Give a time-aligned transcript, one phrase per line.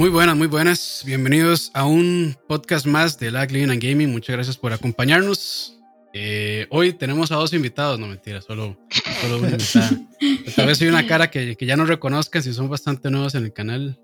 [0.00, 1.02] Muy buenas, muy buenas.
[1.04, 4.10] Bienvenidos a un podcast más de Lag Living and Gaming.
[4.10, 5.78] Muchas gracias por acompañarnos.
[6.14, 8.78] Eh, hoy tenemos a dos invitados, no mentira, solo,
[9.20, 9.90] solo una invitada.
[10.56, 13.44] Tal vez hay una cara que, que, ya no reconozcan si son bastante nuevos en
[13.44, 14.00] el canal.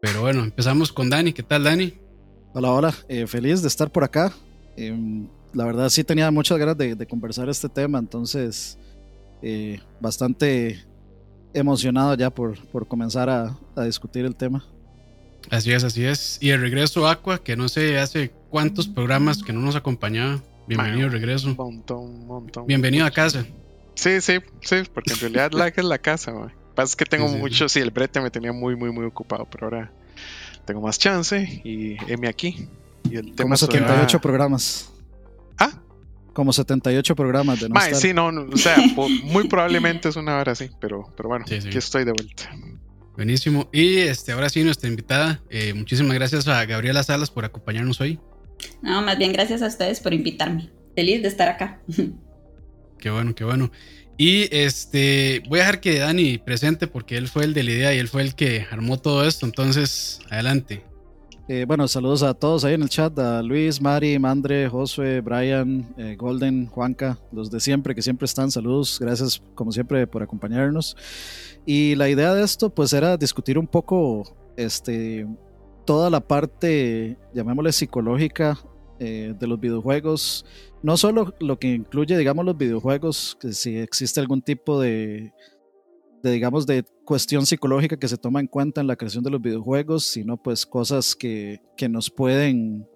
[0.00, 1.32] Pero bueno, empezamos con Dani.
[1.32, 1.94] ¿Qué tal, Dani?
[2.54, 2.94] Hola, hola.
[3.08, 4.32] Eh, feliz de estar por acá.
[4.76, 4.96] Eh,
[5.54, 8.78] la verdad sí tenía muchas ganas de, de conversar este tema, entonces
[9.42, 10.86] eh, bastante
[11.52, 14.64] emocionado ya por, por comenzar a, a discutir el tema.
[15.50, 16.38] Así es, así es.
[16.40, 20.42] Y el regreso Aqua, que no sé hace cuántos programas que no nos acompañaba.
[20.66, 21.48] Bienvenido, regreso.
[21.48, 22.66] Un montón, un montón.
[22.66, 23.46] Bienvenido a casa.
[23.94, 26.52] Sí, sí, sí, porque en realidad la es la casa, man.
[26.74, 29.06] Pasa es que tengo sí, sí, mucho, sí, el brete me tenía muy, muy, muy
[29.06, 29.92] ocupado, pero ahora
[30.66, 32.68] tengo más chance y M aquí.
[33.08, 34.20] Y el Como 78 será...
[34.20, 34.92] programas.
[35.58, 35.70] ¿Ah?
[36.34, 38.76] Como 78 programas de no Mae, sí, no, no, o sea,
[39.24, 42.50] muy probablemente es una hora así, pero, pero bueno, sí, aquí estoy de vuelta.
[43.16, 43.68] Buenísimo.
[43.72, 45.42] Y este, ahora sí, nuestra invitada.
[45.48, 48.20] Eh, muchísimas gracias a Gabriela Salas por acompañarnos hoy.
[48.82, 50.70] No, más bien gracias a ustedes por invitarme.
[50.94, 51.80] Feliz de estar acá.
[52.98, 53.70] Qué bueno, qué bueno.
[54.16, 57.94] Y este, voy a dejar que Dani presente porque él fue el de la idea
[57.94, 59.44] y él fue el que armó todo esto.
[59.44, 60.82] Entonces, adelante.
[61.48, 65.94] Eh, bueno, saludos a todos ahí en el chat, a Luis, Mari, Mandre, Josué, Brian,
[65.96, 70.96] eh, Golden, Juanca, los de siempre, que siempre están, saludos, gracias como siempre por acompañarnos.
[71.66, 75.26] Y la idea de esto pues era discutir un poco este,
[75.84, 78.56] toda la parte, llamémosle psicológica
[79.00, 80.46] eh, de los videojuegos,
[80.82, 85.32] no solo lo que incluye, digamos, los videojuegos, que si existe algún tipo de,
[86.22, 89.42] de, digamos, de cuestión psicológica que se toma en cuenta en la creación de los
[89.42, 92.86] videojuegos, sino pues cosas que, que nos pueden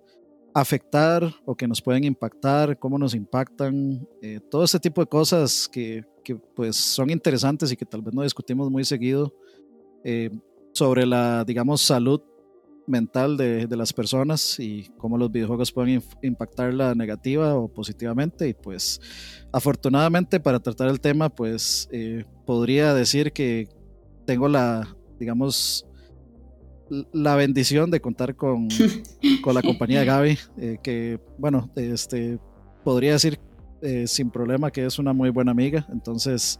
[0.54, 5.68] afectar o que nos pueden impactar, cómo nos impactan, eh, todo este tipo de cosas
[5.68, 9.34] que, que, pues son interesantes y que tal vez no discutimos muy seguido
[10.04, 10.30] eh,
[10.72, 12.20] sobre la, digamos, salud
[12.86, 18.48] mental de, de, las personas y cómo los videojuegos pueden impactarla negativa o positivamente.
[18.48, 19.00] Y pues
[19.52, 23.68] afortunadamente para tratar el tema, pues eh, podría decir que
[24.26, 25.86] tengo la, digamos,
[27.12, 28.68] la bendición de contar con,
[29.42, 32.38] con la compañía de Gaby, eh, que bueno, este,
[32.84, 33.38] podría decir
[33.82, 35.86] eh, sin problema que es una muy buena amiga.
[35.92, 36.58] Entonces,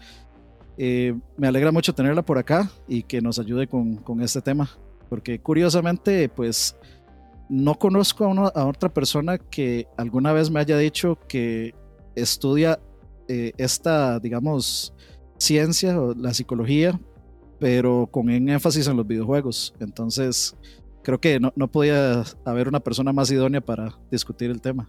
[0.79, 4.71] eh, me alegra mucho tenerla por acá y que nos ayude con, con este tema
[5.09, 6.77] porque curiosamente, pues
[7.49, 11.75] no conozco a, una, a, otra persona que alguna vez me haya dicho que
[12.15, 12.79] estudia
[13.59, 14.93] esta, digamos,
[15.39, 17.01] ciencia o la psicología,
[17.61, 19.75] pero con énfasis en los videojuegos.
[19.79, 20.57] Entonces,
[21.05, 24.89] creo que no, no podía haber una persona más idónea para discutir el tema.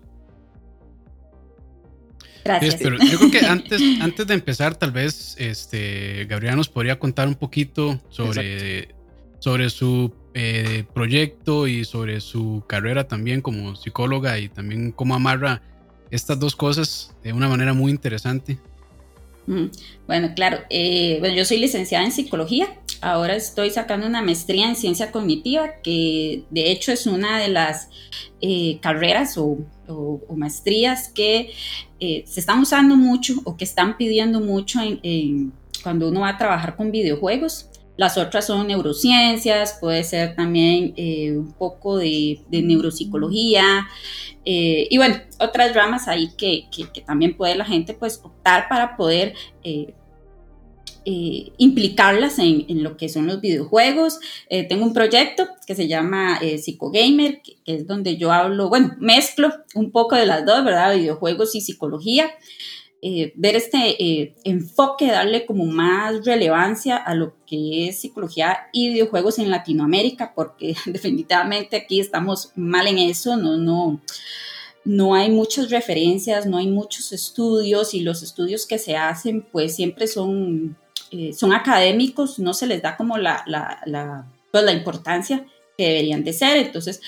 [2.44, 2.78] Gracias.
[2.82, 7.28] pero yo creo que antes, antes de empezar, tal vez este, Gabriela nos podría contar
[7.28, 9.02] un poquito sobre Exacto
[9.42, 15.64] sobre su eh, proyecto y sobre su carrera también como psicóloga y también cómo amarra
[16.12, 18.60] estas dos cosas de una manera muy interesante.
[20.08, 22.68] Bueno, claro, eh, bueno, yo soy licenciada en psicología,
[23.02, 27.90] ahora estoy sacando una maestría en ciencia cognitiva, que de hecho es una de las
[28.42, 29.58] eh, carreras o,
[30.34, 31.52] maestrías que
[32.00, 35.52] eh, se están usando mucho o que están pidiendo mucho en,
[35.84, 37.68] cuando uno va a trabajar con videojuegos.
[37.98, 43.88] Las otras son neurociencias, puede ser también eh, un poco de, de neuropsicología
[44.46, 48.68] eh, y bueno, otras ramas ahí que, que, que, también puede la gente pues optar
[48.70, 49.94] para poder eh,
[51.58, 54.20] implicarlas en, en, lo que son los videojuegos.
[54.70, 59.52] Tengo un proyecto que se llama Psicogamer, que, que, es donde yo hablo, bueno, mezclo
[59.76, 60.96] un poco de las dos, ¿verdad?
[60.96, 62.32] Videojuegos y psicología
[63.04, 68.90] eh, ver este eh, enfoque, darle como más relevancia a lo que es psicología y
[68.90, 74.00] videojuegos en Latinoamérica, porque definitivamente aquí estamos mal en eso, no, no,
[74.86, 79.76] no hay muchas referencias, no hay muchos estudios y los estudios que se hacen pues
[79.76, 80.78] siempre son,
[81.10, 85.88] eh, son académicos, no se les da como la, la, la, pues, la importancia que
[85.88, 87.02] deberían de ser, entonces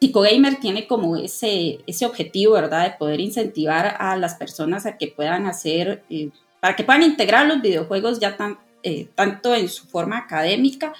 [0.00, 2.84] Psicogamer tiene como ese, ese objetivo, ¿verdad?
[2.84, 7.46] De poder incentivar a las personas a que puedan hacer, eh, para que puedan integrar
[7.46, 8.36] los videojuegos ya
[8.82, 10.92] eh, tanto en su forma académica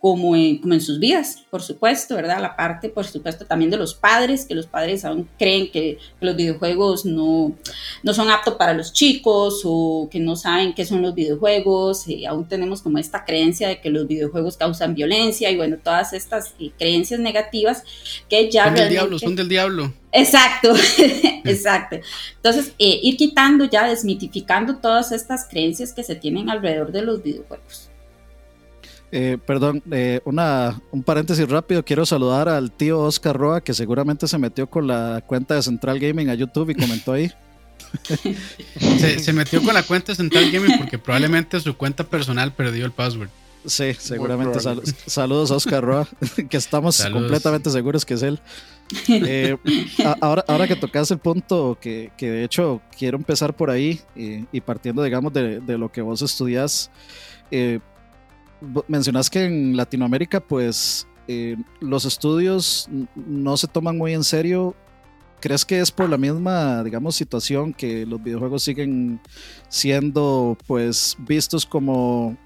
[0.00, 2.40] como en, como en sus vidas, por supuesto, ¿verdad?
[2.40, 6.26] La parte, por supuesto, también de los padres, que los padres aún creen que, que
[6.26, 7.54] los videojuegos no,
[8.02, 12.24] no son aptos para los chicos o que no saben qué son los videojuegos, y
[12.24, 16.54] aún tenemos como esta creencia de que los videojuegos causan violencia y bueno, todas estas
[16.58, 17.84] eh, creencias negativas
[18.30, 18.64] que ya...
[18.64, 19.92] Son del diablo, son del diablo.
[20.12, 20.72] Exacto,
[21.44, 21.96] exacto.
[22.36, 27.22] Entonces, eh, ir quitando ya, desmitificando todas estas creencias que se tienen alrededor de los
[27.22, 27.89] videojuegos.
[29.12, 31.84] Eh, perdón, eh, una, un paréntesis rápido.
[31.84, 35.98] Quiero saludar al tío Oscar Roa, que seguramente se metió con la cuenta de Central
[35.98, 37.30] Gaming a YouTube y comentó ahí.
[39.18, 42.92] se, metió con la cuenta de Central Gaming porque probablemente su cuenta personal perdió el
[42.92, 43.30] password.
[43.64, 44.58] Sí, seguramente.
[45.06, 46.08] saludos a Oscar Roa,
[46.48, 48.40] que estamos completamente seguros que es él.
[49.08, 49.56] Eh,
[50.20, 54.60] ahora, ahora que tocas el punto, que, que, de hecho quiero empezar por ahí y,
[54.60, 56.90] partiendo, digamos, de, de, lo que vos estudias,
[57.50, 57.80] eh,
[58.88, 64.74] mencionas que en Latinoamérica, pues eh, los estudios no se toman muy en serio.
[65.40, 69.20] ¿Crees que es por la misma, digamos, situación que los videojuegos siguen
[69.68, 72.36] siendo, pues, vistos como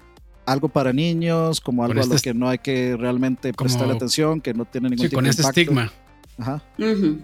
[0.45, 4.39] algo para niños, como algo a lo este que no hay que realmente prestar atención,
[4.39, 5.91] que no tiene ningún sí, con ese estigma.
[6.37, 6.61] Ajá.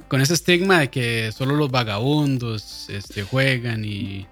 [0.08, 4.26] Con ese estigma de que solo los vagabundos este, juegan y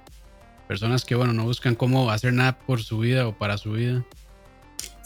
[0.68, 4.06] personas que, bueno, no buscan cómo hacer nada por su vida o para su vida.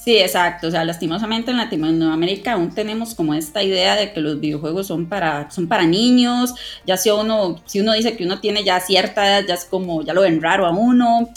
[0.03, 0.67] Sí, exacto.
[0.67, 5.07] O sea, lastimosamente en Latinoamérica aún tenemos como esta idea de que los videojuegos son
[5.07, 6.53] para, son para niños.
[6.85, 10.01] Ya si uno, si uno dice que uno tiene ya cierta edad, ya es como,
[10.03, 11.29] ya lo ven raro a uno.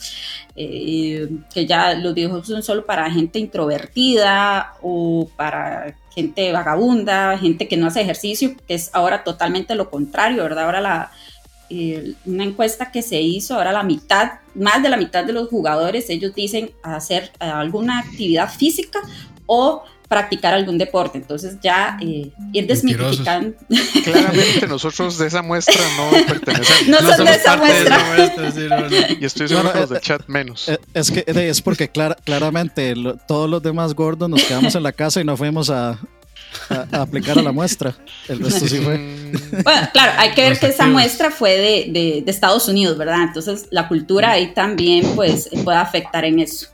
[0.57, 7.69] Eh, que ya los videojuegos son solo para gente introvertida o para gente vagabunda, gente
[7.69, 10.65] que no hace ejercicio, que es ahora totalmente lo contrario, ¿verdad?
[10.65, 11.13] Ahora la,
[12.25, 16.09] una encuesta que se hizo, ahora la mitad, más de la mitad de los jugadores,
[16.11, 19.01] ellos dicen hacer eh, alguna actividad física
[19.47, 21.19] o practicar algún deporte.
[21.19, 23.57] Entonces ya eh, ir desmitificando.
[24.05, 26.89] Claramente nosotros de esa muestra no pertenecemos.
[26.89, 29.17] No, son de esa muestra.
[29.21, 30.69] y estoy seguro que los de chat menos.
[30.69, 32.95] Eh, es que es porque claramente
[33.27, 35.99] todos los demás gordos nos quedamos en la casa y no fuimos a,
[36.69, 37.95] a, aplicar a la muestra.
[38.29, 38.97] El resto sí fue.
[39.63, 43.23] Bueno, claro, hay que ver que esa muestra fue de, de, Estados Unidos, ¿verdad?
[43.23, 46.69] Entonces la cultura ahí también pues puede afectar en eso.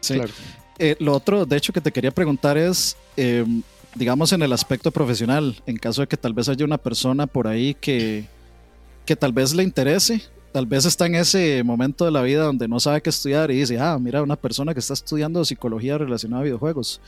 [0.00, 0.14] Sí.
[0.14, 0.32] Claro.
[0.78, 3.62] Eh, lo otro, de hecho, que te quería preguntar es, em,
[3.94, 7.48] digamos, en el aspecto profesional, en caso de que tal vez haya una persona por
[7.48, 8.26] ahí que,
[9.06, 10.22] que tal vez le interese,
[10.52, 13.60] tal vez está en ese momento de la vida donde no sabe qué estudiar y
[13.60, 17.00] dice, ah, mira, una persona que está estudiando psicología relacionada a videojuegos.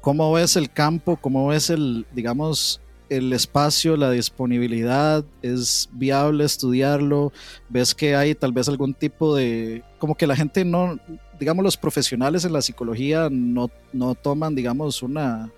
[0.00, 1.16] ¿Cómo ves el campo?
[1.16, 5.24] ¿Cómo ves el, digamos, el espacio, la disponibilidad?
[5.42, 7.32] ¿Es viable estudiarlo?
[7.68, 9.82] ¿Ves que hay tal vez algún tipo de...
[9.98, 10.98] como que la gente no,
[11.38, 15.50] digamos, los profesionales en la psicología no, no toman, digamos, una...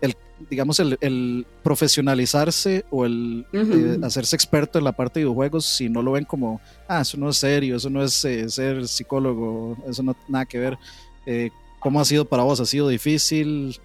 [0.00, 0.16] El,
[0.50, 6.02] digamos, el, profesionalizarse o el eh, hacerse experto en la parte de videojuegos si no
[6.02, 10.02] lo ven como, ah, eso no es serio, eso no es eh, ser psicólogo, eso
[10.02, 10.78] no nada que ver.
[11.26, 11.50] Eh,
[11.84, 12.58] ¿Cómo ha sido para vos?
[12.60, 13.78] ¿Ha sido difícil?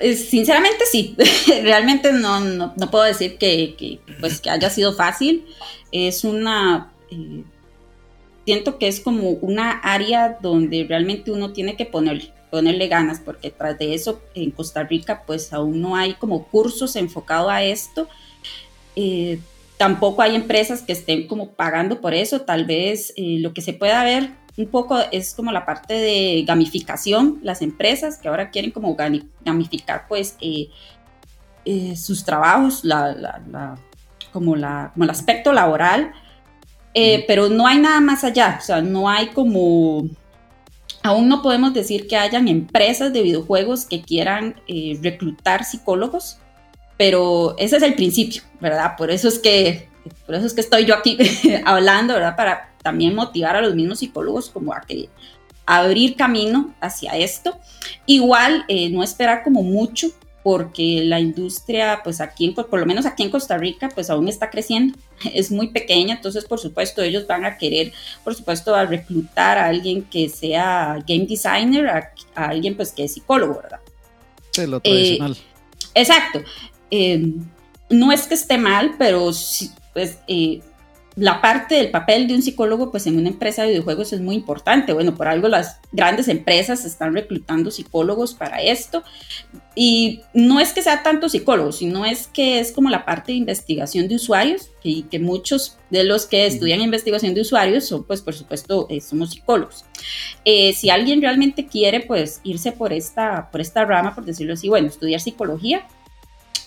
[0.00, 1.14] Sinceramente sí,
[1.62, 5.46] realmente no, no, puedo decir que, pues, que haya sido fácil.
[5.92, 7.44] Es una, eh,
[8.44, 13.52] siento que es como una área donde realmente uno tiene que poner, ponerle ganas, porque
[13.52, 18.08] tras de eso en Costa Rica pues aún no hay como cursos enfocados a esto.
[18.96, 19.38] Eh,
[19.76, 23.74] tampoco hay empresas que estén como pagando por eso, tal vez eh, lo que se
[23.74, 28.72] pueda ver un poco es como la parte de gamificación, las empresas que ahora quieren
[28.72, 28.96] como
[29.44, 30.68] gamificar pues eh,
[31.64, 32.82] eh, sus trabajos,
[34.32, 36.10] como, la, como el aspecto laboral,
[36.92, 40.08] eh, pero no hay nada más allá, o sea, no hay como,
[41.04, 44.56] aún no podemos decir que hayan empresas de videojuegos que quieran
[45.00, 46.38] reclutar psicólogos,
[46.96, 48.96] pero ese es el principio, ¿verdad?
[48.96, 49.87] Por eso es que,
[50.26, 51.18] por eso es que estoy yo aquí
[51.64, 52.36] hablando, ¿verdad?
[52.36, 55.08] Para también motivar a los mismos psicólogos como a que
[55.66, 57.58] abrir camino hacia esto.
[58.06, 60.08] Igual eh, no esperar como mucho
[60.42, 64.48] porque la industria, pues aquí, por lo menos aquí en Costa Rica, pues aún está
[64.48, 64.98] creciendo,
[65.34, 67.92] es muy pequeña, entonces por supuesto ellos van a querer,
[68.24, 73.12] por supuesto, a reclutar a alguien que sea game designer, a, alguien pues que es
[73.12, 73.80] psicólogo, ¿verdad?
[74.52, 75.32] Sí, lo tradicional.
[75.32, 76.42] Eh, exacto.
[76.90, 77.34] Eh,
[77.90, 79.30] no es que esté mal, pero
[79.98, 80.18] pues
[81.18, 84.36] la parte del papel de un psicólogo, pues en una empresa de videojuegos es muy
[84.36, 84.92] importante.
[84.92, 89.02] Bueno, por algo las grandes empresas están reclutando psicólogos para esto.
[89.74, 93.38] Y no es que sea tanto psicólogo, sino es que es como la parte de
[93.38, 98.22] investigación de usuarios y que muchos de los que estudian investigación de usuarios son, pues,
[98.22, 99.84] por supuesto, eh, somos psicólogos.
[100.44, 104.68] Eh, si alguien realmente quiere, pues, irse por esta, por esta rama, por decirlo así,
[104.68, 105.86] bueno, estudiar psicología,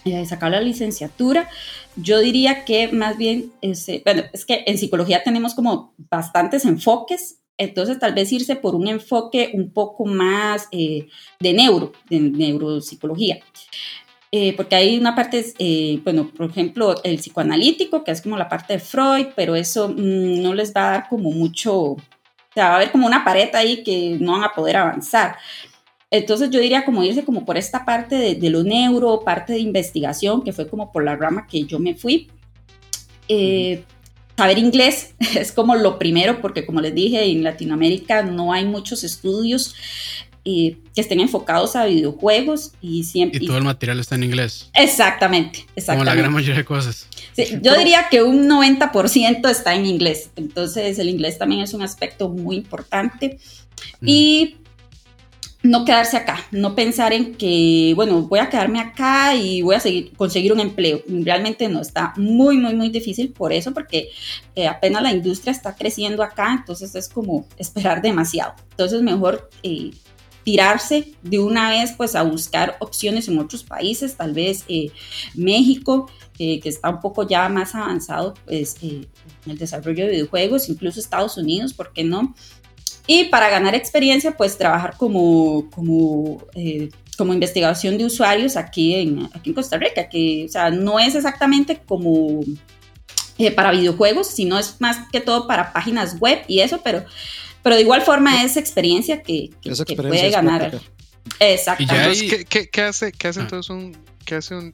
[0.04, 1.48] eh, sacar la licenciatura,
[1.96, 7.40] yo diría que más bien, este, bueno, es que en psicología tenemos como bastantes enfoques,
[7.58, 11.08] entonces tal vez irse por un enfoque un poco más eh,
[11.40, 13.40] de neuro, de neuropsicología.
[14.32, 18.74] Eh, porque hay una parte, bueno, por ejemplo, el psicoanalítico, que es como la parte
[18.74, 21.98] de Freud, pero eso mm, no les va a dar como mucho, O
[22.56, 25.36] sea, va a haber como una pared ahí que no van a poder avanzar.
[26.12, 30.44] Entonces yo diría como irse como por esta parte de, lo neuro, parte de investigación,
[30.44, 32.30] que fue como por la rama que yo me fui.
[33.30, 33.84] Eh,
[34.36, 39.06] saber inglés es como lo primero, porque como les dije, en Latinoamérica no hay muchos
[39.06, 39.74] estudios
[40.44, 43.42] eh, que estén enfocados a videojuegos y siempre...
[43.42, 44.70] Y todo el material está en inglés.
[44.74, 45.94] Exactamente, exactamente.
[45.94, 47.08] Como la gran mayoría de cosas.
[47.62, 52.28] yo diría que un 90% está en inglés, entonces el inglés también es un aspecto
[52.28, 53.40] muy importante.
[54.04, 54.58] Y
[55.64, 59.80] no quedarse acá, no pensar en que, bueno, voy a quedarme acá y voy a
[59.80, 61.04] seguir, conseguir un empleo.
[61.08, 64.10] Realmente no, está muy, muy, muy difícil por eso, porque
[64.56, 68.56] eh, apenas la industria está creciendo acá, entonces es como esperar demasiado.
[68.72, 69.92] Entonces mejor eh,
[70.44, 74.92] tirarse de una vez pues a buscar opciones en otros países, tal vez eh,
[75.36, 79.06] México, que está un poco ya más avanzado pues, en
[79.46, 82.34] el desarrollo de videojuegos, incluso Estados Unidos, ¿por qué no?
[83.14, 89.26] Y para ganar experiencia, pues trabajar como, como, eh, como investigación de usuarios aquí en,
[89.34, 92.40] aquí en Costa Rica, que o sea, no es exactamente como
[93.38, 97.04] eh, para videojuegos, sino es más que todo para páginas web y eso, pero,
[97.62, 100.80] pero de igual forma es experiencia que, que, puede ganar.
[101.42, 101.84] Exacto.
[102.30, 103.44] ¿qué, qué, qué, hace, qué hace ah.
[103.44, 104.72] entonces un, qué hace un,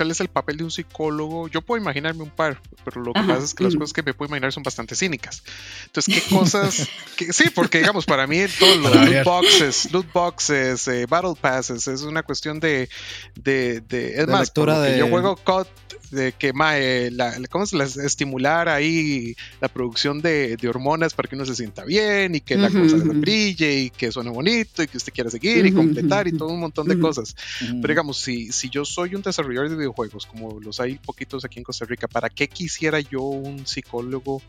[0.00, 1.48] cuál es el papel de un psicólogo.
[1.48, 4.14] Yo puedo imaginarme un par, pero lo que pasa es que las cosas que me
[4.14, 5.42] puedo imaginar son bastante cínicas.
[5.84, 6.88] Entonces, ¿qué cosas?
[7.32, 11.86] sí, porque digamos, para mí todo lo de loot boxes, loot boxes, eh, battle passes,
[11.86, 12.88] es una cuestión de,
[13.34, 14.96] de, de es más, de...
[14.98, 15.66] yo juego COD
[16.10, 21.28] de que mae, la, ¿cómo se las estimular ahí la producción de, de, hormonas para
[21.28, 24.88] que uno se sienta bien y que la cosa brille y que suene bonito y
[24.88, 27.36] que usted quiera seguir y completar y todo un montón de cosas.
[27.60, 31.58] Pero digamos, si, si yo soy un desarrollador de videojuegos, como los hay poquitos aquí
[31.58, 34.42] en Costa Rica, ¿para qué quisiera yo un psicólogo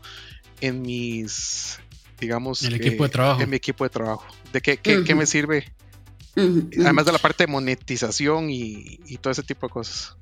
[0.60, 1.78] en mis,
[2.20, 3.42] digamos, en, el equipo de trabajo.
[3.42, 4.26] en mi equipo de trabajo?
[4.52, 5.72] ¿De qué, qué, qué me sirve?
[6.34, 10.16] Además de la parte de monetización y, y todo ese tipo de cosas.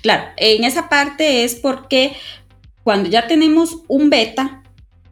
[0.00, 2.16] Claro, en esa parte es porque
[2.82, 4.62] cuando ya tenemos un beta,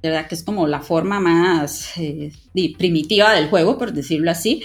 [0.03, 0.27] ¿verdad?
[0.27, 2.33] Que es como la forma más eh,
[2.79, 4.63] primitiva del juego, por decirlo así,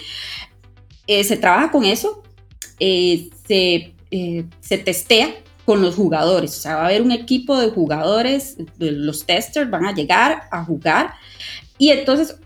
[1.07, 2.23] eh, se trabaja con eso,
[2.79, 3.93] eh, se,
[4.59, 9.25] se testea con los jugadores, o sea, va a haber un equipo de jugadores, los
[9.25, 11.13] testers van a llegar a jugar
[11.79, 12.37] y entonces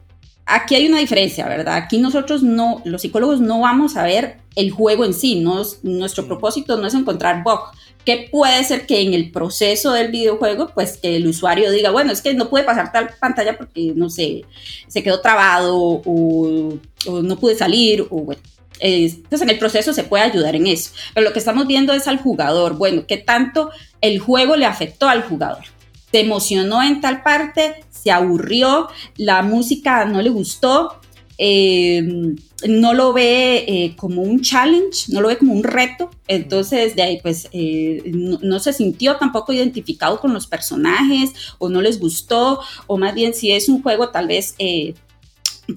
[0.45, 1.75] aquí hay una diferencia, ¿verdad?
[1.75, 6.25] Aquí nosotros no, los psicólogos no vamos a ver el juego en sí, no nuestro
[6.25, 7.59] propósito no es encontrar bug,
[8.03, 12.11] que puede ser que en el proceso del videojuego, pues que el usuario diga, bueno,
[12.11, 14.45] es que no pude pasar tal pantalla porque, no sé,
[14.87, 16.79] se quedó trabado o,
[17.21, 18.41] no pude salir o bueno.
[18.79, 22.07] Entonces en el proceso se puede ayudar en eso, pero lo que estamos viendo es
[22.07, 23.71] al jugador, bueno, qué tanto
[24.01, 25.63] el juego le afectó al jugador.
[26.11, 30.99] Se emocionó en tal parte, se aburrió, la música no le gustó,
[31.37, 32.35] eh,
[32.67, 37.01] no lo ve eh, como un challenge, no lo ve como un reto, entonces de
[37.01, 42.59] ahí pues eh, no, se sintió tampoco identificado con los personajes o no les gustó,
[42.87, 44.55] o más bien si es un juego tal vez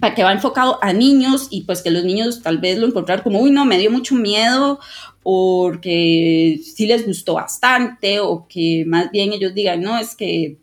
[0.00, 3.22] para que va enfocado a niños y pues que los niños tal vez lo encontraron
[3.22, 4.78] como, uy no, me dio mucho miedo
[5.22, 10.58] o que sí les gustó bastante o que más bien ellos digan, no, es que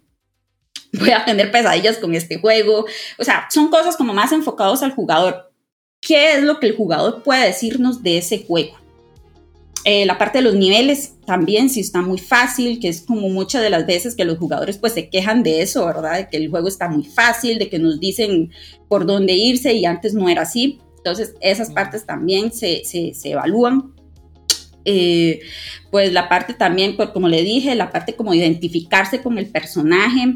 [0.93, 2.85] voy a tener pesadillas con este juego.
[3.17, 5.51] O sea, son cosas como más enfocados al jugador.
[6.01, 8.78] ¿Qué es lo que el jugador puede decirnos de ese juego?
[9.91, 13.63] Eh, la parte de los niveles también, si está muy fácil, que es como muchas
[13.63, 16.15] de las veces que los jugadores pues se quejan de eso, ¿verdad?
[16.15, 18.51] De que el juego está muy fácil, de que nos dicen
[18.87, 20.79] por dónde irse y antes no era así.
[20.97, 23.95] Entonces, esas partes también se, se, se evalúan.
[24.85, 25.39] Eh,
[25.89, 30.35] pues la parte también, pues como le dije, la parte como identificarse con el personaje,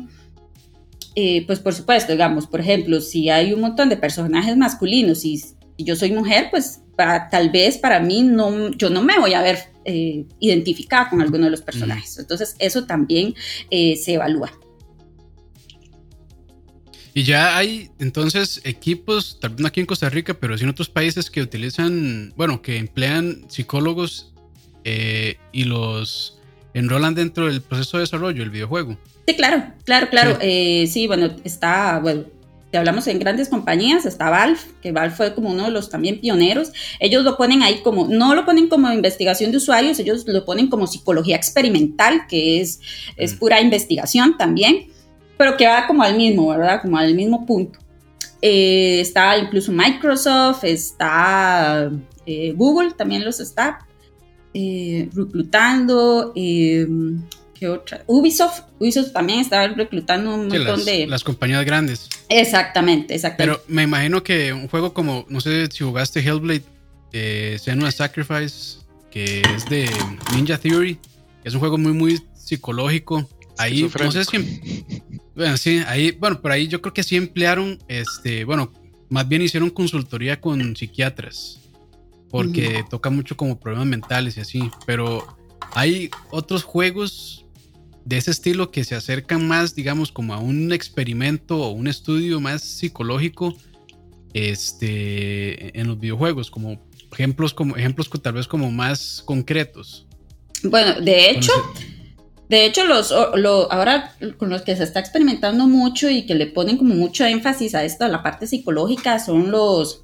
[1.14, 5.44] eh, pues por supuesto, digamos, por ejemplo, si hay un montón de personajes masculinos y,
[5.78, 9.60] yo soy mujer, pues tal vez para mí no, yo no me voy a ver
[9.86, 12.18] eh, identificada con alguno de los personajes.
[12.18, 13.36] Entonces eso también
[13.70, 14.52] eh, se evalúa.
[17.16, 20.70] Y ya hay entonces equipos, tal vez no aquí en Costa Rica, pero sí en
[20.72, 24.34] otros países que utilizan, bueno, que emplean psicólogos
[24.84, 26.40] y los
[26.74, 28.98] enrolan dentro del proceso de desarrollo del videojuego.
[29.28, 30.32] Sí, claro, claro, claro.
[30.32, 32.26] Sí, eh, sí bueno, está, bueno,
[32.74, 36.20] si hablamos en grandes compañías, está Valve, que Valve fue como uno de los también
[36.20, 36.74] pioneros.
[37.00, 40.72] Ellos lo ponen ahí como, no lo ponen como investigación de usuarios, ellos lo ponen
[40.72, 42.80] como psicología experimental, que es,
[43.16, 43.38] es mm.
[43.38, 44.88] pura investigación también,
[45.38, 46.82] pero que va como al mismo, ¿verdad?
[46.82, 47.78] Como al mismo punto.
[48.42, 51.92] Eh, está incluso Microsoft, está
[52.26, 53.88] eh, Google, también los está
[54.52, 56.34] reclutando
[57.64, 58.04] ¿Qué otra?
[58.08, 58.64] Ubisoft.
[58.78, 61.08] Ubisoft también estaba reclutando un montón de.
[61.08, 62.10] Las compañías grandes.
[62.28, 63.58] Exactamente, exactamente.
[63.58, 66.66] Pero me imagino que un juego como, no sé si jugaste Hellblade,
[67.14, 68.80] eh, Senua Sacrifice,
[69.10, 69.90] que es de
[70.36, 71.00] Ninja Theory,
[71.46, 73.30] es un juego muy, muy psicológico.
[73.58, 74.84] Ahí, no sé si.
[75.34, 78.74] Bueno, sí, ahí, bueno, por ahí yo creo que sí emplearon, este, bueno,
[79.08, 81.62] más bien hicieron consultoría con psiquiatras,
[82.30, 85.26] porque toca mucho como problemas mentales y así, pero
[85.76, 87.43] hay otros juegos
[88.06, 92.40] de ese estilo que se acercan más, digamos, como a un experimento o un estudio
[92.40, 93.56] más psicológico
[94.34, 96.82] este, en los videojuegos, como
[97.12, 100.08] ejemplos, como ejemplos tal vez como más concretos.
[100.64, 101.52] Bueno, de hecho,
[102.50, 106.78] de hecho, los, ahora con los que se está experimentando mucho y que le ponen
[106.78, 110.02] como mucho énfasis a esto, a la parte psicológica, son los,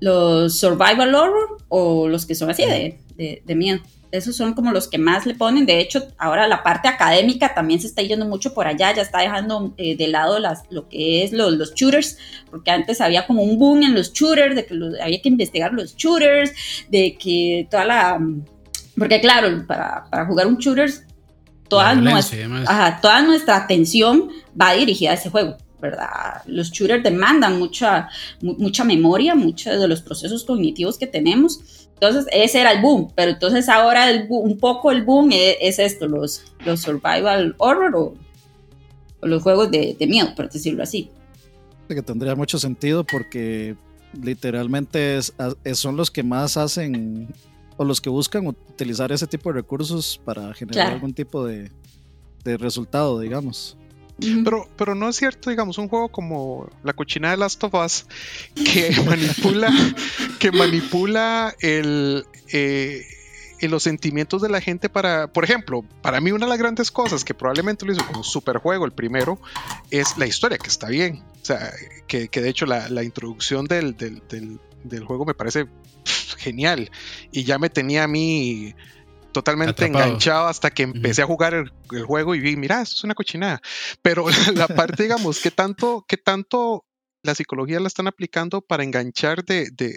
[0.00, 3.80] los survival horror o los que son así de, de miedo
[4.12, 5.66] esos son como los que más le ponen.
[5.66, 9.20] De hecho, ahora la parte académica también se está yendo mucho por allá, ya está
[9.20, 12.18] dejando eh, de lado las, lo que es los, los shooters,
[12.50, 15.96] porque antes había como un boom en los shooters, de que había que investigar los
[15.96, 16.52] shooters,
[16.88, 18.20] de que toda la...
[18.96, 20.90] Porque claro, para, para jugar un shooter,
[21.68, 24.28] toda, nuestra, toda nuestra atención
[24.60, 25.56] va dirigida a ese juego.
[25.80, 26.42] ¿verdad?
[26.46, 28.08] Los shooters demandan mucha,
[28.40, 31.81] mucha memoria, muchos de los procesos cognitivos que tenemos.
[32.02, 36.42] Entonces, ese era el boom, pero entonces ahora un poco el boom es, esto, los,
[36.66, 38.14] los survival horror o,
[39.24, 41.10] los juegos de, miedo, por decirlo así.
[41.86, 43.76] Que tendría mucho sentido porque
[44.20, 45.20] literalmente
[45.74, 47.28] son los que más hacen
[47.76, 51.70] o los que buscan utilizar ese tipo de recursos para generar algún tipo de,
[52.42, 53.76] de resultado, digamos.
[54.44, 58.06] Pero, pero no es cierto, digamos, un juego como la cochina de Last of Us
[58.54, 59.70] que manipula,
[60.38, 63.04] que manipula el, eh,
[63.68, 67.24] los sentimientos de la gente para, por ejemplo, para mí una de las grandes cosas
[67.24, 69.38] que probablemente lo hizo como super juego el primero
[69.90, 71.22] es la historia, que está bien.
[71.40, 71.72] O sea,
[72.06, 74.22] que, de hecho la, introducción del, del,
[74.84, 75.66] del, juego me parece
[76.38, 76.90] genial.
[77.30, 78.74] Y ya me tenía a mí
[79.32, 81.72] totalmente enganchado hasta que empecé a jugar el,
[82.04, 83.60] juego y vi, mira, esto es una cochinada.
[84.02, 86.84] Pero la parte, digamos, que tanto, que tanto
[87.22, 89.94] la psicología la están aplicando para enganchar de, de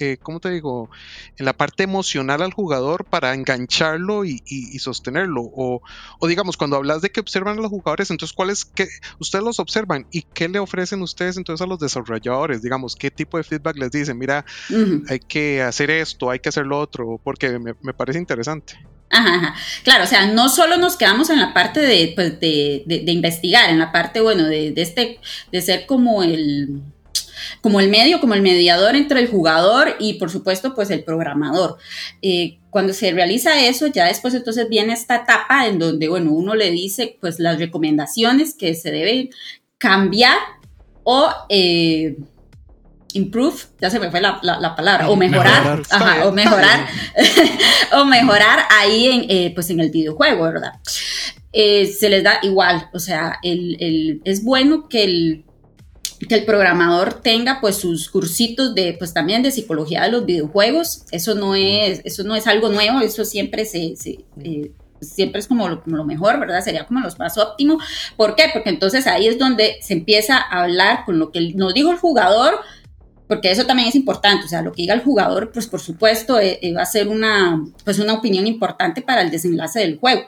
[0.00, 0.88] eh, ¿cómo te digo?
[1.36, 4.40] En la parte emocional al jugador para engancharlo y,
[4.78, 5.42] sostenerlo.
[5.42, 5.80] O,
[6.26, 10.06] digamos, cuando hablas de que observan a los jugadores, entonces, ¿cuáles que ustedes los observan
[10.10, 12.62] y qué le ofrecen ustedes entonces a los desarrolladores?
[12.62, 14.18] Digamos, ¿qué tipo de feedback les dicen?
[14.18, 14.44] Mira,
[15.08, 18.74] hay que hacer esto, hay que hacer lo otro, porque me, me parece interesante.
[19.12, 23.12] Ajá, Claro, o sea, no solo nos quedamos en la parte de, pues, de, de,
[23.12, 25.20] investigar, en la parte, bueno, de, este,
[25.52, 26.80] de ser como el,
[27.60, 31.76] como el medio, como el mediador entre el jugador y por supuesto pues el programador.
[32.22, 36.54] Eh, cuando se realiza eso, ya después entonces viene esta etapa en donde, bueno, uno
[36.54, 39.28] le dice pues las recomendaciones que se deben
[39.76, 40.38] cambiar
[41.04, 41.30] o...
[41.50, 42.16] Eh,
[43.14, 45.82] improve, ya se me fue la, palabra, o mejorar,
[46.24, 46.86] o mejorar,
[47.92, 50.72] o mejorar ahí en, eh, pues en el videojuego, ¿verdad?
[51.52, 55.44] Eh, se les da igual, o sea, el, es bueno que el,
[56.28, 61.04] que el programador tenga pues sus cursitos de pues también de psicología de los videojuegos,
[61.10, 63.94] eso no es, eso no es algo nuevo, eso siempre se,
[64.42, 64.72] eh,
[65.02, 66.62] siempre es como lo, como lo, mejor, ¿verdad?
[66.62, 67.78] Sería como lo más óptimo.
[68.16, 68.44] ¿Por qué?
[68.52, 71.98] Porque entonces ahí es donde se empieza a hablar con lo que nos dijo el
[71.98, 72.60] jugador,
[73.32, 76.38] porque eso también es importante, o sea, lo que diga el jugador, pues por supuesto
[76.38, 80.24] eh, eh, va a ser una, pues una opinión importante para el desenlace del juego.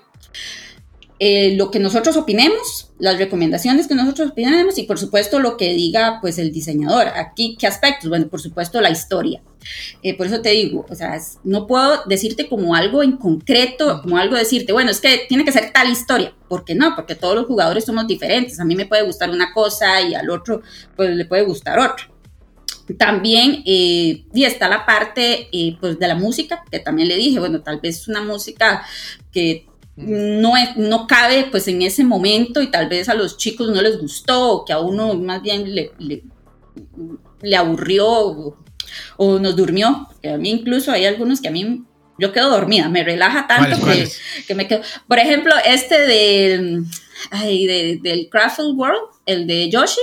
[1.18, 5.74] Eh, lo que nosotros opinemos, las recomendaciones que nosotros opinemos y por supuesto lo que
[5.74, 7.08] diga pues el diseñador.
[7.08, 8.08] Aquí, ¿qué aspectos?
[8.08, 9.42] Bueno, por supuesto la historia.
[10.16, 14.34] por eso te digo, o sea, no puedo decirte como algo en concreto, como algo
[14.34, 16.34] decirte, bueno, es que tiene que ser tal historia.
[16.48, 16.94] ¿Por qué no?
[16.94, 18.58] Porque todos los jugadores somos diferentes.
[18.60, 20.62] A mí me puede gustar una cosa y al otro
[20.96, 22.13] pues le puede gustar otra.
[22.98, 27.38] También, eh, y está la parte eh, pues de la música, que también le dije,
[27.38, 28.84] bueno, tal vez una música
[29.32, 29.66] que
[29.96, 33.98] no, no cabe pues en ese momento y tal vez a los chicos no les
[33.98, 38.56] gustó o que a uno más bien le, le, aburrió
[39.16, 41.84] o, nos durmió, que a mí incluso hay algunos que a mí
[42.18, 43.76] yo quedo dormida, me relaja tanto
[44.46, 44.82] que, me quedo.
[45.08, 46.84] Por ejemplo, este del,
[47.32, 50.00] de, del Craftful World, el de Yoshi,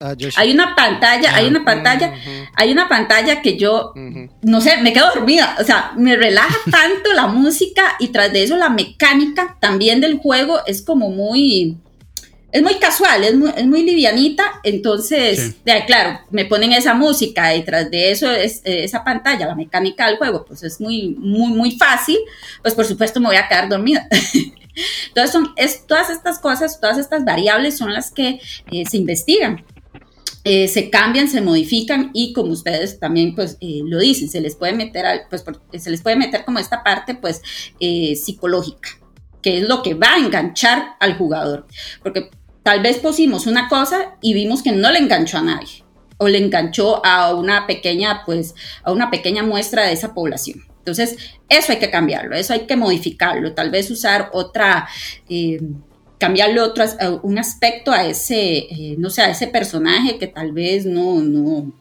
[0.00, 2.14] Ah, hay una pantalla, hay una pantalla,
[2.54, 3.92] hay una pantalla que yo,
[4.42, 8.44] no sé, me quedo dormida, o sea, me relaja tanto la música y tras de
[8.44, 11.78] eso la mecánica también del juego es como muy,
[12.52, 15.56] es muy casual, es muy, es muy livianita, entonces,
[15.88, 20.18] claro, me ponen esa música y tras de eso es esa pantalla, la mecánica del
[20.18, 22.18] juego, pues es muy, muy, muy fácil,
[22.62, 24.06] pues por supuesto me voy a quedar dormida.
[25.08, 29.64] Entonces, son, es, todas estas cosas, todas estas variables son las que eh, se investigan.
[30.48, 34.56] Eh, se cambian, se modifican y como ustedes también pues eh, lo dicen, se les
[34.56, 35.44] puede meter, pues,
[35.78, 37.42] se les puede meter como esta parte pues
[37.78, 38.88] psicológica,
[39.42, 41.66] que es lo que va a enganchar al jugador.
[42.02, 42.30] Porque
[42.62, 45.84] tal vez pusimos una cosa y vimos que no le enganchó a nadie
[46.18, 50.64] o le enganchó a una pequeña pues a una pequeña muestra de esa población.
[50.78, 51.18] Entonces,
[51.50, 54.88] eso hay que cambiarlo, eso hay que modificarlo, tal vez usar otra,
[55.28, 55.60] eh,
[56.18, 56.84] cambiarle otro,
[57.22, 61.72] un aspecto a ese, eh, no sé, a ese personaje que tal vez no, no,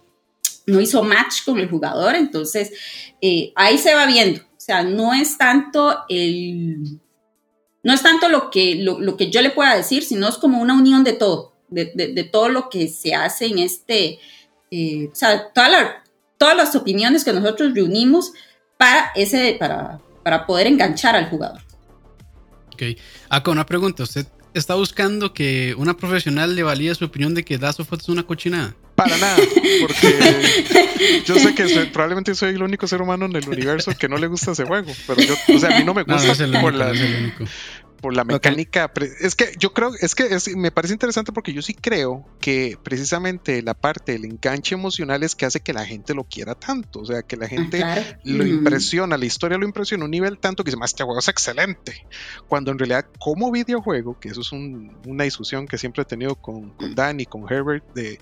[0.65, 2.71] no hizo match con el jugador, entonces
[3.21, 7.00] eh, ahí se va viendo, o sea, no es tanto el,
[7.84, 10.76] no es tanto lo que, lo, que yo le pueda decir, sino es como una
[10.76, 14.19] unión de todo, de, todo lo que se hace en este,
[14.71, 18.34] o sea, todas las opiniones que nosotros reunimos
[18.78, 21.66] para, ese, para, para poder enganchar al jugador.
[22.77, 22.97] Ok.
[23.29, 24.03] Acá una pregunta.
[24.03, 28.09] ¿Usted está buscando que una profesional le valide su opinión de que of Us es
[28.09, 28.75] una cochinada?
[28.93, 29.37] Para nada,
[29.81, 34.17] porque yo sé que probablemente soy el único ser humano en el universo que no
[34.17, 36.91] le gusta ese juego, pero yo, o sea, a mí no me gusta por, la,
[37.97, 38.91] por la mecánica.
[39.19, 43.62] Es que yo creo, es que me parece interesante porque yo sí creo que precisamente
[43.62, 46.99] la parte del enganche emocional es que hace que la gente lo quiera tanto.
[46.99, 47.83] O sea, que la ah, gente
[48.23, 51.19] lo impresiona, la historia lo impresiona a un nivel tanto que dice, más este juego
[51.19, 52.05] es excelente.
[52.47, 56.71] Cuando en realidad, como videojuego, que eso es una discusión que siempre he tenido con,
[56.71, 58.19] con Dan y con Herbert, de,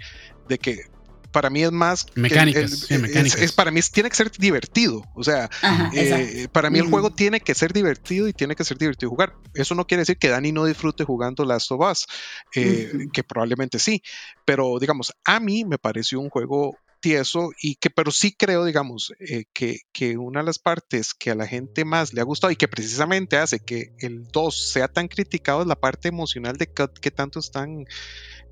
[0.48, 0.95] de que
[1.36, 5.50] para mí es más mecánicas, Es, para mí tiene que ser divertido o sea
[5.94, 9.34] eh, para mí el juego tiene que ser divertido y tiene que ser divertido jugar.
[9.54, 12.08] Eso no quiere decir que Dani no disfrute jugando Last of Us
[12.56, 14.02] eh, que probablemente sí
[14.46, 19.14] pero digamos a mí me pareció un juego tieso y que pero sí creo digamos
[19.20, 22.52] eh, que, que, una de las partes que a la gente más le ha gustado
[22.52, 26.68] y que precisamente hace que el 2 sea tan criticado es la parte emocional de
[26.68, 27.86] que tanto están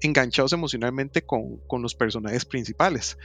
[0.03, 3.17] enganchados emocionalmente con, con los personajes principales.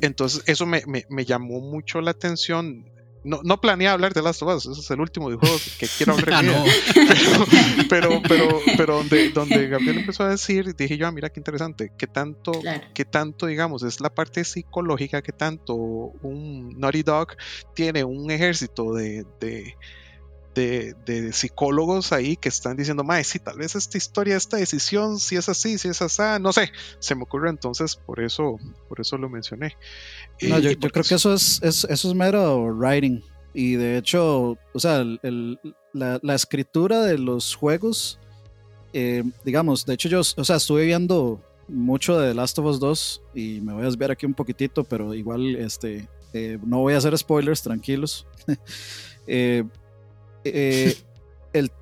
[0.00, 2.88] Entonces, eso me, me, llamó mucho la atención.
[3.24, 6.12] No, no planeé hablar de Last of Us, ese es el último juego que quiero
[6.18, 6.44] hablar.
[6.46, 6.64] ah,
[7.88, 11.90] pero, pero, pero, donde, donde Gabriel empezó a decir, dije yo, ah, mira qué interesante,
[11.96, 12.52] qué tanto,
[12.92, 17.36] qué tanto, digamos, es la parte psicológica, que tanto un Naughty Dog
[17.74, 19.74] tiene un ejército de, de
[20.54, 25.36] de, psicólogos ahí que están diciendo, mae, sí, tal vez esta historia, esta decisión, si
[25.36, 29.18] es así, si es así, no sé, se me ocurre entonces, por eso, por eso
[29.18, 29.76] lo mencioné.
[30.42, 33.22] No, yo, creo que eso es, eso es mero writing.
[33.52, 35.04] Y de hecho, o sea,
[35.92, 38.18] la, escritura de los juegos,
[38.92, 42.80] eh, digamos, de hecho yo, o sea, estuve viendo mucho de The Last of Us
[42.80, 46.94] 2 y me voy a desviar aquí un poquitito, pero igual, este, eh, no voy
[46.94, 48.26] a hacer spoilers, tranquilos.
[49.28, 49.62] eh,
[50.44, 50.96] eh,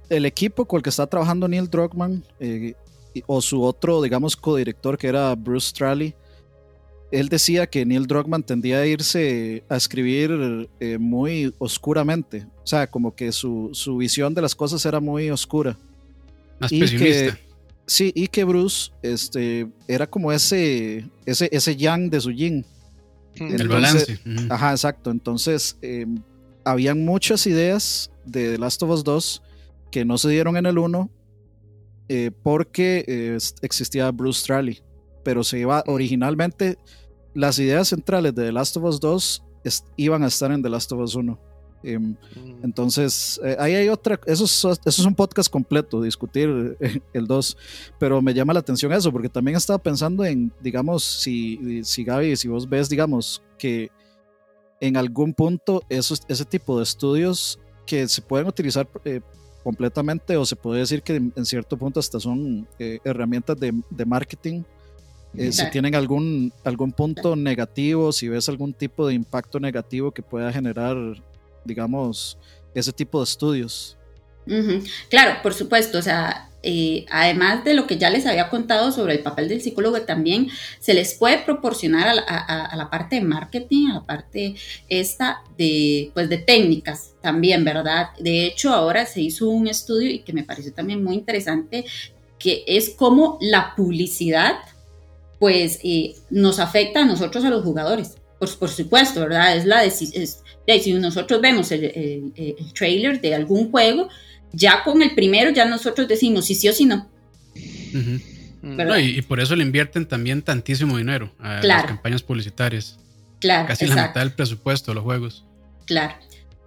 [0.09, 2.75] el, equipo con el que está trabajando Neil Druckmann eh,
[3.27, 6.14] o su otro, digamos, codirector que era Bruce Straley,
[7.11, 12.87] él decía que Neil Druckmann tendía a irse a escribir eh, muy oscuramente, o sea,
[12.87, 15.77] como que su, visión de las cosas era muy oscura.
[16.59, 17.38] Más y pesimista.
[17.87, 22.64] sí, y que Bruce este, era como ese, ese, ese yang de su yin.
[23.35, 24.20] el balance.
[24.48, 25.11] Ajá, exacto.
[25.11, 25.77] Entonces,
[26.64, 29.43] habían muchas ideas de The Last of Us 2
[29.91, 31.11] que no se dieron en el 1
[32.09, 34.83] eh, porque eh, existía Bruce Straley.
[35.23, 36.77] Pero se iba originalmente,
[37.35, 39.45] las ideas centrales de The Last of Us 2
[39.97, 41.39] iban a estar en The Last of Us 1.
[41.85, 42.17] Em, mm.
[42.65, 46.77] entonces, eh, ahí hay otra, eso es, eso es un podcast completo, discutir
[47.13, 47.57] el 2,
[47.99, 52.37] pero me llama la atención eso, porque también estaba pensando en, digamos, si, si Gaby,
[52.37, 53.91] si vos ves, digamos, que
[54.81, 59.21] en algún punto esos, ese tipo de estudios que se pueden utilizar eh,
[59.62, 64.05] completamente o se puede decir que en cierto punto hasta son eh, herramientas de, de
[64.05, 64.62] marketing.
[65.35, 70.23] Eh, si tienen algún, algún punto negativo, si ves algún tipo de impacto negativo que
[70.23, 70.97] pueda generar,
[71.64, 72.37] digamos,
[72.75, 73.97] ese tipo de estudios.
[75.09, 79.15] Claro, por supuesto, o sea, eh, además de lo que ya les había contado sobre
[79.15, 83.95] el papel del psicólogo, también se les puede proporcionar a, la parte de marketing, a
[83.95, 84.55] la parte
[84.89, 88.11] esta de, pues, de técnicas también, ¿verdad?
[88.19, 91.85] De hecho, ahora se hizo un estudio y que me pareció también muy interesante,
[92.39, 94.57] que es cómo la publicidad,
[95.41, 98.17] pues, eh, nos afecta a nosotros, a los jugadores.
[98.39, 99.57] Por, supuesto, ¿verdad?
[99.57, 100.27] Es la decisión.
[100.67, 102.33] Si nosotros vemos el
[102.75, 104.09] trailer de algún juego,
[104.53, 107.09] ya con el primero ya nosotros decimos si sí o si no.
[108.99, 112.99] y, por eso le invierten también tantísimo dinero a las campañas publicitarias.
[113.41, 113.67] Claro.
[113.67, 115.45] Casi la mitad del presupuesto de los juegos.
[115.87, 116.15] Claro.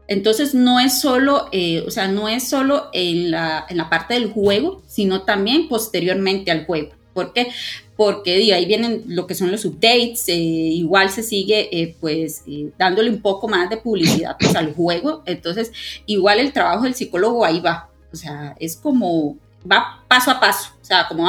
[0.08, 4.14] Entonces no es solo, eh, o sea, no es solo en la, en la parte
[4.14, 6.94] del juego, sino también posteriormente al juego.
[7.14, 7.48] ¿Por qué?
[7.96, 12.44] Porque ahí vienen lo que son los updates, eh, igual se sigue eh, pues
[12.78, 15.72] dándole un poco más de publicidad pues, al juego, entonces
[16.06, 19.38] igual el trabajo del psicólogo ahí va, o sea, es como
[19.70, 21.26] va paso a paso, o sea, como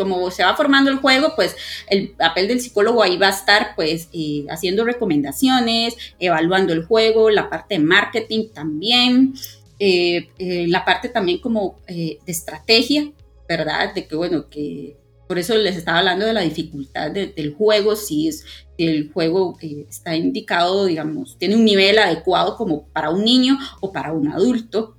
[0.00, 1.54] como se va formando el juego, pues
[1.88, 7.28] el papel del psicólogo ahí va a estar pues eh, haciendo recomendaciones, evaluando el juego,
[7.28, 9.34] la parte de marketing también,
[9.78, 13.12] eh, eh, la parte también como de estrategia,
[13.46, 13.92] ¿verdad?
[13.92, 14.96] De que bueno, que
[15.30, 18.44] por eso les estaba hablando de la dificultad del juego, si es
[18.78, 24.12] el juego está indicado, digamos, tiene un nivel adecuado como para un niño o para
[24.12, 24.96] un adulto.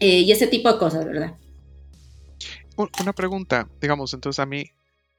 [0.00, 1.36] y ese tipo de cosas, ¿verdad?
[2.76, 4.72] una pregunta, digamos, entonces a mí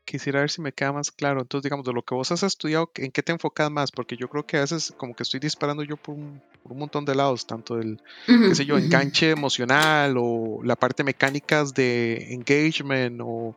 [0.03, 1.39] quisiera ver si me queda más claro.
[1.39, 3.89] Entonces, digamos, de lo que vos has estudiado, ¿en qué te enfocas más?
[3.89, 7.15] Porque yo creo que a veces como que estoy disparando yo por un, montón de
[7.15, 13.55] lados, tanto del, qué sé yo, enganche emocional o la parte mecánicas de engagement o,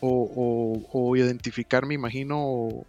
[0.00, 2.84] o, o identificar, me imagino,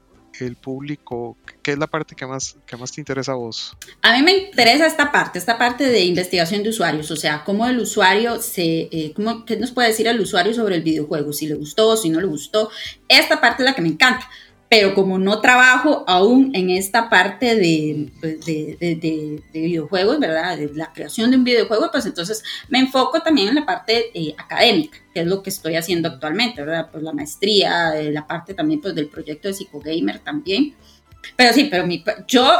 [0.45, 1.37] el público?
[1.61, 3.75] ¿Qué es la parte que más, que más te interesa a vos?
[4.01, 7.67] A mí me interesa esta parte, esta parte de investigación de usuarios, o sea, cómo
[7.67, 11.33] el usuario se, eh, cómo, ¿qué nos puede decir el usuario sobre el videojuego?
[11.33, 12.69] Si le gustó, si no le gustó.
[13.07, 14.29] Esta parte es la que me encanta
[14.69, 20.57] pero como no trabajo aún en esta parte de, pues, de, videojuegos, ¿verdad?
[20.57, 24.35] De la creación de un videojuego, pues entonces me enfoco también en la parte eh,
[24.37, 26.89] académica, que es lo que estoy haciendo actualmente, ¿verdad?
[26.91, 30.75] Pues la maestría, eh, la parte también pues del proyecto de Psicogamer también.
[31.35, 32.51] Pero sí, pero mi, yo,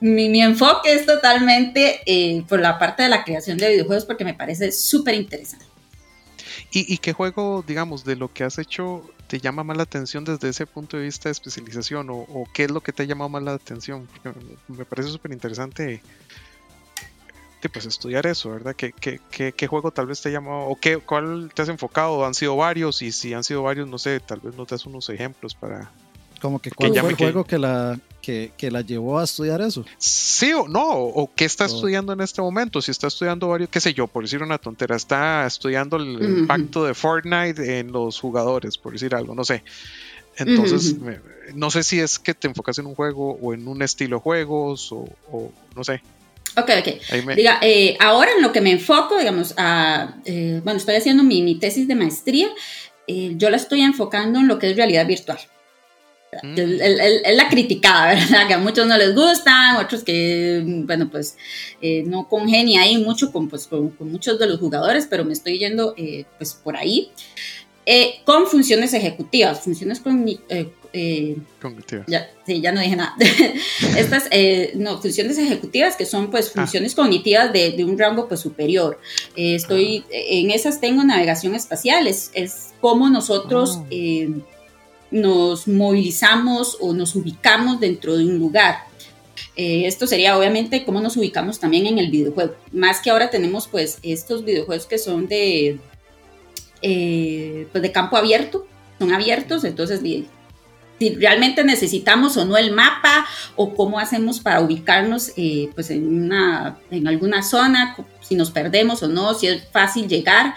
[0.00, 4.34] mi, enfoque es totalmente eh, por la parte de la creación de videojuegos porque me
[4.34, 5.66] parece súper interesante.
[6.70, 10.24] ¿Y, ¿Y qué juego, digamos, de lo que has hecho te llama más la atención
[10.24, 12.08] desde ese punto de vista de especialización?
[12.10, 14.06] ¿O, qué es lo que te ha llamado más la atención?
[14.06, 16.02] Porque me parece súper interesante
[17.68, 18.74] pues estudiar eso, ¿verdad?
[18.76, 19.20] ¿Qué, qué,
[19.52, 22.24] qué, juego tal vez te ha llamado o qué, cuál te has enfocado?
[22.24, 23.02] ¿Han sido varios?
[23.02, 25.90] Y si han sido varios, no sé, tal vez no te das unos ejemplos para...
[26.40, 29.84] Como que cuál fue el juego que la, que, la llevó a estudiar eso.
[29.98, 32.82] Sí o no, o qué está estudiando en este momento.
[32.82, 36.84] Si está estudiando varios, qué sé yo, por decir una tontera, está estudiando el impacto
[36.84, 39.62] de Fortnite en los jugadores, por decir algo, no sé.
[40.38, 40.96] Entonces,
[41.54, 44.22] no sé si es que te enfocas en un juego o en un estilo de
[44.22, 46.02] juegos o, no sé.
[46.56, 47.34] Ok, ok.
[47.36, 51.58] Diga, eh, ahora en lo que me enfoco, digamos, a, eh, bueno, estoy haciendo mi,
[51.58, 52.48] tesis de maestría,
[53.06, 55.38] eh, yo la estoy enfocando en lo que es realidad virtual.
[56.42, 56.54] Mm.
[56.58, 58.46] Es la criticada, ¿verdad?
[58.46, 61.36] Que a muchos no les gustan, otros que, bueno, pues
[62.04, 65.94] no congenia ahí mucho con, pues, con, muchos de los jugadores, pero me estoy yendo
[66.38, 67.10] pues por ahí.
[68.24, 70.26] con funciones ejecutivas, funciones con,
[70.98, 71.36] eh,
[72.06, 73.14] ya, sí, ya no dije nada.
[73.98, 76.52] Estas eh, no, funciones ejecutivas que son pues ah.
[76.62, 78.98] funciones cognitivas de, un rango pues superior.
[79.36, 80.10] Eh, estoy, ah.
[80.10, 83.86] en esas tengo navegación espacial, es, es cómo nosotros ah.
[85.10, 88.78] Nos movilizamos o nos ubicamos dentro de un lugar.
[89.56, 92.54] esto sería obviamente cómo nos ubicamos también en el videojuego.
[92.72, 95.78] Más que ahora tenemos pues estos videojuegos que son de,
[96.80, 98.66] pues de campo abierto,
[98.98, 100.00] son abiertos, entonces
[100.98, 106.24] si realmente necesitamos o no el mapa o cómo hacemos para ubicarnos eh, pues en,
[106.24, 110.54] una, en alguna zona, si nos perdemos o no, si es fácil llegar.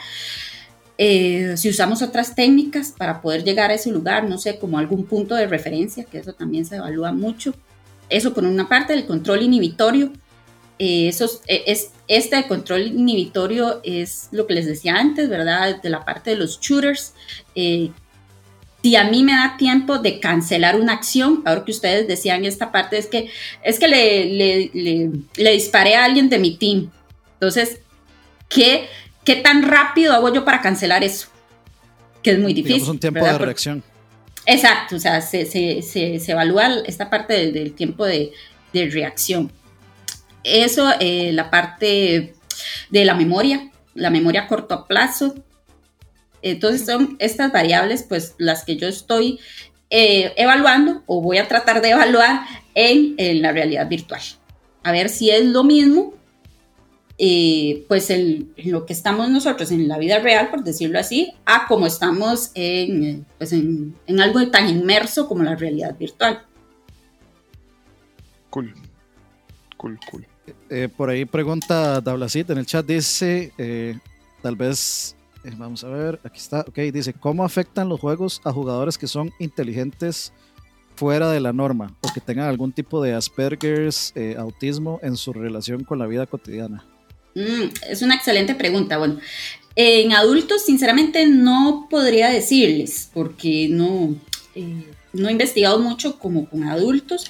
[1.02, 5.06] Eh, si usamos otras técnicas para poder llegar a ese lugar, no sé, como algún
[5.06, 7.56] punto de referencia, que eso también se evalúa mucho.
[8.10, 10.12] Eso por una parte, el control inhibitorio.
[10.78, 15.82] Eh, eso es, este control inhibitorio es lo que les decía antes, ¿verdad?
[15.82, 17.14] De la parte de los shooters,
[18.82, 22.74] si a mí me da tiempo de cancelar una acción, ahora que ustedes decían esta
[22.74, 23.30] parte, es que,
[23.64, 26.90] es que le, le, disparé a alguien de mi team.
[27.34, 27.80] Entonces,
[28.50, 28.88] ¿qué,
[29.30, 31.28] ¿qué tan rápido hago yo para cancelar eso?
[32.24, 32.82] Que es muy difícil.
[32.82, 33.84] Es un tiempo de reacción.
[34.48, 35.84] Exacto, o sea, se,
[36.28, 38.32] evalúa esta parte del, tiempo de,
[38.74, 39.52] reacción.
[40.44, 42.34] Eso, eh, la parte
[42.90, 45.36] de la memoria, la memoria a corto plazo,
[46.42, 49.40] entonces son estas variables pues las que yo estoy
[49.92, 54.22] eh, evaluando o voy a tratar de evaluar en, la realidad virtual.
[54.82, 56.16] A ver si es lo mismo,
[57.20, 61.68] eh, pues en lo que estamos nosotros en la vida real, por decirlo así, a
[61.68, 66.46] como estamos en, pues en, algo tan inmerso como la realidad virtual.
[68.50, 68.74] Cool,
[69.78, 70.26] cool, cool.
[70.70, 73.54] Eh, por ahí pregunta Dablacita en el chat, dice,
[74.42, 76.62] tal vez eh, vamos a ver, aquí está.
[76.62, 80.34] Ok, dice: ¿Cómo afectan los juegos a jugadores que son inteligentes
[80.96, 85.32] fuera de la norma o que tengan algún tipo de Asperger's, eh, autismo en su
[85.32, 86.86] relación con la vida cotidiana?
[87.36, 88.98] Mm, es una excelente pregunta.
[88.98, 89.20] Bueno,
[89.76, 94.16] en adultos, sinceramente, no podría decirles, porque no,
[94.56, 97.30] eh, no he investigado mucho como con adultos.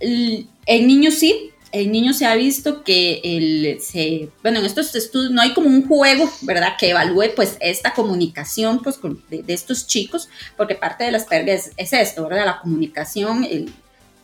[0.00, 5.32] En niños sí, en niños se ha visto que el, se, bueno, en estos estudios
[5.32, 6.76] no hay como un juego, ¿verdad?
[6.78, 11.92] Que evalúe pues esta comunicación pues de, estos chicos, porque parte de las pérdidas es,
[11.92, 12.46] esto, ¿verdad?
[12.46, 13.46] La comunicación,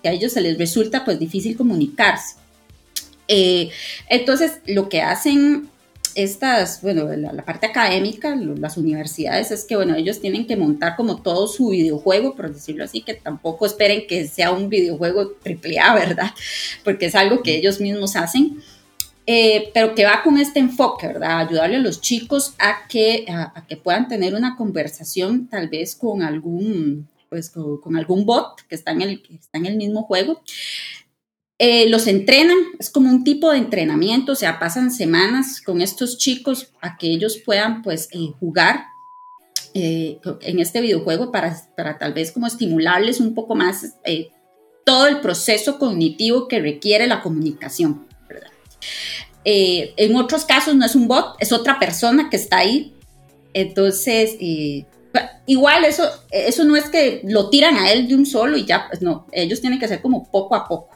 [0.03, 2.37] que a ellos se les resulta pues difícil comunicarse.
[3.29, 3.71] Eh,
[4.09, 5.69] entonces, lo que hacen
[6.15, 11.23] estas, bueno, la, parte académica, las universidades, es que, bueno, ellos tienen que montar como
[11.23, 15.95] todo su videojuego, por decirlo así, que tampoco esperen que sea un videojuego triple A,
[15.95, 16.31] ¿verdad?
[16.85, 18.63] Porque es algo que ellos mismos hacen.
[19.27, 21.39] Eh, pero que va con este enfoque, ¿verdad?
[21.39, 26.23] Ayudarle a los chicos a que, a, que puedan tener una conversación tal vez con
[26.23, 30.43] algún, pues, con, algún bot que está, en el, que está en el mismo juego
[31.59, 36.19] eh, los entrenan, es como un tipo de entrenamiento, o sea, pasan semanas con estos
[36.19, 38.87] chicos a que ellos puedan pues eh, jugar
[39.73, 43.95] eh, en este videojuego para, para, tal vez como estimularles un poco más
[44.85, 48.07] todo el proceso cognitivo que requiere la comunicación.
[49.45, 52.95] en otros casos no es un bot, es otra persona que está ahí.
[53.53, 54.37] Entonces,
[55.47, 58.89] igual eso, eso no es que lo tiran a él de un solo y ya,
[58.89, 60.94] pues no, ellos tienen que hacer como poco a poco.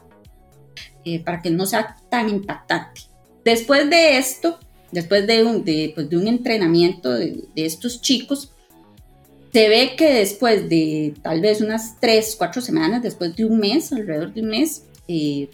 [1.05, 3.01] Eh, para que no sea tan impactante.
[3.45, 4.59] Después de esto,
[4.91, 8.51] después de un, de, pues, de entrenamiento de, estos chicos,
[9.53, 13.93] se ve que después de tal vez unas tres, cuatro semanas, después de un mes,
[13.93, 15.49] alrededor de un mes, eh,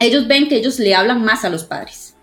[0.00, 2.14] ellos ven que ellos le hablan más a los padres,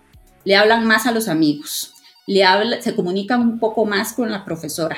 [0.43, 1.93] le hablan más a los amigos,
[2.25, 4.97] se comunican un poco más con la profesora.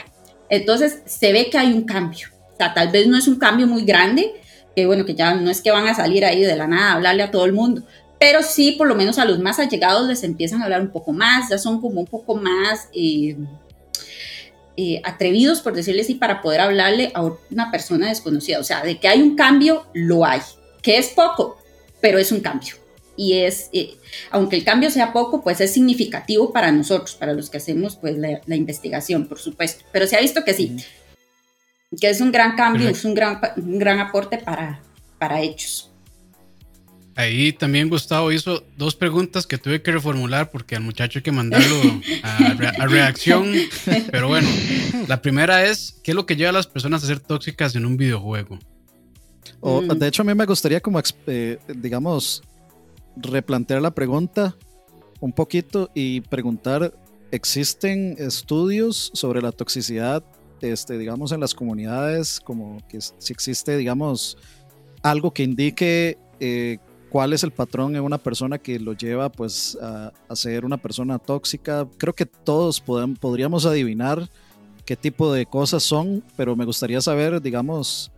[0.49, 2.29] Entonces se ve que hay un cambio.
[2.53, 4.41] O sea, tal vez no es un cambio muy grande,
[4.75, 6.93] que bueno, que ya no es que van a salir ahí de la nada a
[6.95, 7.83] hablarle a todo el mundo,
[8.19, 11.11] pero sí, por lo menos a los más allegados les empiezan a hablar un poco
[11.11, 13.35] más, ya son como un poco más eh,
[14.77, 18.59] eh, atrevidos, por decirle así, para poder hablarle a una persona desconocida.
[18.59, 20.41] O sea, de que hay un cambio, lo hay,
[20.81, 21.57] que es poco,
[22.01, 22.75] pero es un cambio.
[23.17, 23.95] Y es, eh,
[24.31, 28.17] aunque el cambio sea poco, pues es significativo para nosotros, para los que hacemos pues
[28.17, 29.85] la, investigación, por supuesto.
[29.91, 30.75] Pero se ha visto que sí,
[31.99, 34.81] que es un gran cambio, es un gran, un gran aporte para,
[35.17, 35.91] para ellos.
[37.17, 41.31] Ahí también Gustavo hizo dos preguntas que tuve que reformular porque al muchacho hay que
[41.31, 43.53] mandarlo a, reacción.
[44.11, 44.49] Pero bueno,
[45.07, 47.85] la primera es, ¿qué es lo que lleva a las personas a ser tóxicas en
[47.85, 48.59] un videojuego?
[49.61, 49.87] O, mm.
[49.97, 52.43] De hecho, a mí me gustaría como, eh, digamos,
[53.15, 54.57] replantear la pregunta
[55.21, 56.93] un poquito y preguntar,
[57.31, 60.21] ¿existen estudios sobre la toxicidad
[60.61, 64.37] este, digamos, en las comunidades, como que si existe, digamos,
[65.01, 66.77] algo que indique eh,
[67.09, 71.19] cuál es el patrón en una persona que lo lleva pues a, ser una persona
[71.19, 71.87] tóxica.
[71.97, 74.27] Creo que todos podríamos adivinar
[74.85, 78.11] qué tipo de cosas son, pero me gustaría saber, digamos,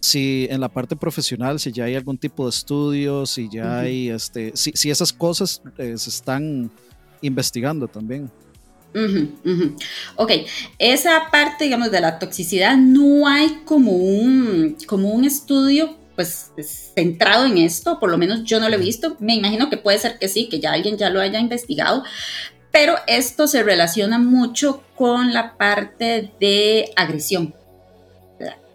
[0.00, 4.10] si en la parte profesional, si ya hay algún tipo de estudio, si ya hay,
[4.10, 6.70] este, si, si esas cosas eh, se están
[7.22, 8.30] investigando también.
[10.16, 10.32] Ok,
[10.78, 16.50] esa parte, digamos, de la toxicidad, no hay como un, como un estudio pues
[16.94, 19.98] centrado en esto, por lo menos yo no lo he visto, me imagino que puede
[19.98, 22.02] ser que sí, que ya alguien ya lo haya investigado,
[22.72, 27.54] pero esto se relaciona mucho con la parte de agresión,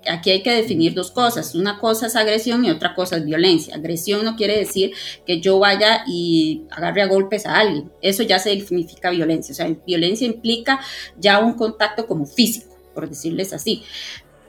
[0.10, 1.56] aquí hay que definir dos cosas.
[1.56, 3.76] Una cosa es agresión y otra cosa es violencia.
[3.76, 4.92] Agresión no quiere decir
[5.26, 7.92] que yo vaya y agarre a golpes a alguien.
[8.02, 9.52] Eso ya significa violencia.
[9.52, 10.80] O sea, violencia implica
[11.18, 13.84] ya un contacto como físico, por decirles así.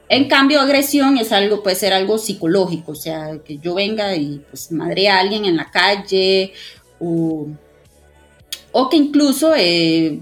[0.09, 4.43] En cambio, agresión es algo, puede ser algo psicológico, o sea, que yo venga y
[4.51, 6.53] pues madre a alguien en la calle
[7.01, 7.49] o,
[8.91, 10.21] que incluso eh,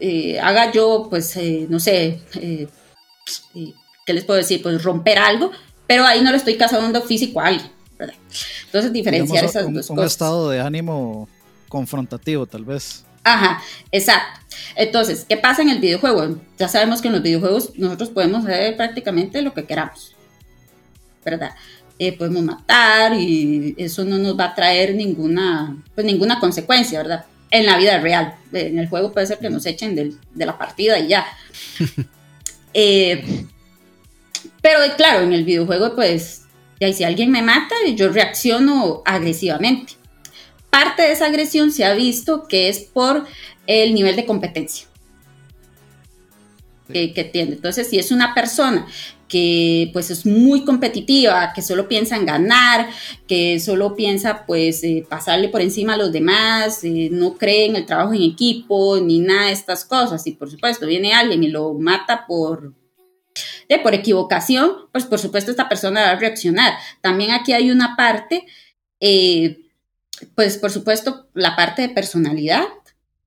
[0.00, 2.18] eh, haga yo, pues, eh, no sé,
[4.06, 4.62] ¿qué les puedo decir?
[4.62, 5.50] Pues romper algo,
[5.86, 8.14] pero ahí no le estoy causando físico a alguien, ¿verdad?
[8.66, 9.98] Entonces diferenciar esas dos cosas.
[9.98, 11.28] Un estado de ánimo
[11.68, 13.04] confrontativo, tal vez.
[13.24, 14.40] Ajá, exacto.
[14.74, 16.38] Entonces, ¿qué pasa en el videojuego?
[16.58, 20.14] Ya sabemos que en los videojuegos nosotros podemos hacer prácticamente lo que queramos,
[21.24, 21.52] ¿verdad?
[21.98, 27.26] Eh, podemos matar y eso no nos va a traer ninguna, pues ninguna consecuencia, ¿verdad?
[27.50, 28.34] En la vida real.
[28.52, 31.26] En el juego puede ser que nos echen de la partida y ya.
[32.74, 33.46] eh,
[34.62, 36.42] pero claro, en el videojuego, pues,
[36.80, 39.94] ya si alguien me mata, yo reacciono agresivamente.
[40.70, 43.26] Parte de esa agresión se ha visto que es por
[43.66, 44.86] el nivel de competencia
[46.92, 47.52] que, tiene.
[47.52, 48.86] Entonces, si es una persona
[49.28, 52.90] que pues es muy competitiva, que solo piensa en ganar,
[53.26, 57.76] que solo piensa pues eh, pasarle por encima a los demás, eh, no cree en
[57.76, 60.26] el trabajo en equipo ni nada de estas cosas.
[60.26, 62.74] Y por supuesto viene alguien y lo mata por,
[63.82, 66.74] por equivocación, pues por supuesto esta persona va a reaccionar.
[67.00, 68.44] También aquí hay una parte,
[70.34, 72.64] pues por supuesto la parte de personalidad,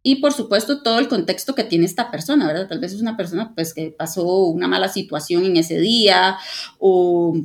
[0.08, 2.68] y por supuesto todo el contexto que tiene esta persona, ¿verdad?
[2.68, 6.38] Tal vez es una persona pues que pasó una mala situación en ese día
[6.78, 7.36] o,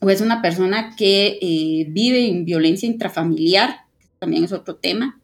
[0.00, 3.82] o es una persona que eh, vive en violencia intrafamiliar,
[4.18, 5.20] también es otro tema.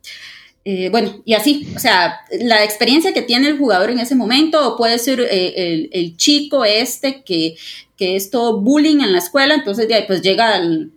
[0.67, 4.67] Eh, bueno, y así, o sea, la experiencia que tiene el jugador en ese momento,
[4.67, 7.57] o puede ser eh, el, chico este que,
[7.99, 10.91] que, es todo bullying en la escuela, entonces de ahí pues llega al,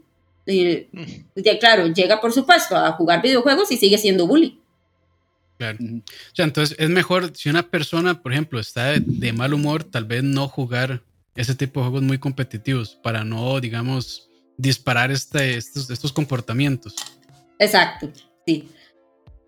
[0.46, 4.58] de, claro, llega por supuesto a jugar videojuegos y sigue siendo bullying.
[5.58, 5.78] Claro.
[5.82, 10.06] O sea, entonces es mejor si una persona, por ejemplo, está de, mal humor, tal
[10.06, 11.02] vez no jugar
[11.36, 16.96] ese tipo de juegos muy competitivos para no, digamos, disparar este, estos, estos comportamientos.
[17.60, 18.10] Exacto,
[18.46, 18.70] sí.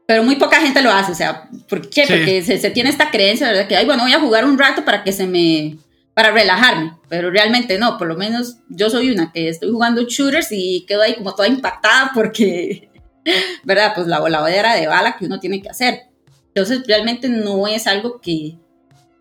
[0.09, 2.05] Pero muy poca gente lo hace, o sea, ¿por qué?
[2.07, 3.67] Porque se, tiene esta creencia, ¿verdad?
[3.67, 5.77] Que, ay, bueno, voy a jugar un rato para que se me,
[6.15, 10.47] para relajarme, pero realmente no, por lo menos yo soy una que estoy jugando shooters
[10.49, 12.89] y quedo ahí como toda impactada porque
[13.63, 13.93] ¿verdad?
[13.93, 16.07] Pues la voladera de bala que uno tiene que hacer.
[16.47, 18.57] Entonces, realmente no es algo que,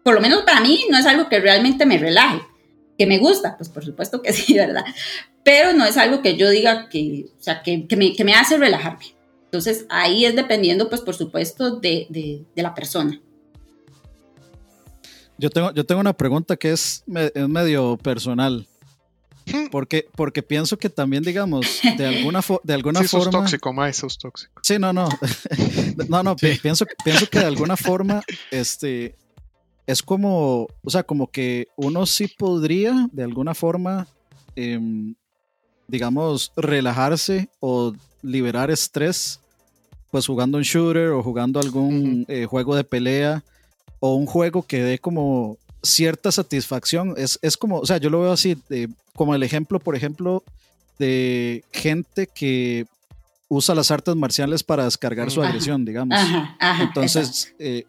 [0.03, 2.41] por lo menos para mí, no es algo que realmente me relaje.
[2.97, 4.85] Que me gusta, pues por supuesto que sí, ¿verdad?
[5.45, 8.35] Pero no es algo que yo diga que, o sea, que, que, me, que me,
[8.35, 9.18] hace relajarme.
[9.49, 13.19] Entonces, ahí es dependiendo, pues por supuesto, de, de, de la persona.
[15.39, 17.03] Yo tengo, yo tengo una pregunta que es,
[17.35, 18.67] es medio personal.
[19.71, 23.31] Porque, porque pienso que también, digamos, de alguna, de alguna sí, forma.
[23.31, 24.61] tóxico, más sos tóxico.
[24.63, 25.09] Sí, no, no.
[26.09, 29.17] no, no, pienso, pienso que de alguna forma, este.
[29.87, 34.07] Es como, o sea, como que uno sí podría, de alguna forma,
[34.55, 35.15] em,
[35.87, 39.41] digamos, relajarse o liberar estrés,
[40.11, 43.43] pues jugando un shooter o jugando algún eh, juego de pelea
[44.01, 47.15] o un juego que dé como cierta satisfacción.
[47.17, 48.57] Es, es como, o sea, yo lo veo así,
[49.15, 50.43] como el ejemplo, por ejemplo,
[50.99, 52.87] de gente que
[53.49, 56.19] usa las artes marciales para descargar su agresión, digamos.
[56.81, 57.85] Entonces, eh,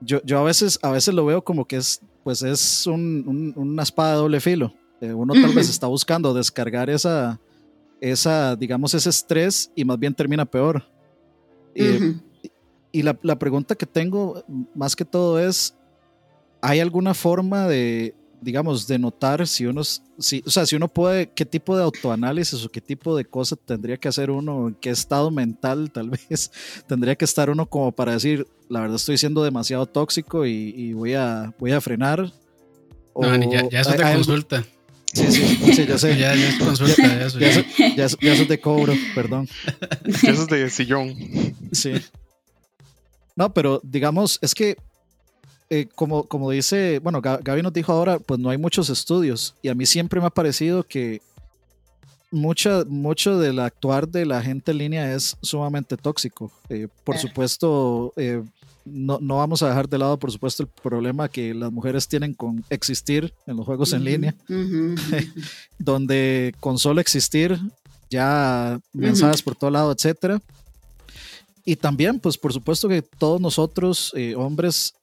[0.00, 3.82] yo, yo, a veces, a veces lo veo como que es, pues es un, una
[3.82, 4.74] espada de doble filo.
[5.00, 7.38] Eh, uno tal vez está buscando descargar esa,
[8.00, 10.84] esa, digamos, ese estrés y más bien termina peor.
[11.74, 12.14] Eh,
[12.92, 15.74] y la, la, pregunta que tengo más que todo es,
[16.60, 18.14] ¿hay alguna forma de,
[18.44, 22.64] digamos, de notar si uno, si, o sea, si uno puede, qué tipo de autoanálisis
[22.64, 26.52] o qué tipo de cosas tendría que hacer uno, en qué estado mental tal vez
[26.86, 31.14] tendría que estar uno como para decir, la verdad estoy siendo demasiado tóxico y, voy,
[31.14, 32.30] a, voy a frenar?
[33.16, 34.64] no, ya, ya, eso te consulta.
[35.14, 36.18] Sí, sí, sí, ya sé.
[36.18, 37.50] ya, ya es consulta, ya, eso, ya,
[37.96, 39.48] ya, ya, eso te cobro, perdón.
[40.04, 41.14] Eso es de sillón.
[41.72, 41.92] Sí.
[43.36, 44.76] No, pero digamos, es que
[45.70, 49.68] eh, como, como dice, bueno, Gaby nos dijo ahora, pues no hay muchos estudios y
[49.68, 51.22] a mí siempre me ha parecido que
[52.30, 56.52] mucha, mucho del actuar de la gente en línea es sumamente tóxico.
[56.68, 58.42] Eh, por supuesto, eh,
[58.84, 62.34] no, no, vamos a dejar de lado, por supuesto, el problema que las mujeres tienen
[62.34, 64.34] con existir en los juegos en línea,
[65.78, 67.58] donde con solo existir
[68.10, 70.40] ya mensajes por todo lado, etcétera.
[71.64, 74.94] Y también, pues por supuesto que todos nosotros, hombres,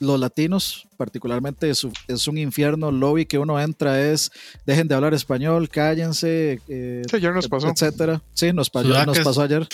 [0.00, 2.90] los latinos, particularmente, es, es, un infierno.
[2.90, 4.32] lobby que uno entra es
[4.66, 7.68] dejen de hablar español, cállense, eh, sí, nos pasó.
[7.68, 8.22] etcétera.
[8.32, 9.68] Sí, nos, pasó, nos pasó ayer.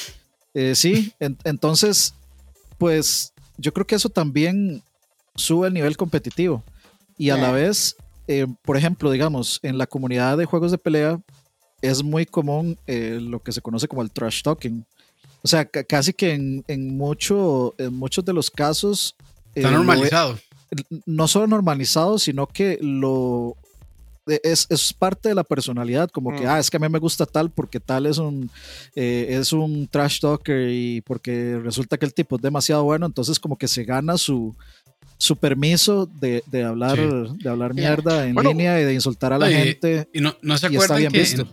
[0.53, 2.14] Eh, sí, entonces,
[2.79, 4.83] pues yo creo que eso también
[5.35, 6.62] sube el nivel competitivo.
[7.18, 7.97] Y a la vez,
[8.29, 11.20] eh, por ejemplo, digamos, en la comunidad de juegos de pelea
[11.81, 14.85] es muy común lo que se conoce como el trash talking.
[15.43, 19.14] O sea, casi que en, en, mucho, en muchos de los casos
[19.57, 20.39] Está eh, normalizado.
[21.07, 23.57] no solo normalizado, sino que lo
[24.27, 26.49] es, es, parte de la personalidad, como que, mm.
[26.49, 28.51] ah, es que a mí me gusta tal porque tal es un,
[28.95, 33.39] eh, es un trash talker y porque resulta que el tipo es demasiado bueno, entonces
[33.39, 34.55] como que se gana su,
[35.18, 39.49] su permiso de, de hablar, de hablar mierda en línea y de insultar a la
[39.49, 40.09] gente.
[40.12, 41.47] Y no, no se acuerdan que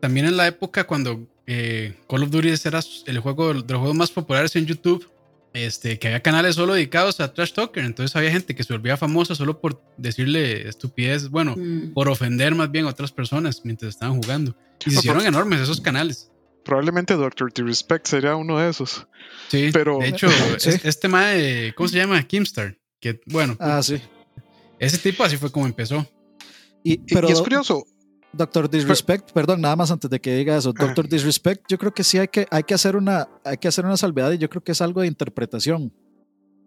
[0.00, 3.94] también en la época cuando eh, Call of Duty era el juego de los juegos
[3.94, 5.06] más populares en YouTube,
[5.54, 7.84] este, que había canales solo dedicados a Trash Talker.
[7.84, 11.92] Entonces había gente que se volvía famosa solo por decirle estupidez, bueno, mm.
[11.92, 14.56] por ofender más bien a otras personas mientras estaban jugando.
[14.86, 16.30] Y se hicieron enormes esos canales.
[16.64, 19.06] Probablemente Doctor Respect sería uno de esos.
[19.48, 19.98] Sí, pero.
[19.98, 21.72] De hecho, este tema de.
[21.76, 22.22] ¿Cómo se llama?
[22.22, 22.78] Kimstar.
[23.00, 23.56] Que bueno.
[23.58, 24.00] Ah, sí.
[24.78, 26.06] Ese tipo así fue como empezó.
[26.84, 27.84] Y, pero, es curioso.
[28.32, 30.72] Doctor Disrespect, perdón, nada más antes de que diga eso.
[30.72, 33.84] Doctor Disrespect, yo creo que sí hay que, hay que hacer una, hay que hacer
[33.84, 35.92] una salvedad y yo creo que es algo de interpretación.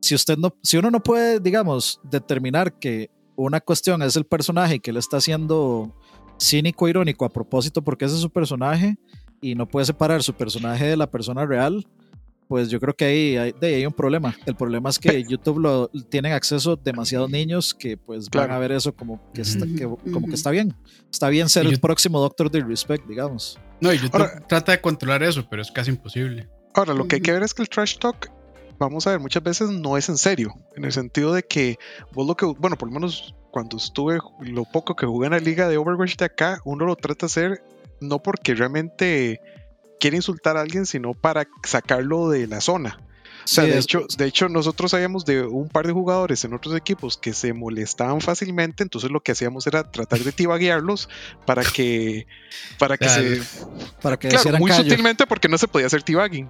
[0.02, 4.80] Si usted no, si uno no puede, digamos, determinar que una cuestión es el personaje
[4.80, 5.96] que le está haciendo
[6.40, 8.98] cínico, irónico a propósito porque ese es su personaje
[9.42, 11.88] y no puede separar su personaje de la persona real,
[12.48, 14.36] pues yo creo que ahí hay, hay un problema.
[14.46, 18.72] El problema es que YouTube lo tienen acceso demasiados niños que pues van a ver
[18.72, 19.66] eso como que, está,
[20.12, 20.76] como que está bien.
[21.12, 23.60] Está bien ser el próximo Doctor de Respect, digamos.
[23.82, 26.50] No, y YouTube trata de controlar eso, pero es casi imposible.
[26.74, 28.32] Ahora, lo que hay que ver es que el trash talk,
[28.78, 31.78] vamos a ver, muchas veces no es en serio, en el sentido de que
[32.14, 35.40] vos lo que, bueno, por lo menos cuando estuve, lo poco que jugué en la
[35.40, 37.64] liga de Overwatch de acá, uno lo trata de hacer
[38.02, 39.40] no porque realmente
[40.00, 43.00] quiere insultar a alguien, sino para sacarlo de la zona.
[43.46, 46.76] O sea, de, hecho, de hecho, nosotros sabíamos de un par de jugadores en otros
[46.76, 51.10] equipos que se molestaban fácilmente, entonces lo que hacíamos era tratar de tibaguearlos
[51.46, 52.26] para que,
[52.80, 53.42] para que se,
[54.02, 56.50] para que claro, muy sutilmente porque no se podía hacer tibagging,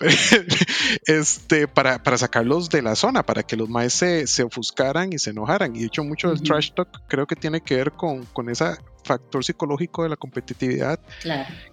[1.04, 5.18] este, para, para sacarlos de la zona, para que los maes se, se ofuscaran y
[5.18, 5.76] se enojaran.
[5.76, 8.78] Y de hecho, mucho del trash talk creo que tiene que ver con, con ese
[9.02, 11.00] factor psicológico de la competitividad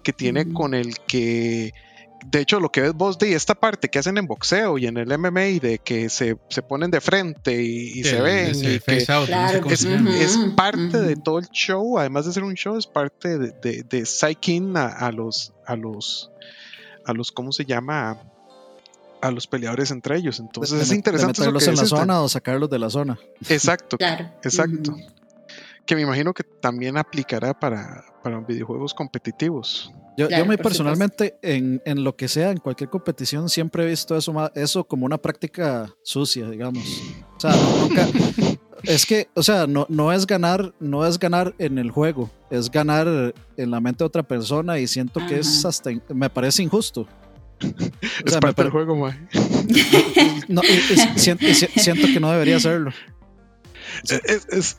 [0.02, 1.72] que tiene con el que
[2.26, 4.96] de hecho, lo que ves vos de esta parte que hacen en boxeo y en
[4.96, 10.36] el MMA, de que se, se ponen de frente y, se ven, y que es,
[10.56, 14.04] parte de todo el show, además de ser un show, es parte de, de, de
[14.04, 16.30] psyching a, los, a los,
[17.04, 18.20] a los, ¿cómo se llama?
[19.20, 20.40] A los peleadores entre ellos.
[20.40, 21.40] Entonces es interesante.
[21.40, 23.18] meterlos en la zona o sacarlos de la zona.
[23.48, 23.96] Exacto.
[24.42, 24.96] Exacto
[25.88, 29.90] que me imagino que también aplicará para, para videojuegos competitivos.
[30.18, 34.14] Yo, yo muy personalmente, en, en, lo que sea, en cualquier competición, siempre he visto
[34.14, 36.84] eso, eso como una práctica sucia, digamos.
[37.36, 38.06] O sea, nunca,
[38.82, 42.70] es que, o sea, no, no es ganar, no es ganar en el juego, es
[42.70, 47.08] ganar en la mente de otra persona y siento que es hasta, me parece injusto.
[48.26, 49.26] es parte del juego, man.
[50.48, 50.60] No,
[51.16, 52.92] siento, siento, que no debería hacerlo.
[54.04, 54.76] Es, es,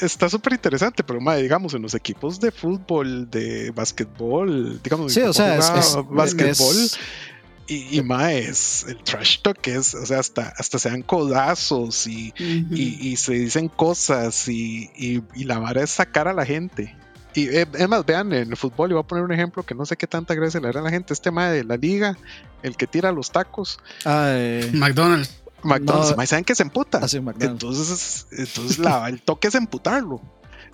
[0.00, 5.32] está súper interesante, pero digamos, en los equipos de fútbol, de básquetbol, digamos, sí, o
[5.32, 6.76] sea, es, básquetbol.
[7.66, 12.34] y, y más, el trash talk es, o sea, hasta, hasta se dan codazos y,
[12.36, 16.96] y, se dicen cosas y, y, la vara es sacar a la gente.
[17.32, 19.74] Y eh, es más, vean, en el fútbol, y voy a poner un ejemplo que
[19.74, 22.16] no sé qué tanta gracia le hará a la gente, este tema de la liga,
[22.62, 23.78] el que tira los tacos.
[24.72, 25.39] McDonald's.
[25.62, 27.00] McDonald's, no, saben que se emputa.
[27.40, 30.20] entonces, entonces la, el toque es emputarlo.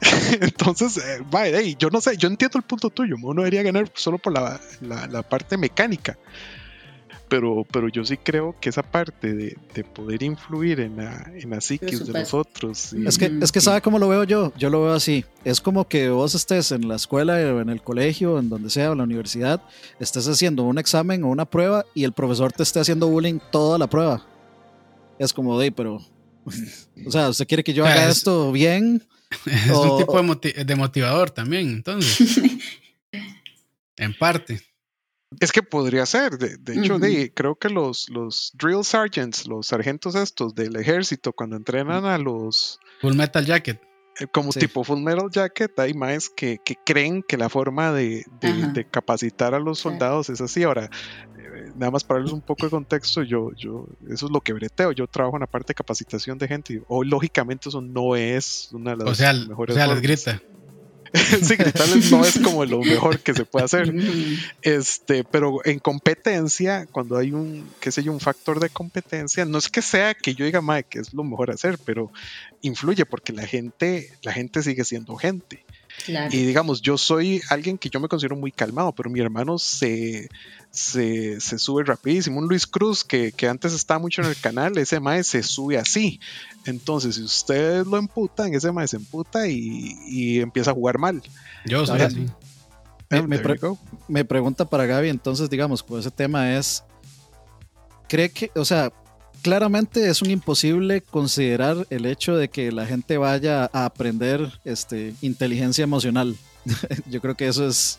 [0.41, 3.17] entonces, eh, vaya, yo no sé, yo entiendo el punto tuyo.
[3.23, 6.19] Uno debería ganar solo por la, la, parte mecánica.
[7.29, 11.51] Pero, pero yo sí creo que esa parte de, de poder influir en la, en
[11.51, 12.93] la psiquis de los otros.
[12.93, 14.53] es que, es que sabe cómo lo veo yo.
[14.57, 15.25] Yo lo veo así.
[15.45, 18.91] Es como que vos estés en la escuela o en el colegio, en donde sea,
[18.91, 19.61] o en la universidad,
[19.99, 23.77] estés haciendo un examen o una prueba y el profesor te esté haciendo bullying toda
[23.77, 24.25] la prueba
[25.19, 25.97] es como de, pero,
[27.07, 29.07] o sea, ¿usted quiere que yo haga esto bien?
[29.47, 30.23] Es un tipo
[30.65, 32.39] de, motivador también, entonces.
[33.97, 34.61] en parte.
[35.41, 40.15] Es que podría ser, de, hecho, de, creo que los, los drill sergeants, los sargentos
[40.15, 42.79] estos del ejército, cuando entrenan a los...
[43.01, 43.81] Full Metal Jacket.
[44.19, 48.25] Eh, como tipo Full Metal Jacket, hay más que, que creen que la forma de,
[48.41, 50.63] de capacitar a los soldados es así.
[50.63, 50.91] Ahora,
[51.75, 54.93] nada más para darles un poco de contexto, yo, yo, eso es lo que breteo,
[54.93, 58.93] yo trabajo en la parte de capacitación de gente, o lógicamente eso no es una
[58.93, 59.77] de las o sea, mejores.
[59.77, 60.41] O sea, les grita.
[61.43, 63.95] sí, gritarles no es como lo mejor que se puede hacer.
[64.63, 69.59] Este, pero en competencia, cuando hay un, qué sé yo, un factor de competencia, no
[69.59, 72.11] es que sea que yo diga, Mike, que es lo mejor hacer, pero
[72.67, 75.65] influye porque la gente, la gente sigue siendo gente.
[76.31, 80.29] Y digamos, yo soy alguien que yo me considero muy calmado, pero mi hermano se,
[80.71, 82.39] se, sube rapidísimo.
[82.39, 86.21] Un Luis Cruz que, antes estaba mucho en el canal, ese mae se sube así.
[86.65, 91.23] Entonces, si ustedes lo emputan, ese mae se emputa y, empieza a jugar mal.
[91.65, 92.27] Yo soy así.
[94.09, 96.85] Me, pregunta para Gaby, entonces, digamos, pues ese tema es,
[98.09, 98.93] ¿cree que, o sea,
[99.43, 105.15] claramente es un imposible considerar el hecho de que la gente vaya a aprender este,
[105.23, 106.37] inteligencia emocional.
[107.11, 107.99] Yo creo que eso es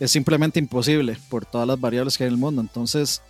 [0.00, 2.60] es simplemente imposible por todas las variables que hay en el mundo.
[2.60, 3.22] Entonces,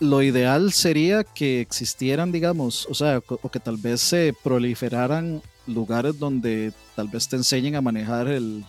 [0.00, 6.18] lo ideal sería que existieran, digamos, o sea, o que tal vez se proliferaran lugares
[6.18, 8.64] donde tal vez te enseñen a manejar el,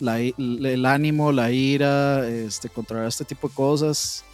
[0.00, 4.24] el ánimo, la ira, este, controlar este tipo de cosas.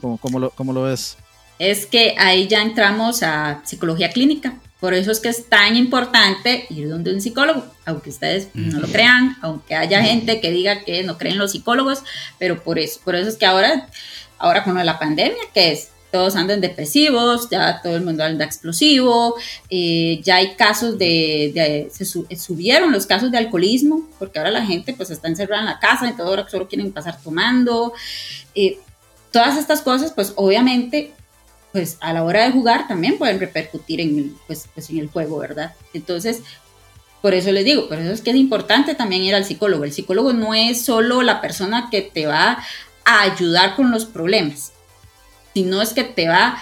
[0.00, 1.16] ¿Cómo, lo, ¿Cómo lo ves?
[1.58, 6.66] Es que ahí ya entramos a psicología clínica Por eso es que es tan importante
[6.70, 11.02] ir donde un psicólogo, aunque ustedes no lo crean, aunque haya gente que diga que
[11.02, 12.04] no creen los psicólogos,
[12.38, 13.88] pero por eso, por eso es que ahora,
[14.38, 19.36] ahora con la pandemia, que es todos andan depresivos, ya todo el mundo anda explosivo,
[19.68, 24.94] eh, ya hay casos de, se subieron los casos de alcoholismo, porque ahora la gente
[24.94, 27.92] pues está encerrada en la casa y todo ahora solo quieren pasar tomando.
[28.54, 28.78] Eh,
[29.30, 31.12] todas estas cosas pues obviamente
[31.72, 35.08] pues a la hora de jugar también pueden repercutir en el, pues, pues en el
[35.08, 35.74] juego, ¿verdad?
[35.92, 36.42] Entonces,
[37.20, 39.84] por eso les digo, por eso es que es importante también ir al psicólogo.
[39.84, 42.58] El psicólogo no es solo la persona que te va
[43.04, 44.72] a ayudar con los problemas,
[45.54, 46.58] sino es que te va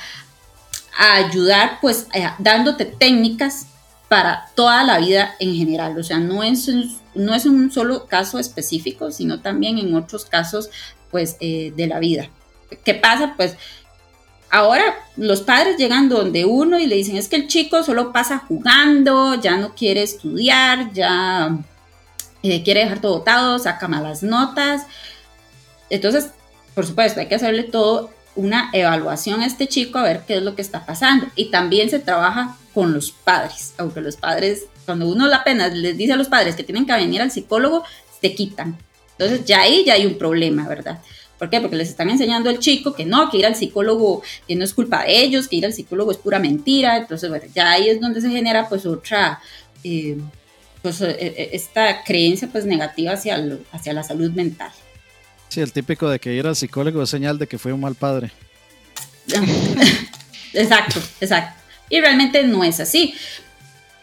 [0.98, 3.66] a ayudar pues eh, dándote técnicas
[4.08, 5.98] para toda la vida en general.
[5.98, 6.70] O sea, no es,
[7.14, 10.70] no es un solo caso específico, sino también en otros casos
[11.10, 12.30] pues eh, de la vida.
[12.84, 13.34] ¿Qué pasa?
[13.36, 13.56] Pues
[14.56, 18.44] ahora los padres llegan donde uno y le dicen es que el chico solo pasa
[18.48, 21.58] jugando, ya no quiere estudiar, ya
[22.42, 24.86] eh, quiere dejar todo botado, saca malas notas.
[25.90, 26.30] Entonces,
[26.74, 30.42] por supuesto, hay que hacerle todo una evaluación a este chico a ver qué es
[30.42, 31.26] lo que está pasando.
[31.36, 35.96] Y también se trabaja con los padres, aunque los padres, cuando uno la pena les
[35.96, 37.84] dice a los padres que tienen que venir al psicólogo,
[38.20, 38.78] se quitan.
[39.18, 41.00] Entonces ya ahí ya hay un problema, ¿verdad?
[41.38, 41.60] ¿Por qué?
[41.60, 44.72] Porque les están enseñando al chico que no, que ir al psicólogo, que no es
[44.72, 46.96] culpa de ellos, que ir al psicólogo es pura mentira.
[46.96, 49.40] Entonces, bueno, ya ahí es donde se genera pues otra,
[49.84, 50.16] eh,
[50.80, 54.70] pues eh, eh, esta creencia pues negativa hacia, hacia la salud mental.
[55.48, 57.94] Sí, el típico de que ir al psicólogo es señal de que fue un mal
[57.94, 58.30] padre.
[60.54, 61.60] exacto, exacto.
[61.90, 63.14] Y realmente no es así.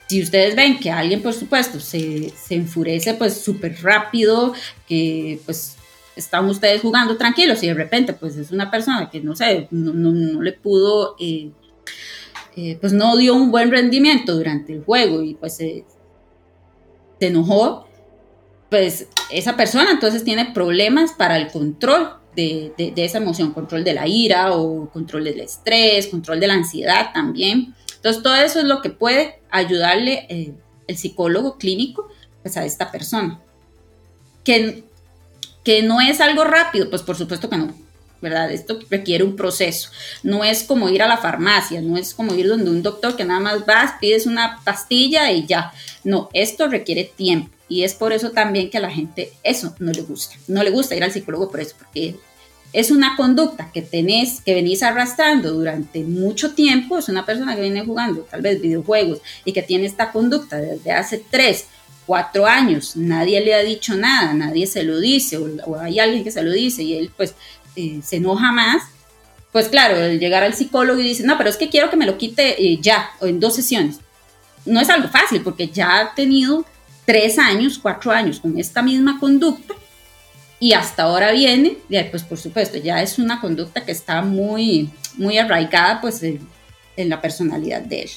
[0.08, 4.54] Si ustedes ven que alguien, por supuesto, se, se enfurece pues súper rápido,
[4.88, 5.78] que pues
[6.16, 10.42] están ustedes jugando tranquilos y de repente pues es una persona que no sé, no,
[10.42, 11.52] le pudo, eh,
[12.56, 15.86] eh, pues no dio un buen rendimiento durante el juego y pues se
[17.20, 17.88] enojó,
[18.70, 24.08] pues esa persona entonces tiene problemas para el control de, esa emoción, control de la
[24.08, 27.76] ira o control del estrés, control de la ansiedad también.
[27.96, 30.54] Entonces todo eso es lo que puede ayudarle eh,
[30.88, 32.08] el psicólogo clínico
[32.42, 33.42] pues, a esta persona.
[34.44, 34.84] Que
[35.64, 37.74] que no es algo rápido, pues por supuesto que no,
[38.22, 38.52] ¿verdad?
[38.52, 39.90] Esto requiere un proceso.
[40.24, 43.26] No es como ir a la farmacia, no es como ir donde un doctor que
[43.26, 45.74] nada más vas, pides una pastilla y ya.
[46.04, 47.50] No, esto requiere tiempo.
[47.70, 50.36] Y es por eso también que a la gente eso no le gusta.
[50.48, 52.16] No le gusta ir al psicólogo por eso, porque
[52.74, 56.98] es una conducta que tenés, que venís arrastrando durante mucho tiempo.
[56.98, 60.92] Es una persona que viene jugando tal vez videojuegos y que tiene esta conducta desde
[60.92, 61.68] hace tres,
[62.06, 66.32] cuatro años, nadie le ha dicho nada, nadie se lo dice, o, hay alguien que
[66.32, 67.36] se lo dice y él pues
[67.76, 68.84] eh, se enoja más,
[69.52, 72.06] pues claro, el llegar al psicólogo y dice, no, pero es que quiero que me
[72.06, 74.00] lo quite eh, ya, o en dos sesiones.
[74.66, 76.66] No es algo fácil porque ya ha tenido
[77.06, 79.76] tres años, cuatro años con esta misma conducta
[80.60, 81.78] y hasta ahora viene,
[82.10, 87.22] pues por supuesto, ya es una conducta que está muy, muy arraigada pues en la
[87.22, 88.10] personalidad de él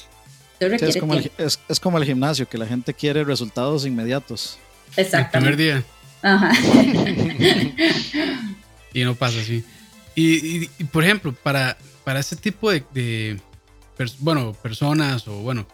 [0.59, 4.57] es, como el, es, como el, gimnasio, que la gente quiere resultados inmediatos.
[4.95, 5.37] Exacto.
[5.37, 5.83] El primer día.
[6.21, 6.51] Ajá.
[8.93, 9.63] y no pasa así.
[10.15, 13.39] Y, por ejemplo, para, para este tipo de,
[14.19, 15.67] bueno, personas o bueno,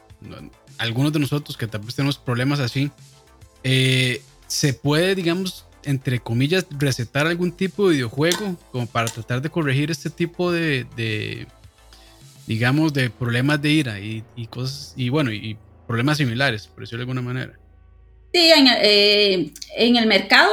[0.77, 2.91] algunos de nosotros que tal vez tenemos problemas así,
[3.63, 9.49] eh, se puede, digamos, entre comillas, recetar algún tipo de videojuego como para tratar de
[9.49, 11.47] corregir este tipo de,
[12.47, 17.11] digamos, de problemas de ira y, cosas, y bueno, y problemas similares, por decirlo de
[17.11, 17.59] alguna manera.
[18.33, 20.51] Sí, en, eh, en, el mercado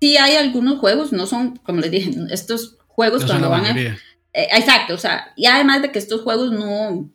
[0.00, 3.78] sí hay algunos juegos, no son, como les dije, estos juegos cuando van a...
[4.34, 7.10] Eh, exacto, o sea, y además de que estos juegos no,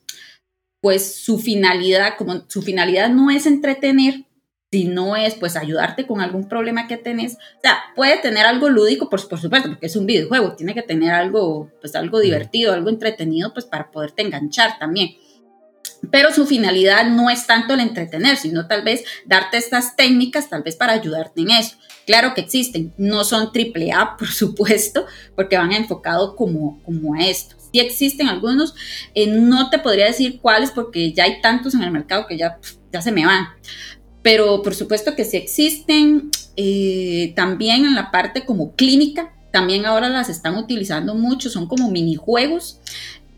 [0.81, 4.26] pues su finalidad, como su finalidad no es entretener,
[4.71, 8.69] si no es pues ayudarte con algún problema que tenés, o sea, puede tener algo
[8.69, 12.73] lúdico, por, por, supuesto, porque es un videojuego, tiene que tener algo, pues algo divertido,
[12.73, 15.15] algo entretenido, pues para poderte enganchar también.
[16.11, 20.63] Pero su finalidad no es tanto el entretener, sino tal vez darte estas técnicas, tal
[20.63, 21.77] vez para ayudarte en eso.
[22.05, 25.05] Claro que existen, no son triple A, por supuesto,
[25.35, 27.55] porque van enfocados como, como a esto.
[27.71, 28.75] Sí existen algunos,
[29.13, 32.59] eh, no te podría decir cuáles porque ya hay tantos en el mercado que ya,
[32.91, 33.47] ya se me van
[34.27, 36.31] pero por supuesto que sí existen.
[36.57, 41.89] Eh, también en la parte como clínica, también ahora las están utilizando mucho, son como
[41.89, 42.81] minijuegos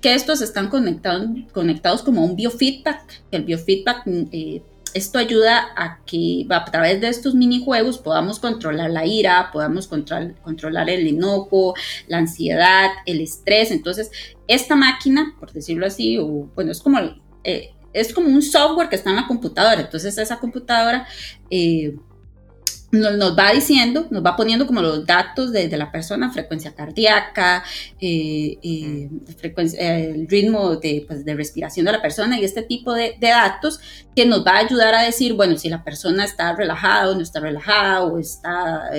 [0.01, 3.21] que estos están conectados, conectados como un biofeedback.
[3.29, 4.63] El biofeedback, eh,
[4.95, 10.89] esto ayuda a que a través de estos minijuegos podamos controlar la ira, podamos controlar
[10.89, 11.75] el enojo,
[12.07, 13.69] la ansiedad, el estrés.
[13.69, 14.09] Entonces,
[14.47, 16.17] esta máquina, por decirlo así,
[16.55, 16.97] bueno, es como
[17.43, 19.81] eh, es como un software que está en la computadora.
[19.81, 21.07] Entonces esa computadora
[21.49, 21.95] eh,
[22.91, 27.63] nos, va diciendo, nos va poniendo como los datos de, la persona, frecuencia cardíaca,
[27.99, 29.09] eh, eh,
[29.77, 33.79] el ritmo de, pues, de, respiración de la persona y este tipo de, datos
[34.15, 37.21] que nos va a ayudar a decir, bueno, si la persona está relajada o no
[37.21, 38.89] está relajada o está...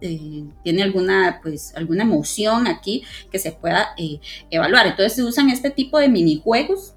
[0.00, 3.94] tiene alguna, pues, alguna emoción aquí que se pueda
[4.50, 4.88] evaluar.
[4.88, 6.95] Entonces se usan este tipo de minijuegos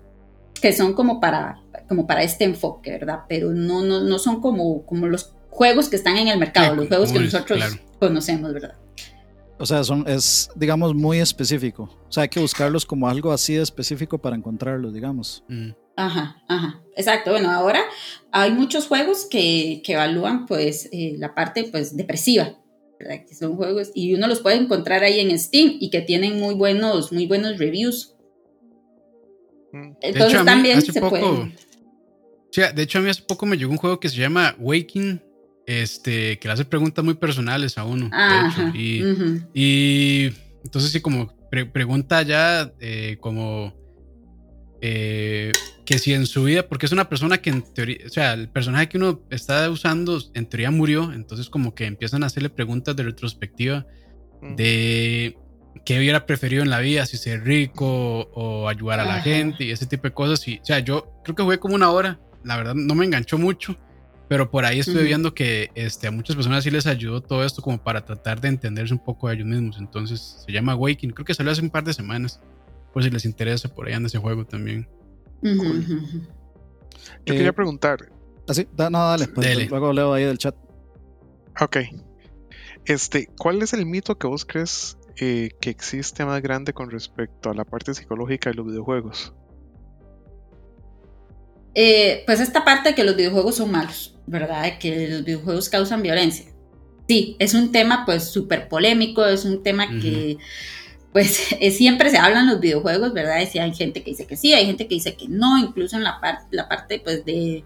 [0.59, 3.21] que son como para, como para este enfoque, ¿verdad?
[3.27, 6.87] Pero no, no, no son como, como los juegos que están en el mercado, los
[6.87, 8.75] juegos que nosotros conocemos, ¿verdad?
[9.57, 11.89] O sea, son, es, digamos, muy específico.
[12.07, 15.43] O sea, hay que buscarlos como algo así de específico para encontrarlos, digamos.
[15.49, 15.71] Mm.
[15.97, 17.31] Ajá, ajá, exacto.
[17.31, 17.81] Bueno, ahora
[18.31, 22.53] hay muchos juegos que, que evalúan, pues, eh, la parte, pues, depresiva,
[22.97, 23.25] ¿verdad?
[23.27, 26.55] Que son juegos, y uno los puede encontrar ahí en Steam y que tienen muy
[26.55, 28.15] buenos, muy buenos reviews.
[29.71, 29.91] Mm.
[30.01, 31.53] Entonces también se puede...
[32.73, 35.21] de hecho, a mí hace poco me llegó un juego que se llama Waking
[35.69, 38.09] este, que le hace preguntas muy personales a uno.
[38.73, 40.31] y,
[40.63, 43.73] entonces sí, como pregunta ya eh, como
[44.81, 45.51] eh,
[45.85, 48.49] que si en su vida, porque es una persona que en teoría, o sea, el
[48.49, 52.95] personaje que uno está usando en teoría murió, entonces como que empiezan a hacerle preguntas
[52.95, 53.85] de retrospectiva
[54.41, 54.55] mm.
[54.55, 55.37] de
[55.85, 59.71] qué hubiera preferido en la vida, si ser rico o ayudar a la gente y
[59.71, 60.47] ese tipo de cosas.
[60.47, 63.37] Y, o sea, yo creo que jugué como una hora, la verdad no me enganchó
[63.37, 63.77] mucho
[64.29, 67.63] pero por ahí estoy viendo que este, a muchas personas sí les ayudó todo esto
[67.63, 69.79] como para tratar de entenderse un poco a ellos mismos.
[69.79, 71.09] Entonces se llama Waking.
[71.09, 72.39] Creo que salió hace un par de semanas.
[72.93, 74.87] Por si les interesa, por ahí anda ese juego también.
[75.41, 75.51] Yo
[77.25, 78.11] quería eh, preguntar.
[78.47, 80.55] Así, ah, no, dale, pues, luego leo ahí del chat.
[81.59, 81.77] Ok.
[82.85, 87.49] Este, ¿cuál es el mito que vos crees eh, que existe más grande con respecto
[87.49, 89.33] a la parte psicológica de los videojuegos?
[91.75, 94.63] Eh, pues esta parte de que los videojuegos son malos, ¿verdad?
[94.63, 96.45] De que los videojuegos causan violencia.
[97.07, 100.37] Sí, es un tema pues súper polémico, es un tema que
[101.11, 103.41] pues siempre se habla en los videojuegos, ¿verdad?
[103.53, 106.03] Y hay gente que dice que sí, hay gente que dice que no, incluso en
[106.03, 106.19] la,
[106.51, 107.63] la parte pues de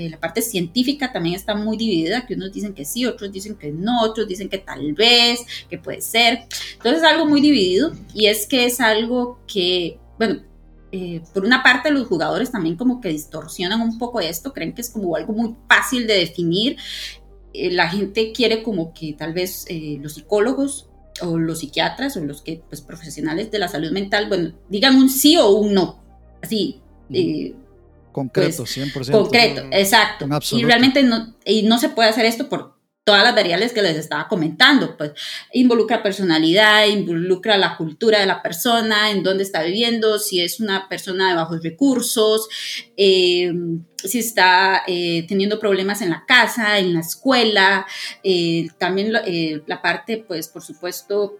[0.00, 3.56] eh, la parte científica también está muy dividida, que unos dicen que sí, otros dicen
[3.56, 6.44] que no, otros dicen que tal vez, que puede ser.
[6.72, 10.40] Entonces es algo muy dividido y es que es algo que, bueno,
[10.90, 14.80] eh, por una parte los jugadores también como que distorsionan un poco esto, creen que
[14.80, 16.78] es como algo muy fácil de definir.
[17.52, 19.66] Eh, la gente quiere como que tal vez
[20.00, 20.88] los psicólogos
[21.20, 25.10] o los psiquiatras o los que pues profesionales de la salud mental, bueno, digan un
[25.10, 26.02] sí o un no,
[26.40, 26.80] así.
[28.12, 28.92] Concreto, 100%.
[28.92, 30.26] Pues, concreto, exacto.
[30.52, 33.96] Y realmente no, y no se puede hacer esto por todas las variables que les
[33.96, 35.12] estaba comentando, pues
[35.52, 40.88] involucra personalidad, involucra la cultura de la persona, en dónde está viviendo, si es una
[40.88, 42.48] persona de bajos recursos,
[42.96, 43.52] eh,
[43.96, 47.86] si está eh, teniendo problemas en la casa, en la escuela,
[48.22, 51.38] eh, también la parte, pues por supuesto,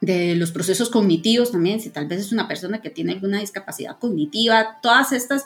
[0.00, 3.98] de los procesos cognitivos también, si tal vez es una persona que tiene alguna discapacidad
[3.98, 5.44] cognitiva, todas estas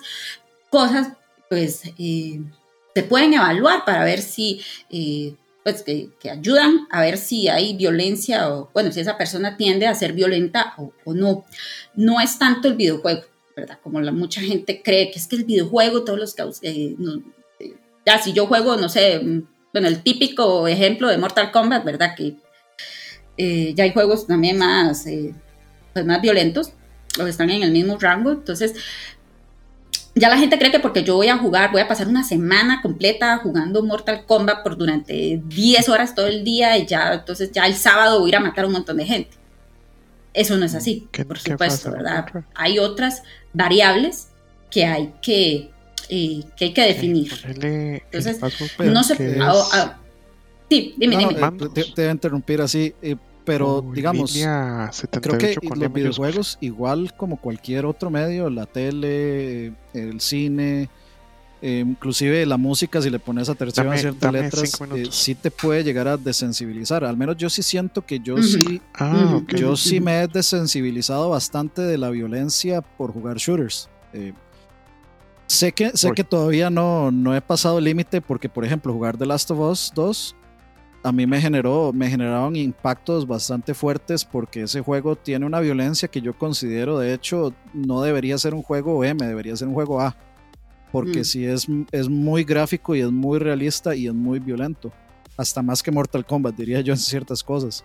[0.71, 1.13] cosas,
[1.49, 1.83] pues
[2.95, 4.61] se pueden evaluar para ver si
[5.71, 9.95] pues, que, ayudan a ver si hay violencia o, bueno, si esa persona tiende a
[9.95, 11.45] ser violenta o, no.
[11.95, 13.23] No es tanto el videojuego,
[13.55, 13.79] ¿verdad?
[13.83, 16.97] Como mucha gente cree que es que el videojuego, todos los eh,
[17.61, 17.75] eh,
[18.07, 22.15] ya si yo juego, no sé, mm, bueno, el típico ejemplo de Mortal Kombat, ¿verdad?
[22.17, 22.37] Que
[23.37, 25.05] eh, ya hay juegos también más,
[25.93, 26.73] pues más violentos,
[27.21, 28.75] o están en el mismo rango, entonces
[30.19, 32.81] ya la gente cree que porque yo voy a jugar, voy a pasar una semana
[32.83, 37.67] completa jugando Mortal Kombat por durante 10 horas todo el día y ya, entonces ya
[37.67, 39.37] el sábado voy a ir a matar a un montón de gente.
[40.35, 42.27] Eso no es así, por supuesto, ¿verdad?
[42.55, 44.29] Hay otras variables
[44.71, 45.71] que hay que,
[46.09, 47.33] eh, que, hay que definir.
[47.45, 48.39] Entonces,
[48.79, 49.39] no se...
[49.41, 49.99] Ah, ah,
[50.69, 51.35] sí, dime, dime.
[51.35, 52.95] te, te, voy a interrumpir así.
[53.03, 53.17] Eh,
[53.49, 54.39] pero digamos,
[55.23, 60.91] creo que los videojuegos, igual como cualquier otro medio, la tele, el cine,
[61.63, 65.83] eh, inclusive la música, si le pones atención a ciertas letras, eh, sí te puede
[65.83, 67.05] llegar a desensibilizar.
[67.05, 71.81] Al menos yo sí siento que yo sí, ah, yo sí me he desensibilizado bastante
[71.81, 73.89] de la violencia por jugar shooters.
[74.13, 74.35] Eh,
[75.47, 79.17] sé que, sé que todavía no, no he pasado el límite porque, por ejemplo, jugar
[79.17, 80.37] The Last of Us 2
[81.03, 86.09] a mí me generó, me generaron impactos bastante fuertes porque ese juego tiene una violencia
[86.09, 90.01] que yo considero, de hecho, no debería ser un juego M, debería ser un juego
[90.01, 90.17] A.
[90.91, 91.25] Porque mm.
[91.25, 94.91] si es, es muy gráfico y es muy realista y es muy violento.
[95.37, 97.85] Hasta más que Mortal Kombat, diría yo en ciertas cosas.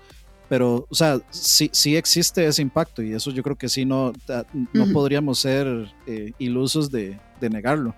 [0.50, 4.14] pero, o sea, sí, sí existe ese impacto y eso yo creo que sí no,
[4.74, 7.94] no podríamos ser eh, ilusos de, de negarlo.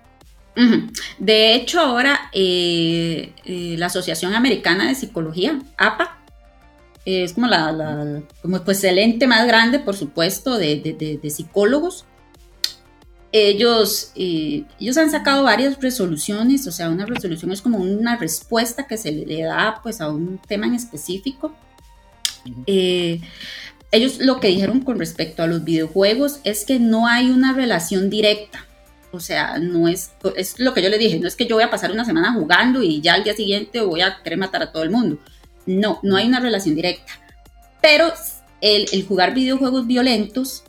[1.19, 6.17] De hecho, ahora eh, eh, la Asociación Americana de Psicología, APA,
[7.03, 12.05] es como, la, como pues el ente más grande, por supuesto, de, psicólogos.
[13.31, 18.87] Ellos, eh, ellos han sacado varias resoluciones, o sea, una resolución es como una respuesta
[18.87, 21.53] que se le da pues, a un tema en específico.
[22.65, 28.09] ellos lo que dijeron con respecto a los videojuegos es que no hay una relación
[28.09, 28.64] directa
[29.15, 31.63] o sea, no es, es lo que yo le dije, no es que yo voy
[31.63, 34.71] a pasar una semana jugando y ya al día siguiente voy a querer matar a
[34.71, 35.17] todo el mundo.
[35.65, 37.13] No, no hay una relación directa.
[37.81, 38.11] Pero
[38.61, 40.63] el, jugar videojuegos violentos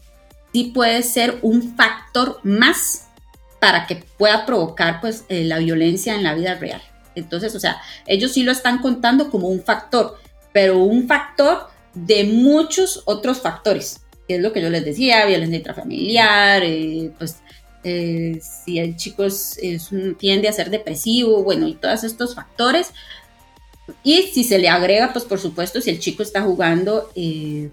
[0.52, 3.08] sí puede ser un factor más
[3.60, 6.82] para que pueda provocar pues eh, la violencia en la vida real.
[7.14, 10.18] Entonces, o sea, ellos sí lo están contando como un factor,
[10.52, 15.56] pero un factor de muchos otros factores, que es lo que yo les decía, violencia
[15.56, 17.36] intrafamiliar, eh, pues
[17.88, 19.60] eh, si el chico es,
[20.18, 22.92] tiende a ser depresivo, bueno, y todos estos factores.
[24.02, 27.70] Y si se le agrega, pues por supuesto, si el chico está jugando eh,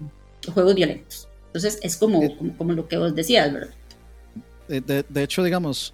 [0.54, 1.28] juegos violentos.
[1.46, 3.74] Entonces es como, eh, como, lo que vos decías, ¿verdad?
[4.68, 5.92] De, hecho, digamos,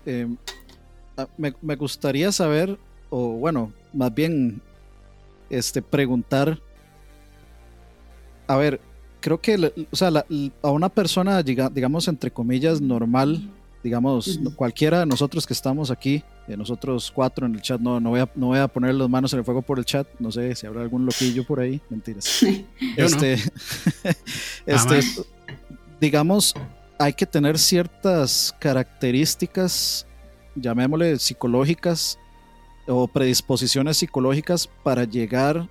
[1.16, 4.60] ah, me, me, gustaría saber, o bueno, más bien
[5.48, 6.60] este, preguntar,
[8.46, 8.82] a ver,
[9.20, 10.12] creo que o sea,
[10.60, 13.50] a una persona, digamos, entre comillas, normal,
[13.82, 18.10] digamos, cualquiera de nosotros que estamos aquí, de nosotros cuatro en el chat, no, no,
[18.10, 20.30] voy a, no voy a poner las manos en el fuego por el chat, no
[20.30, 22.42] sé si habrá algún loquillo por ahí, mentiras.
[22.96, 23.34] este,
[24.66, 25.00] este
[26.00, 26.54] digamos,
[26.98, 30.06] hay que tener ciertas características,
[30.54, 32.18] llamémosle psicológicas
[32.86, 35.68] o predisposiciones psicológicas para llegar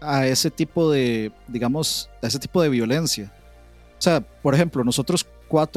[0.00, 3.32] a ese tipo de, digamos, a ese tipo de violencia.
[3.98, 5.26] O sea, por ejemplo, nosotros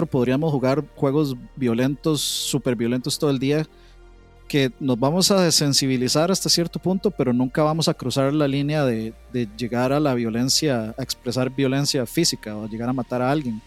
[0.09, 3.67] podríamos jugar juegos violentos, súper violentos todo el día,
[4.47, 8.85] que nos vamos a desensibilizar hasta cierto punto, pero nunca vamos a cruzar la línea
[8.85, 9.13] de,
[9.57, 13.61] llegar a la violencia, a expresar violencia física o llegar a matar a alguien.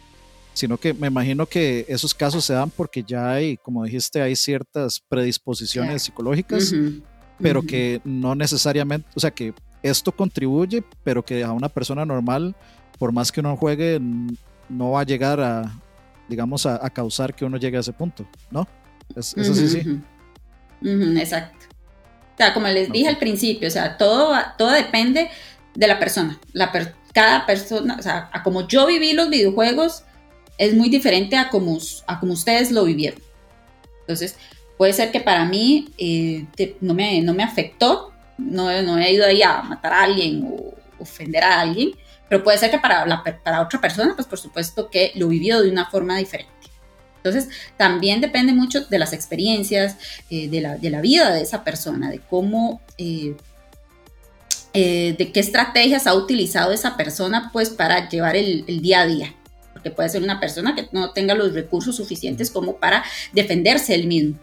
[0.55, 4.37] Sino que me imagino que esos casos se dan porque ya hay, como dijiste, hay
[4.37, 6.73] ciertas predisposiciones psicológicas,
[7.39, 9.53] pero que no necesariamente, o sea, que
[9.83, 12.55] esto contribuye, pero que a una persona normal,
[12.99, 14.01] por más que uno juegue,
[14.69, 15.81] no va a llegar a,
[16.29, 18.67] digamos, a, causar que uno llegue a ese punto, ¿no?
[19.15, 20.01] Es, eso sí, sí.
[21.19, 21.67] exacto.
[22.35, 25.31] O sea, como les dije al principio, o sea, todo, todo depende
[25.75, 26.39] de la persona.
[26.53, 26.71] La
[27.13, 30.05] cada persona, o sea, a como yo viví los videojuegos,
[30.59, 33.23] es muy diferente a como, a como ustedes lo vivieron.
[34.01, 34.37] Entonces,
[34.77, 36.45] puede ser que para mí eh,
[36.81, 40.75] no, me, no me afectó, no, no he ido ahí a matar a alguien o
[40.99, 41.93] ofender a alguien,
[42.29, 45.63] pero puede ser que para, la, para otra persona, pues por supuesto que lo vivió
[45.63, 46.51] de una forma diferente.
[47.27, 49.97] Entonces, también depende mucho de las experiencias,
[50.31, 53.35] eh, de, la, de, la, vida de esa persona, de cómo, eh,
[54.73, 59.07] eh, de qué estrategias ha utilizado esa persona, pues para llevar el, el, día a
[59.07, 59.35] día.
[59.73, 64.07] Porque puede ser una persona que no tenga los recursos suficientes como para defenderse él
[64.07, 64.39] mismo.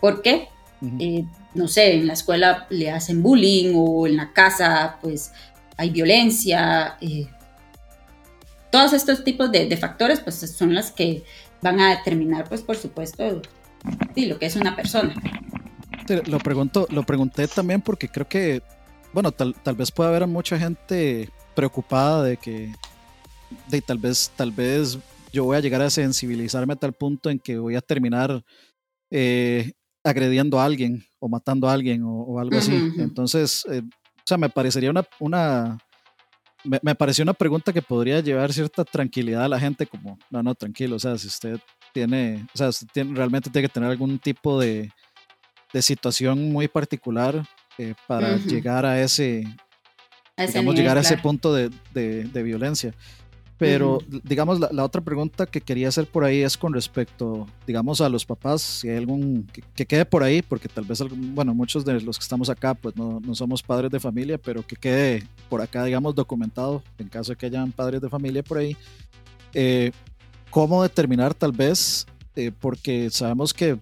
[0.00, 0.48] ¿Por qué?
[1.54, 5.32] no sé, en la escuela le hacen bullying o en la casa, pues
[5.76, 7.26] hay violencia, eh,
[8.70, 11.24] todos estos tipos de, factores pues son los que
[11.62, 13.42] van a determinar pues por supuesto
[14.14, 15.14] lo que es una persona.
[16.26, 18.62] Lo, pregunto, lo pregunté también porque creo que,
[19.12, 22.72] bueno, tal, vez pueda haber mucha gente preocupada de que
[23.68, 24.98] de, tal vez tal vez
[25.32, 28.44] yo voy a llegar a sensibilizarme a tal punto en que voy a terminar
[29.10, 29.72] eh,
[30.04, 32.74] agrediendo a alguien o matando a alguien o, algo así.
[32.98, 33.82] Entonces, eh,
[34.26, 35.78] o sea, me parecería una, una
[36.64, 40.52] me, pareció una pregunta que podría llevar cierta tranquilidad a la gente, como, no, no,
[40.56, 41.60] tranquilo, o sea, si usted
[41.92, 44.90] tiene, o sea, usted tiene, realmente tiene que tener algún tipo de,
[45.72, 47.46] de situación muy particular
[47.78, 49.44] eh, para llegar a ese,
[50.36, 52.94] digamos, llegar a ese punto de, de, de violencia.
[53.58, 58.08] Pero, digamos, la, otra pregunta que quería hacer por ahí es con respecto, digamos, a
[58.10, 61.98] los papás, si hay algún que, quede por ahí, porque tal vez, bueno, muchos de
[62.02, 65.62] los que estamos acá, pues no, no, somos padres de familia, pero que quede por
[65.62, 68.76] acá, digamos, documentado, en caso de que hayan padres de familia por ahí,
[69.54, 69.90] eh,
[70.50, 73.78] cómo determinar tal vez, eh, porque sabemos que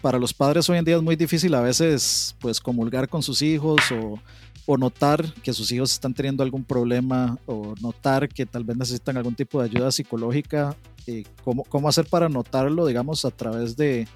[0.00, 3.42] para los padres hoy en día es muy difícil a veces, pues, comulgar con sus
[3.42, 4.20] hijos o
[4.66, 9.16] o notar que sus hijos están teniendo algún problema o notar que tal vez necesitan
[9.16, 14.08] algún tipo de ayuda psicológica, eh, ¿cómo, ¿cómo, hacer para notarlo, digamos, a través de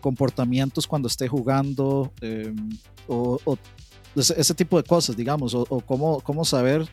[0.00, 2.54] comportamientos cuando esté jugando em,
[3.08, 3.38] o,
[4.16, 6.86] ese, tipo de cosas, digamos, o, cómo, cómo, saber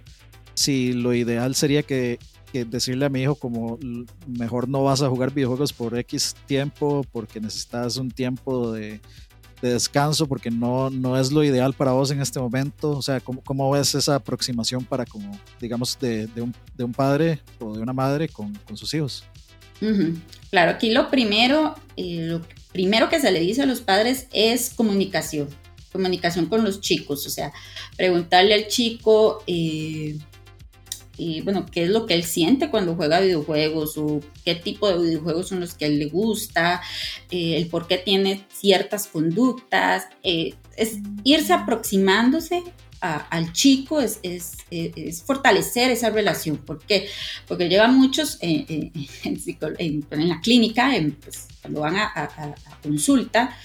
[0.53, 2.19] si lo ideal sería que,
[2.53, 3.79] decirle a mi hijo como
[4.27, 8.99] mejor no vas a jugar videojuegos por X tiempo porque necesitas un tiempo de,
[9.69, 12.91] descanso porque no, no es lo ideal para vos en este momento.
[12.91, 17.39] O sea, ¿cómo, cómo ves esa aproximación para como, digamos, de, un, de un, padre
[17.59, 19.23] o de una madre con, con sus hijos?
[20.51, 22.41] Claro, aquí lo primero, eh, lo
[22.71, 25.47] primero que se le dice a los padres es comunicación,
[25.91, 27.51] comunicación con los chicos, o sea,
[27.97, 30.19] preguntarle al chico, eh,
[31.43, 35.49] bueno, qué es lo que él siente cuando juega videojuegos o qué tipo de videojuegos
[35.49, 36.81] son los que a él le gusta,
[37.29, 42.63] eh, el por qué tiene ciertas conductas, es irse aproximándose
[43.01, 46.57] al chico es, es, es, fortalecer esa relación.
[46.57, 47.07] ¿Por qué?
[47.47, 48.91] Porque llevan muchos en,
[50.09, 50.91] la clínica,
[51.23, 53.57] pues, cuando van a, consulta,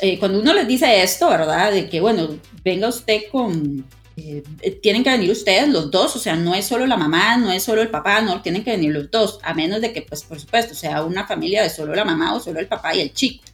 [0.00, 1.72] eh, cuando uno les dice esto, ¿verdad?
[1.72, 3.86] De que, bueno, venga usted con...
[4.16, 4.42] Eh,
[4.82, 7.62] tienen que venir ustedes los dos, o sea, no es solo la mamá, no es
[7.62, 10.38] solo el papá, no, tienen que venir los dos, a menos de que, pues, por
[10.38, 13.44] supuesto, sea una familia de solo la mamá o solo el papá y el chico.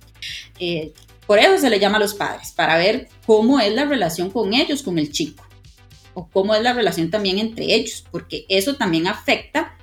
[0.58, 0.92] Eh,
[1.26, 4.54] por eso se le llama a los padres, para ver cómo es la relación con
[4.54, 5.44] ellos, con el chico,
[6.14, 9.76] o cómo es la relación también entre ellos, porque eso también afecta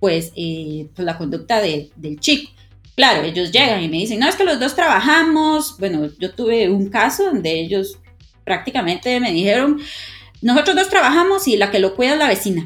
[0.00, 2.52] pues, eh, pues la conducta del chico.
[2.96, 5.76] Claro, ellos llegan y me dicen, no, es que los dos trabajamos.
[5.78, 7.98] Bueno, yo tuve un caso donde ellos
[8.44, 9.80] prácticamente me dijeron,
[10.46, 12.64] nosotros dos trabajamos y la que lo cuida es la vecina.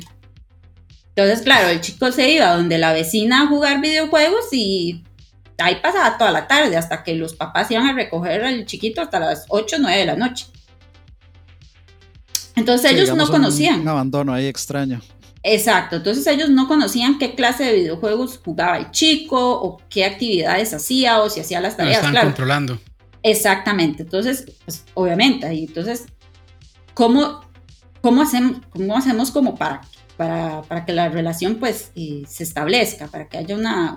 [1.14, 5.02] Entonces, claro, el chico se iba donde la vecina a jugar videojuegos y
[5.56, 9.18] ahí pasaba toda la tarde hasta que los papás iban a recoger al chiquito hasta
[9.18, 10.46] las 8 o 9 de la noche.
[12.54, 13.80] Entonces ellos no conocían.
[13.80, 15.00] Un abandono ahí extraño.
[15.42, 20.74] Exacto, entonces ellos no conocían qué clase de videojuegos jugaba el chico o qué actividades
[20.74, 22.04] hacía o si hacía las tareas.
[22.04, 22.78] están controlando.
[23.22, 26.04] Exactamente, entonces, pues, obviamente, y entonces,
[26.92, 27.40] ¿cómo,
[28.00, 29.82] cómo, hacemos, cómo hacemos como para,
[30.16, 33.94] para, para que la relación pues eh, se establezca, para que haya una,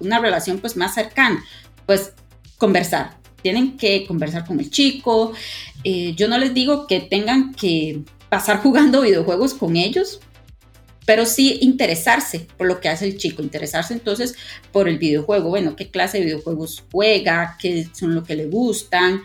[0.00, 1.42] una relación pues más cercana,
[1.86, 2.12] pues
[2.58, 3.16] conversar.
[3.42, 5.32] Tienen que conversar con el chico.
[5.82, 10.20] Eh, yo no les digo que tengan que pasar jugando videojuegos con ellos,
[11.04, 14.36] pero sí interesarse por lo que hace el chico, interesarse entonces
[14.70, 19.22] por el videojuego, bueno, qué clase de videojuegos juega, qué son lo que le gustan,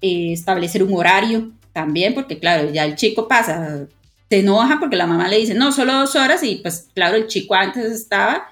[0.00, 3.86] eh, establecer un horario también, porque claro, ya el chico pasa,
[4.28, 7.28] se enoja porque la mamá le dice, no, solo dos horas y pues claro, el
[7.28, 8.48] chico antes estaba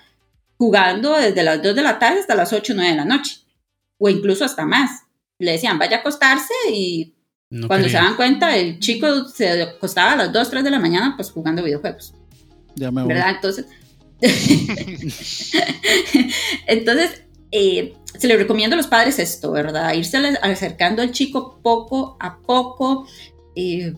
[0.56, 3.38] jugando desde las 2 de la tarde hasta las 8 o 9 de la noche,
[3.98, 5.02] o incluso hasta más.
[5.40, 7.16] Le decían, vaya a acostarse y
[7.66, 11.14] cuando se dan cuenta, el chico se acostaba a las 2, 3 de la mañana
[11.16, 12.14] pues jugando videojuegos.
[12.76, 13.30] Ya me ¿Verdad?
[13.30, 13.66] Entonces,
[16.68, 17.25] entonces
[17.58, 19.94] eh, se le recomienda a los padres esto, ¿verdad?
[19.94, 23.06] Irse acercando al chico poco a poco,
[23.54, 23.94] eh,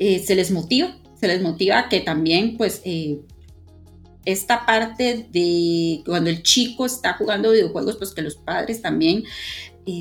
[0.00, 2.82] eh, se les motiva, se les motiva que también pues
[4.24, 9.22] esta parte de cuando el chico está jugando videojuegos, pues que los padres también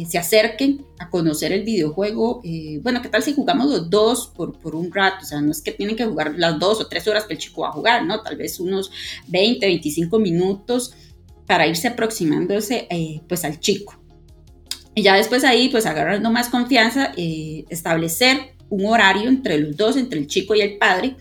[0.09, 2.41] se acerquen a conocer el videojuego.
[2.81, 5.19] Bueno, ¿qué tal si jugamos los dos por, por, un rato?
[5.21, 7.39] O sea, no es que tienen que jugar las dos o tres horas que el
[7.39, 8.21] chico va a jugar, ¿no?
[8.21, 8.91] Tal vez unos
[9.27, 10.93] 20, 25 minutos
[11.47, 13.99] para irse aproximándose eh, pues al chico.
[14.93, 20.19] Y ya después ahí, pues agarrando más confianza, establecer un horario entre los dos, entre
[20.19, 21.15] el chico y el padre,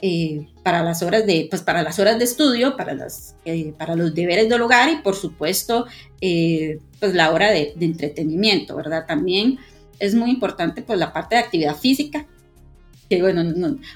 [0.00, 3.96] eh, para las horas de, pues para las horas de estudio, para, las, eh, para
[3.96, 5.86] los deberes del hogar y por supuesto,
[6.20, 9.06] eh, pues la hora de, entretenimiento, ¿verdad?
[9.08, 9.58] También
[9.98, 12.26] es muy importante pues la parte de actividad física,
[13.10, 13.42] que bueno,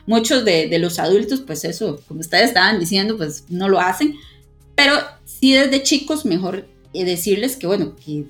[0.07, 4.17] muchos de, los adultos pues eso, como ustedes estaban diciendo, pues no lo hacen,
[4.75, 4.95] pero
[5.43, 8.27] sí desde chicos mejor decirles que bueno, que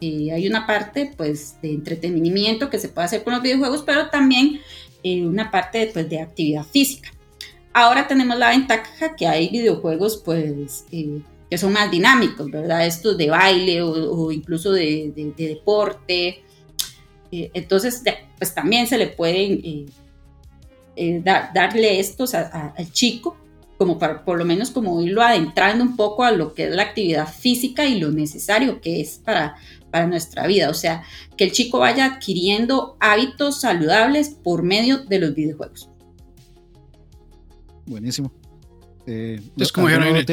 [0.00, 4.60] hay una parte pues de entretenimiento que se puede hacer con los videojuegos, pero también
[5.04, 7.10] una parte pues, de actividad física.
[7.74, 11.20] Ahora tenemos la ventaja que hay videojuegos pues eh,
[11.50, 12.86] que son más dinámicos, ¿verdad?
[12.86, 16.42] Estos de baile o, incluso de, deporte.
[17.30, 18.02] Eh, entonces,
[18.38, 19.86] pues también se le pueden
[20.96, 23.36] eh, darle estos al chico
[23.82, 26.84] como para por lo menos como irlo adentrando un poco a lo que es la
[26.84, 29.56] actividad física y lo necesario que es para,
[29.90, 30.70] para nuestra vida.
[30.70, 31.02] O sea,
[31.36, 35.90] que el chico vaya adquiriendo hábitos saludables por medio de los videojuegos.
[37.86, 38.32] Buenísimo.
[39.08, 40.28] Eh, es como ya no es,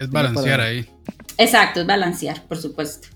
[0.00, 0.84] es, balancear ahí.
[1.38, 3.06] Exacto, es balancear, por supuesto.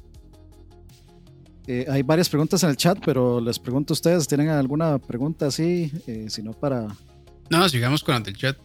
[1.66, 5.47] Eh, hay varias preguntas en el chat, pero les pregunto a ustedes, ¿tienen alguna pregunta
[5.49, 5.91] así?
[6.07, 6.87] Eh, si no, para...
[7.51, 8.57] No, sigamos con el chat.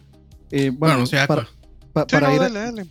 [0.50, 1.46] Eh, bueno, no sea, para,
[1.92, 2.88] para, ir,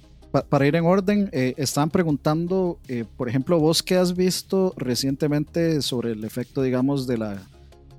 [0.49, 5.81] para ir en orden, eh, están preguntando, eh, por ejemplo, vos qué has visto recientemente
[5.81, 7.41] sobre el efecto, digamos, de la,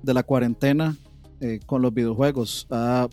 [0.01, 0.97] de la cuarentena
[1.43, 2.67] eh, con los videojuegos.
[2.69, 3.09] Ah,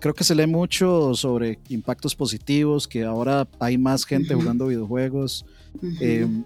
[0.00, 5.46] creo que se lee mucho sobre impactos positivos, que ahora hay más gente jugando videojuegos.
[6.00, 6.44] Em,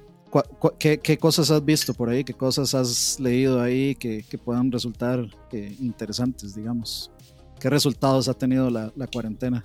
[0.78, 2.24] qué, cosas has visto por ahí?
[2.24, 7.10] ¿Qué cosas has leído ahí que, puedan resultar eh, interesantes, digamos?
[7.64, 9.64] ¿Qué resultados ha tenido la, cuarentena?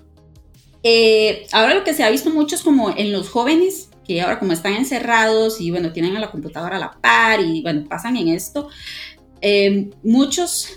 [0.83, 4.39] Eh, ahora lo que se ha visto mucho es como en los jóvenes, que ahora
[4.39, 8.15] como están encerrados y bueno, tienen a la computadora a la par y bueno, pasan
[8.15, 8.69] en esto,
[9.41, 10.69] em, muchos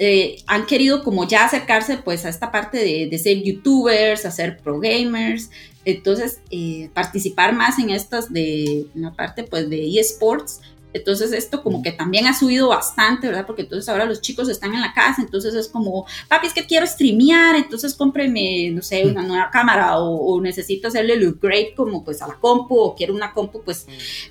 [0.00, 4.32] eh, han querido como ya acercarse pues a esta parte de, de ser youtubers, a
[4.32, 5.50] ser pro gamers,
[5.84, 10.62] entonces eh, participar más en estas de en la parte pues de eSports.
[10.96, 13.46] Entonces esto como que también ha subido bastante, ¿verdad?
[13.46, 16.66] Porque entonces ahora los chicos están en la casa, entonces es como, papi, es que
[16.66, 22.04] quiero streamear, entonces cómpreme, no sé, una nueva cámara o, necesito hacerle el upgrade como
[22.04, 23.86] pues a la compu o quiero una compu pues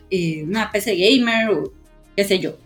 [0.10, 1.74] eh, una PC gamer o
[2.16, 2.58] qué sé yo.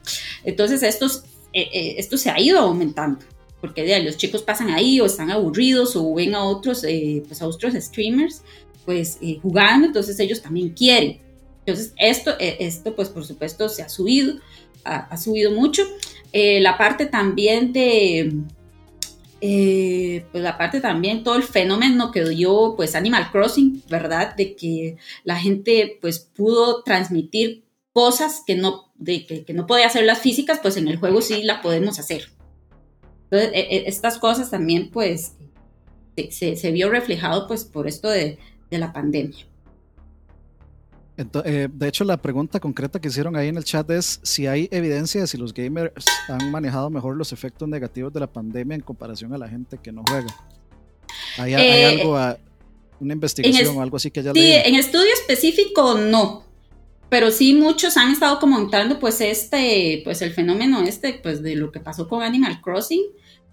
[0.44, 3.26] Entonces estos eh, eh, esto se ha ido aumentando,
[3.60, 7.42] porque de, los chicos pasan ahí o están aburridos o ven a otros, eh, pues
[7.42, 8.44] a otros streamers
[8.86, 11.20] pues jugando, entonces ellos también quieren.
[11.72, 14.36] Entonces esto, esto pues por supuesto se ha subido,
[14.84, 15.84] ha, subido mucho.
[16.34, 18.34] la parte también de,
[19.40, 24.36] pues la parte también, todo el fenómeno que dio pues Animal Crossing, ¿verdad?
[24.36, 27.64] De que la gente pues pudo transmitir
[27.94, 31.44] cosas que no, de, que, no podía hacer las físicas, pues en el juego sí
[31.44, 32.30] la podemos hacer.
[33.26, 35.34] Entonces, e, e, estas cosas también, pues,
[36.30, 38.38] se, se, vio reflejado, pues, por esto de,
[38.70, 39.49] de la pandemia.
[41.44, 44.70] Eh, de hecho, la pregunta concreta que hicieron ahí en el chat es si hay
[44.72, 48.82] evidencia de si los gamers han manejado mejor los efectos negativos de la pandemia en
[48.82, 50.34] comparación a la gente que no juega.
[51.38, 52.18] ¿Hay, eh, algo,
[53.02, 56.46] una investigación o algo así que haya Sí, en estudio específico no,
[57.10, 61.72] pero sí muchos han estado comentando pues este, pues el fenómeno este, pues de lo
[61.72, 63.04] que pasó con Animal Crossing,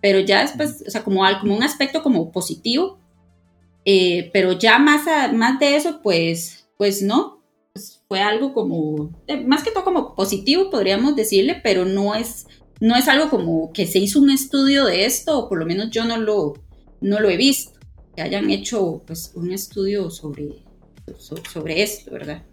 [0.01, 3.01] pero ya después, o sea, como, como un aspecto como positivo,
[3.85, 5.03] eh, pero ya más,
[5.33, 7.36] más de eso, pues, pues no,
[8.09, 12.47] fue algo como, eh, más que todo como positivo podríamos decirle, pero no es,
[12.81, 15.91] no es algo como que se hizo un estudio de esto, o por lo menos
[15.91, 16.55] yo no lo,
[17.01, 17.79] no lo he visto,
[18.15, 20.65] que hayan hecho pues un estudio sobre,
[21.19, 22.45] sobre esto, ¿verdad?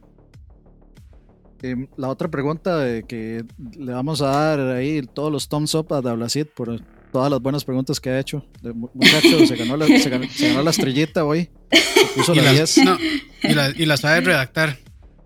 [1.61, 3.45] Em, la otra pregunta que
[3.77, 6.81] le vamos a dar ahí todos los thumbs up a Dablacid por
[7.13, 8.45] todas las buenas preguntas que ha hecho.
[8.93, 11.49] Muchacho, se ganó la, se ganó, la estrellita hoy.
[12.15, 12.97] puso y, la las, no,
[13.43, 14.77] y, la, y, sabe redactar.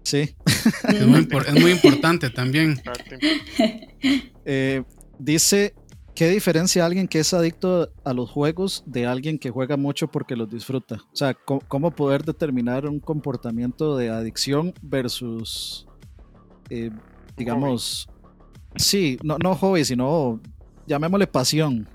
[0.07, 0.33] Sí.
[0.87, 2.81] Es muy, es muy importante también.
[4.49, 4.83] Eh,
[5.19, 5.73] dice,
[6.15, 10.37] ¿qué diferencia alguien que es adicto a los juegos de alguien que juega mucho porque
[10.37, 10.95] los disfruta?
[11.11, 15.85] O sea, cómo poder determinar un comportamiento de adicción versus
[16.69, 16.91] eh,
[17.35, 18.07] digamos,
[18.77, 20.39] sí, no, no hobby, sino
[20.85, 21.89] llamémosle pasión,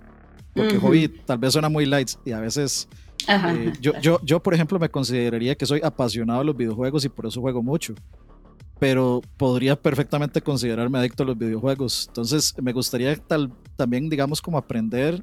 [0.54, 2.90] porque hobby tal vez suena muy light y a veces...
[3.28, 7.08] Eh, yo, yo, yo, por ejemplo, me consideraría que soy apasionado de los videojuegos y
[7.08, 7.94] por eso juego mucho
[8.82, 12.06] pero podría perfectamente considerarme adicto a los videojuegos.
[12.08, 15.22] Entonces, me gustaría tal, también, digamos, como aprender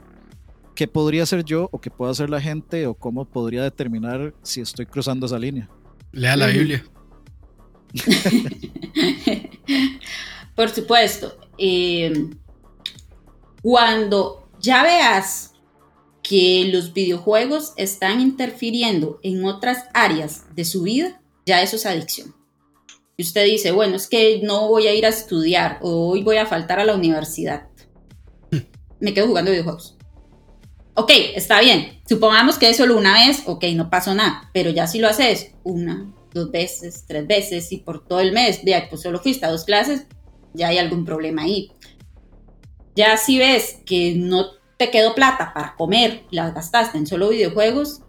[0.76, 4.62] qué podría hacer yo o qué puede hacer la gente o cómo podría determinar si
[4.62, 5.70] estoy cruzando esa línea.
[6.14, 6.86] Lea la Biblia.
[10.56, 11.38] Por supuesto.
[11.58, 12.30] Eh,
[13.62, 15.49] cuando ya veas
[16.24, 22.36] que los videojuegos están interfiriendo en otras áreas de su vida, ya eso es adicción.
[23.18, 26.38] Y usted dice, bueno, es que no voy a ir a estudiar o hoy voy
[26.38, 27.68] a faltar a la universidad.
[29.00, 29.98] Me quedo jugando videojuegos.
[30.94, 32.02] Ok, está bien.
[32.08, 34.50] Supongamos que es solo una vez, ok, no pasó nada.
[34.54, 38.64] Pero ya si lo haces una, dos veces, tres veces y por todo el mes,
[38.64, 40.06] vea, pues solo fuiste a dos clases,
[40.54, 41.72] ya hay algún problema ahí.
[42.96, 48.00] Ya si ves que no te quedó plata para comer, la gastaste en solo videojuegos,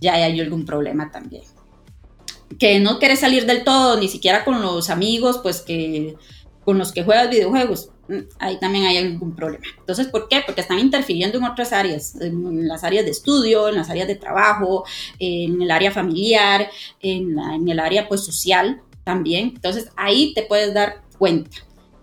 [0.00, 1.42] ya hay algún problema también.
[2.56, 6.14] Que no quieres salir del todo, ni siquiera con los amigos, pues que
[6.64, 9.64] con los que juegas videojuegos, mm, ahí también hay algún problema.
[9.76, 10.44] Entonces, ¿por qué?
[10.46, 14.14] Porque están interfiriendo en otras áreas, en las áreas de estudio, en las áreas de
[14.14, 14.84] trabajo,
[15.18, 19.54] en el área familiar, en, el área pues social también.
[19.56, 21.56] Entonces, ahí te puedes dar cuenta.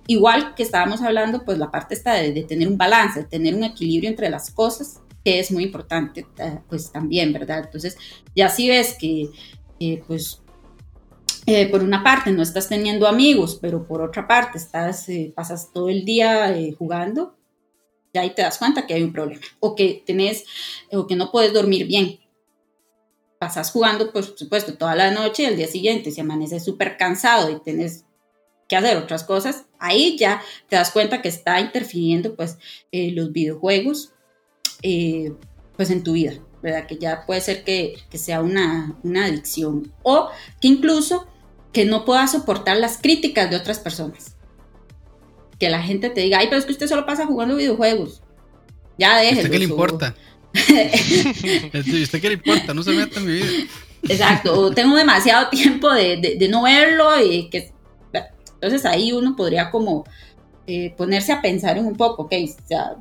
[0.10, 3.64] Igual que estábamos hablando, pues la parte está de, tener un balance, de tener un
[3.64, 6.26] equilibrio entre las cosas, que es muy importante,
[6.68, 7.66] pues también, ¿verdad?
[7.66, 7.96] Entonces,
[8.36, 9.30] ya si ves que,
[10.08, 10.42] pues
[11.46, 15.72] eh, por una parte no estás teniendo amigos, pero por otra parte estás, eh, pasas
[15.72, 17.38] todo el día eh, jugando,
[18.12, 19.44] ya ahí te das cuenta que hay un problema.
[19.60, 20.44] O que tenés,
[20.92, 22.20] o que no puedes dormir bien.
[23.38, 27.52] Pasas jugando, por supuesto, toda la noche y al día siguiente, si amaneces súper cansado
[27.52, 28.06] y tenés
[28.70, 32.58] que hacer otras cosas, ahí ya te das cuenta que está interfiriendo pues
[32.92, 34.14] eh, los videojuegos
[34.84, 35.34] eh,
[35.76, 36.86] pues en tu vida, ¿verdad?
[36.86, 40.30] Que ya puede ser que, sea una, una, adicción o
[40.62, 41.28] que incluso
[41.74, 44.36] que no puedas soportar las críticas de otras personas.
[45.60, 48.22] Que la gente te diga, ay, pero es que usted solo pasa jugando videojuegos.
[48.98, 49.42] Ya déjelo.
[49.42, 50.16] ¿Usted qué le importa?
[50.54, 52.74] ¿Usted qué le importa?
[52.74, 53.48] No se meta en mi vida.
[54.04, 57.72] Exacto, tengo demasiado tiempo de, de, no verlo y que...
[58.62, 60.04] Entonces ahí uno podría como
[60.68, 62.98] eh, ponerse a pensar en un poco, ok, o sea,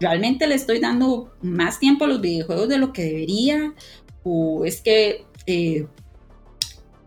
[0.00, 3.74] ¿realmente le estoy dando más tiempo a los videojuegos de lo que debería?
[4.22, 5.86] ¿O es que eh,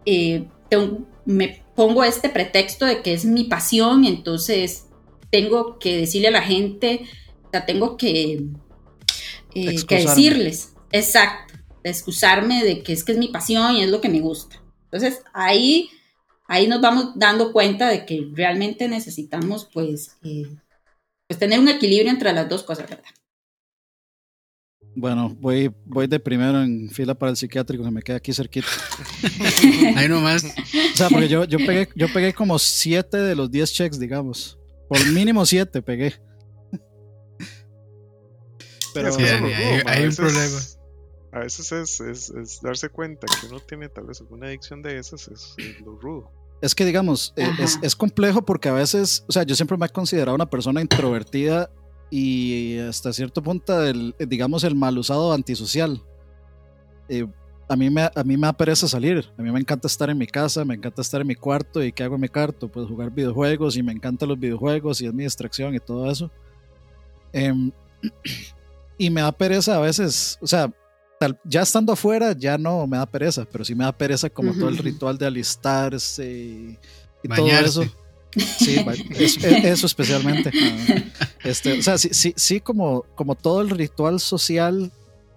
[0.05, 0.47] eh,
[1.25, 4.85] me pongo este pretexto de que es mi pasión, entonces
[5.31, 7.01] tengo que decirle a la gente,
[7.45, 8.45] o sea, tengo que,
[9.53, 14.09] que decirles, exacto, excusarme de que es que es mi pasión y es lo que
[14.09, 14.61] me gusta.
[14.85, 15.89] Entonces ahí,
[16.47, 20.47] ahí nos vamos dando cuenta de que realmente necesitamos pues, eh,
[21.27, 23.05] pues tener un equilibrio entre las dos cosas, ¿verdad?
[24.95, 28.67] Bueno, voy, voy de primero en fila para el psiquiátrico que me queda aquí cerquita.
[29.95, 30.43] Ahí nomás.
[30.43, 34.57] O sea, porque yo, yo, pegué, yo pegué como 7 de los 10 checks, digamos.
[34.89, 36.15] Por mínimo 7 pegué.
[38.95, 39.21] Pero sí,
[39.85, 40.59] hay, un problema
[41.37, 45.55] a veces es, darse cuenta que uno tiene tal vez alguna adicción de esas, es,
[45.81, 46.31] lo rudo.
[46.61, 47.47] Es que, digamos, e,
[47.83, 51.69] es, complejo porque a veces, o sea, yo siempre me he considerado una persona introvertida
[52.09, 56.01] y hasta cierto punto, el, digamos, el mal usado antisocial.
[57.09, 57.27] Eh,
[57.69, 59.29] a, mí me, a mí me da pereza salir.
[59.37, 61.83] A mí me encanta estar en mi casa, me encanta estar en mi cuarto.
[61.83, 62.67] ¿Y qué hago en mi cuarto?
[62.69, 66.31] Pues jugar videojuegos y me encantan los videojuegos y es mi distracción y todo eso.
[67.33, 67.71] Em,
[68.97, 70.71] y me da pereza a veces, o sea,
[71.43, 74.69] ya estando afuera ya no me da pereza, pero sí me da pereza como todo
[74.69, 76.77] el ritual de alistarse y,
[77.35, 77.83] todo eso.
[78.35, 78.77] Sí,
[79.63, 80.51] eso, especialmente.
[81.43, 84.91] Este, o sea, sí, sí, sí como, como todo el ritual social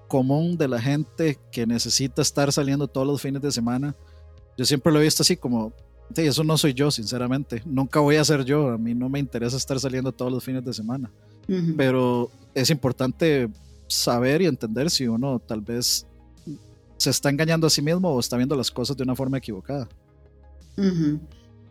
[0.09, 3.95] común de la gente que necesita estar saliendo todos los fines de semana.
[4.59, 5.73] Yo siempre lo he visto así como,
[6.15, 7.63] sí, eso no soy yo, sinceramente.
[7.65, 8.71] Nunca voy a ser yo.
[8.71, 11.11] A mí no me interesa estar saliendo todos los fines de semana.
[11.77, 13.49] Pero es importante
[13.91, 16.07] saber y entender si uno tal vez
[16.97, 19.89] se está engañando a sí mismo o está viendo las cosas de una forma equivocada.
[20.77, 21.21] Sí,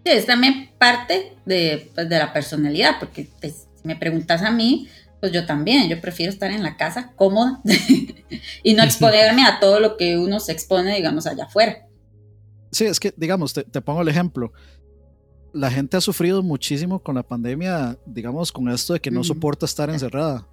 [0.05, 4.87] es también parte de, pues, de la personalidad, porque pues, si me preguntas a mí,
[5.19, 7.61] pues yo también, yo prefiero estar en la casa cómoda
[8.63, 11.87] y no exponerme a todo lo que uno se expone, digamos, allá afuera.
[12.71, 14.51] Sí, es que, digamos, te, te pongo el ejemplo
[15.53, 19.65] la gente ha sufrido muchísimo con la pandemia, digamos, con esto de que no soporta
[19.65, 20.47] estar encerrada.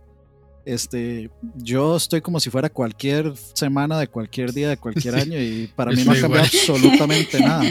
[0.66, 5.70] Este, yo estoy como si fuera cualquier semana de cualquier día de cualquier año y
[5.76, 7.64] para mí no ha cambiado absolutamente nada.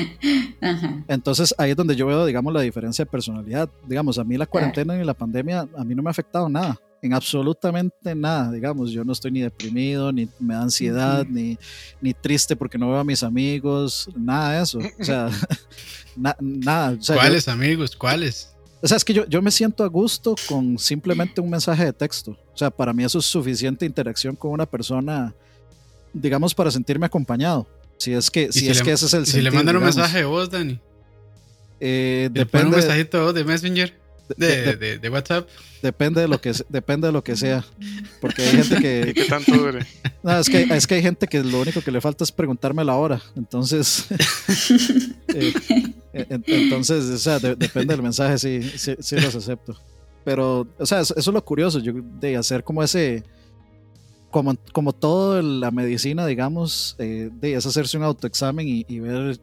[1.10, 3.70] Entonces ahí es donde yo veo, digamos, la diferencia de personalidad.
[3.86, 6.80] Digamos, a mí la cuarentena ni la pandemia a mí no me ha afectado nada,
[7.02, 8.50] en absolutamente nada.
[8.50, 11.58] Digamos, yo no estoy ni deprimido, ni me da ansiedad, ni,
[12.00, 14.80] ni triste porque no veo a mis amigos, nada de eso.
[14.80, 15.30] O sea,
[16.16, 16.98] nada.
[17.06, 17.94] ¿Cuáles amigos?
[17.94, 18.56] ¿Cuáles?
[18.82, 21.92] O sea, es que yo, yo me siento a gusto con simplemente un mensaje de
[21.92, 22.38] texto.
[22.56, 25.36] O sea, para mí eso es suficiente interacción con una persona,
[26.14, 27.68] digamos, para sentirme acompañado.
[27.98, 30.24] Si es que, si, es que ese es el Si le mandan un mensaje de
[30.24, 30.80] voz, Dani.
[31.82, 32.68] Eh, depende.
[32.68, 33.94] un mensajito de Messenger?
[34.38, 35.48] De, de, de, WhatsApp.
[35.84, 37.66] Depende de lo que depende de lo que sea.
[38.22, 39.06] Porque hay gente que.
[39.10, 39.86] ¿Y qué tanto dure?
[40.24, 42.86] No, es que, es que hay gente que lo único que le falta es preguntarme
[42.86, 43.22] la hora.
[43.36, 44.08] Entonces.
[46.18, 49.78] Eh, entonces, o sea, depende del mensaje, sí, sí, sí, los acepto.
[50.26, 53.24] Pero, o sea, eso, es lo curioso, yo, de hacer como ese.
[54.32, 59.40] Como, como todo la medicina, digamos, eh, de es hacerse un autoexamen y, y ver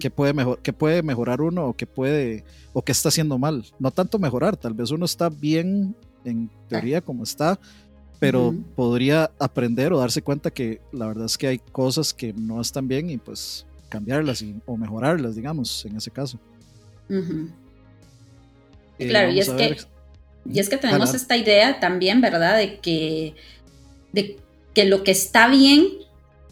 [0.00, 3.64] qué, puede mejor, qué puede mejorar uno o qué puede o qué está haciendo mal.
[3.78, 5.94] No tanto mejorar, tal vez uno está bien
[6.24, 7.56] en teoría como está,
[8.18, 12.60] pero podría aprender o darse cuenta que la verdad es que hay cosas que no
[12.60, 16.38] están bien y pues cambiarlas o mejorarlas, digamos, en ese caso.
[18.98, 19.76] Eh, claro, y es, que,
[20.50, 22.56] y es que tenemos esta idea también, ¿verdad?
[22.56, 23.34] De que,
[24.12, 24.38] de
[24.74, 25.86] que lo que está bien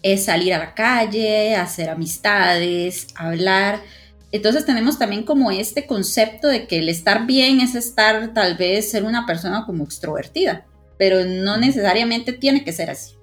[0.02, 3.80] es salir a la calle, hacer amistades, hablar,
[4.32, 8.90] entonces tenemos también como este concepto de que el estar bien es estar tal vez
[8.90, 10.66] ser una persona como extrovertida,
[10.98, 13.14] pero no necesariamente tiene que ser así.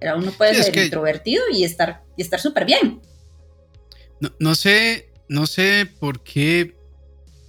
[0.00, 3.00] Pero uno puede ser introvertido y estar y estar súper bien.
[4.40, 6.76] No, sé, no sé por qué.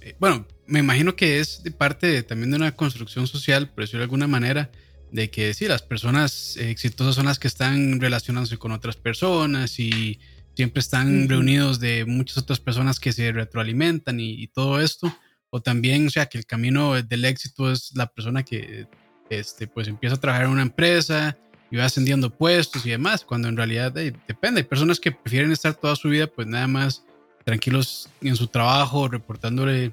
[0.00, 4.04] Eh, bueno, me imagino que es parte también de una construcción social, por decirlo de
[4.04, 4.70] alguna manera,
[5.12, 10.18] de que sí, las personas exitosas son las que están relacionándose con otras personas y
[10.56, 15.16] siempre están reunidos de muchas otras personas que se retroalimentan y, todo esto,
[15.50, 18.86] o también, o sea, que el camino del éxito es la persona que
[19.30, 21.36] este, pues empieza a trabajar en una empresa
[21.70, 25.74] y va ascendiendo puestos y demás, cuando en realidad depende, hay personas que prefieren estar
[25.74, 27.04] toda su vida pues nada más
[27.44, 29.92] tranquilos en su trabajo, reportándole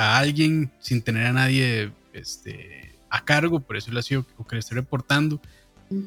[0.00, 4.46] a alguien sin tener a nadie este, a cargo, por eso le ha sido o
[4.46, 5.40] que le esté reportando.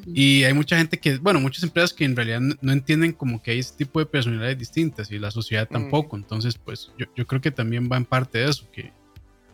[0.06, 3.50] Y hay mucha gente que, bueno, muchas empresas que en realidad no, entienden como que
[3.50, 6.16] hay ese tipo de personalidades distintas y la sociedad tampoco.
[6.16, 8.92] Entonces, pues yo, yo, creo que también va en parte de eso, que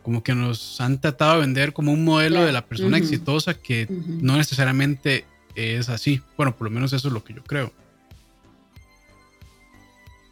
[0.01, 3.87] como que nos han tratado de vender como un modelo de la persona exitosa que
[3.89, 6.21] no necesariamente es así.
[6.37, 7.73] Bueno, por lo menos eso es lo que yo creo.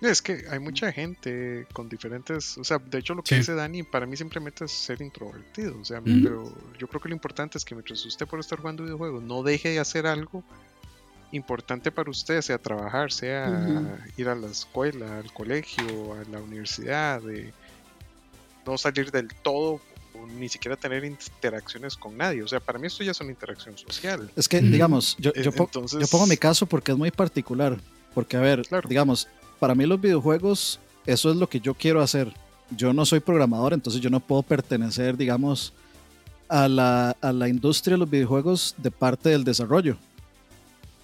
[0.01, 3.83] Es que hay mucha gente con diferentes, o sea, de hecho lo que dice Dani
[3.83, 7.65] para mí simplemente es ser introvertido, o sea, pero yo creo que lo importante es
[7.65, 10.41] que mientras usted por estar jugando videojuegos no deje de hacer algo
[11.33, 17.21] importante para usted, sea trabajar, sea ir a la escuela, al colegio, a la universidad,
[17.21, 17.53] de
[18.65, 19.81] no salir del todo
[20.13, 22.41] o ni siquiera tener interacciones con nadie.
[22.41, 24.31] O sea, para mí esto ya es una interacción social.
[24.35, 27.77] Es que, digamos, yo, yo, yo pongo mi caso porque es muy particular.
[28.13, 29.27] Porque, a ver, digamos,
[29.59, 32.31] para mí los videojuegos, eso es lo que yo quiero hacer.
[32.75, 35.73] Yo no soy programador, entonces yo no puedo pertenecer, digamos,
[36.47, 39.97] a la, a la industria de los videojuegos de parte del desarrollo.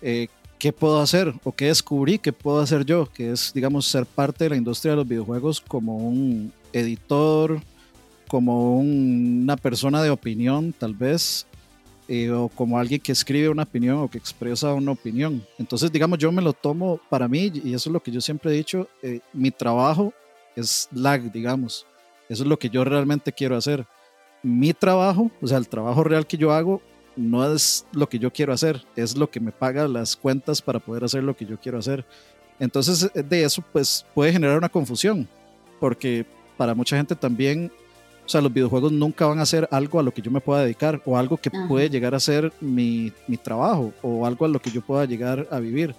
[0.01, 0.27] Eh,
[0.59, 3.07] ¿Qué puedo hacer o qué descubrí que puedo hacer yo?
[3.11, 7.61] Que es, digamos, ser parte de la industria de los videojuegos como un editor,
[8.27, 11.45] como una persona de opinión, tal vez,
[12.07, 15.45] eh, o como alguien que escribe una opinión o que expresa una opinión.
[15.57, 18.51] Entonces, digamos, yo me lo tomo para mí, y eso es lo que yo siempre
[18.51, 20.13] he dicho, eh, mi trabajo
[20.55, 21.85] es lag, digamos.
[22.29, 23.85] Eso es lo que yo realmente quiero hacer.
[24.43, 26.81] Mi trabajo, o sea, el trabajo real que yo hago,
[27.15, 30.79] no es lo que yo quiero hacer, es lo que me paga las cuentas para
[30.79, 32.05] poder hacer lo que yo quiero hacer.
[32.59, 35.27] Entonces, eh, de eso, pues puede generar una confusión,
[35.79, 36.25] porque
[36.57, 37.71] para mucha gente también
[38.25, 40.63] o sea, los videojuegos nunca van a ser algo a lo que yo me pueda
[40.63, 44.59] dedicar o algo que puede llegar a ser mi, mi, trabajo o algo a lo
[44.59, 45.93] que yo pueda llegar a vivir.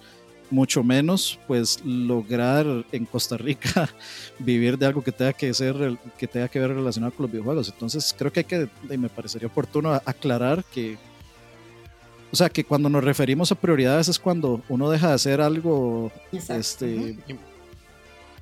[0.49, 3.89] Mucho menos, pues, lograr en Costa Rica
[4.39, 7.69] vivir de algo que tenga que ser, que tenga que ver relacionado con los videojuegos.
[7.69, 10.97] Entonces, creo que hay que, y me parecería oportuno aclarar que,
[12.31, 16.11] o sea, que cuando nos referimos a prioridades es cuando uno deja de hacer algo,
[16.31, 17.17] este,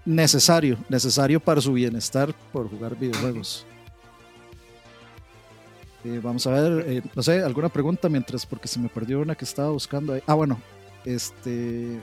[0.06, 3.66] necesario, necesario para su bienestar por jugar videojuegos.
[6.06, 9.34] Eh, vamos a ver, eh, no sé, alguna pregunta mientras, porque se me perdió una
[9.34, 10.22] que estaba buscando ahí.
[10.28, 10.60] Ah, bueno,
[11.04, 12.00] este.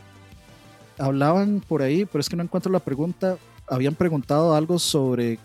[0.98, 3.38] Hablaban por ahí, pero es que no encuentro la pregunta.
[3.68, 5.38] Habían preguntado algo sobre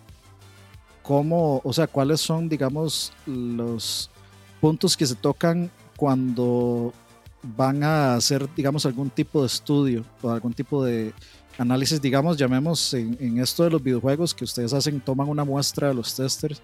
[1.04, 4.10] cómo, o sea, cuáles son, digamos, los
[4.60, 6.94] puntos que se tocan cuando
[7.56, 11.14] van a hacer, digamos, algún tipo de estudio o algún tipo de
[11.60, 15.90] análisis, digamos, llamemos en, en esto de los videojuegos que ustedes hacen, toman una muestra
[15.90, 16.60] de los testers,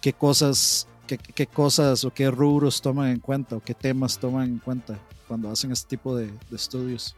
[0.00, 0.86] qué cosas
[1.18, 4.98] qué, cosas o qué rubros toman en cuenta o qué temas toman en cuenta
[5.28, 7.14] cuando hacen este tipo de, estudios.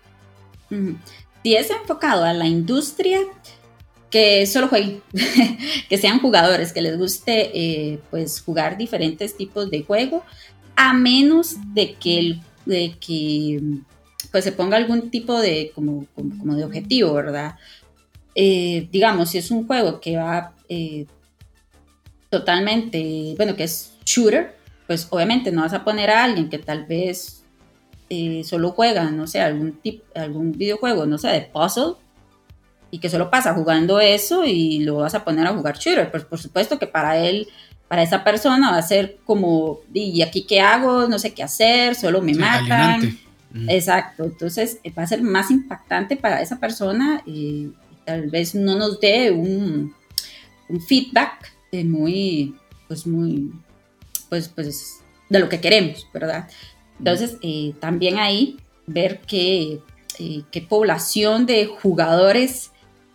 [1.43, 3.21] Si es enfocado a la industria,
[4.11, 5.03] que solo jueguen,
[5.89, 10.25] que sean jugadores, que les guste eh, pues jugar diferentes tipos de juego,
[10.77, 13.61] a menos de que, de que
[14.31, 17.57] pues se ponga algún tipo de, como, como, de objetivo, ¿verdad?
[18.35, 21.07] Eh, digamos, si es un juego que va eh,
[22.35, 24.57] totalmente, bueno, que es shooter,
[24.89, 27.45] pues obviamente no vas a poner a alguien que tal vez
[28.11, 31.95] eh, solo juega, no sé, algún, tipo, algún videojuego, no sé, de puzzle,
[32.91, 36.11] y que solo pasa jugando eso y lo vas a poner a jugar shooter.
[36.11, 37.47] Pues por supuesto que para él,
[37.87, 41.07] para esa persona va a ser como, ¿y aquí qué hago?
[41.07, 43.17] No sé qué hacer, solo me matan.
[43.69, 47.69] Exacto, entonces eh, va a ser más impactante para esa persona y
[48.05, 49.95] tal vez no nos dé un,
[50.69, 52.55] un feedback muy,
[52.87, 53.51] pues muy,
[54.29, 56.49] pues, pues de lo que queremos, ¿verdad?
[56.99, 58.57] Entonces, eh, también ahí
[58.87, 59.81] ver qué,
[60.19, 62.71] eh, qué población de jugadores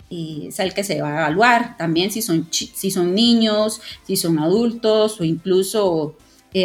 [0.09, 1.77] eh, es el que se va a evaluar.
[1.77, 6.15] También si son, si son niños, si son adultos o incluso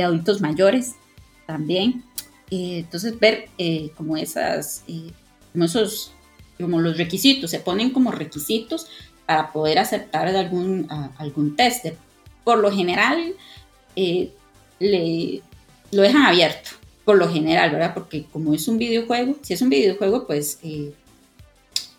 [0.02, 0.94] adultos mayores
[1.46, 2.02] también.
[2.50, 3.48] entonces, ver
[3.96, 4.82] como esas,
[5.52, 6.12] como esos,
[6.58, 8.86] como los requisitos, se ponen como requisitos
[9.26, 10.88] para poder aceptar algún,
[11.18, 11.96] algún tester.
[12.44, 13.34] Por lo general,
[13.96, 14.32] eh,
[14.78, 15.40] le,
[15.92, 16.70] lo dejan abierto,
[17.04, 17.94] por lo general, ¿verdad?
[17.94, 20.92] Porque como es un videojuego, si es un videojuego, pues eh,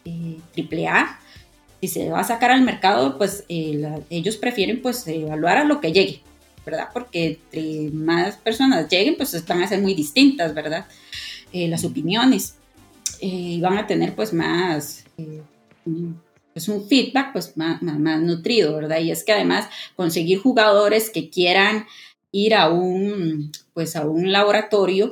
[0.05, 0.37] eh
[1.81, 5.81] si se va a sacar al mercado, pues eh, ellos prefieren pues evaluar a lo
[5.81, 6.21] que llegue,
[6.65, 6.89] ¿verdad?
[6.93, 10.85] Porque entre más personas lleguen, pues van a ser muy distintas, ¿verdad?
[11.53, 12.55] las opiniones.
[13.21, 15.41] y van a tener pues más eh,
[16.55, 18.99] pues un feedback pues más, más, nutrido, ¿verdad?
[18.99, 19.67] Y es que además
[19.97, 21.85] conseguir jugadores que quieran
[22.31, 25.11] ir a un, pues a un laboratorio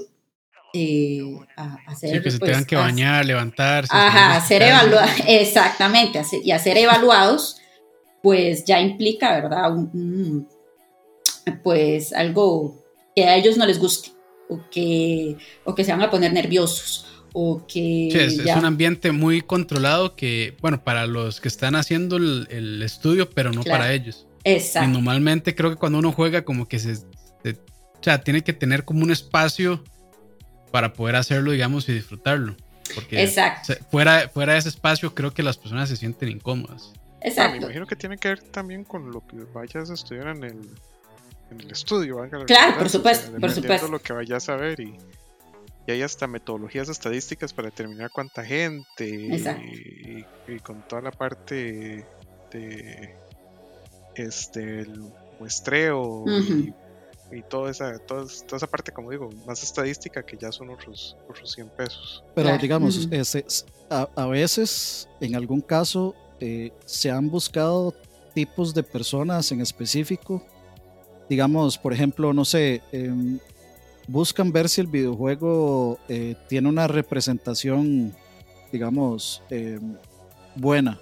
[0.74, 1.20] eh,
[1.58, 2.16] a, hacer...
[2.16, 3.92] Sí, que se pues, tengan que bañar, levantarse.
[3.94, 7.58] Ajá, hacer evaluados, exactamente, y hacer evaluados,
[8.22, 9.70] pues ya implica, ¿verdad?
[11.62, 12.82] pues algo
[13.14, 14.12] que a ellos no les guste
[14.48, 18.10] o que, o que se van a poner nerviosos o que...
[18.12, 23.30] Sí, es, un ambiente muy controlado que, bueno, para los que están haciendo el, estudio,
[23.30, 24.28] pero no para ellos.
[24.44, 24.90] Exacto.
[24.90, 28.86] Y normalmente creo que cuando uno juega como que se, o sea, tiene que tener
[28.86, 29.84] como un espacio
[30.72, 32.56] para poder hacerlo, digamos, y disfrutarlo.
[32.94, 33.74] Porque Exacto.
[33.90, 36.94] fuera, fuera de ese espacio creo que las personas se sienten incómodas.
[37.22, 37.52] Exacto.
[37.52, 40.70] me imagino que tiene que ver también con lo que vayas a estudiar en el,
[41.50, 42.18] en el estudio.
[42.46, 43.88] claro, por supuesto, por supuesto.
[43.88, 44.98] lo que vayas a ver y,
[45.86, 52.06] y hay hasta metodologías estadísticas para determinar cuánta gente y, y, con toda la parte
[52.52, 53.16] de
[54.16, 55.02] este el
[55.40, 56.74] muestreo y
[57.36, 61.52] y toda esa, toda, esa parte, como digo, más estadística que ya son otros, otros
[61.52, 62.24] 100 pesos.
[62.36, 63.08] Pero digamos,
[63.90, 67.94] a, veces, en algún caso, eh, se han buscado
[68.34, 70.46] tipos de personas en específico.
[71.30, 73.40] Digamos, por ejemplo, no sé, em,
[74.08, 78.14] buscan ver si el videojuego eh, tiene una representación,
[78.72, 79.96] digamos, em,
[80.56, 81.00] buena.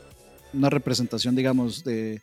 [0.54, 2.22] Una representación, digamos, de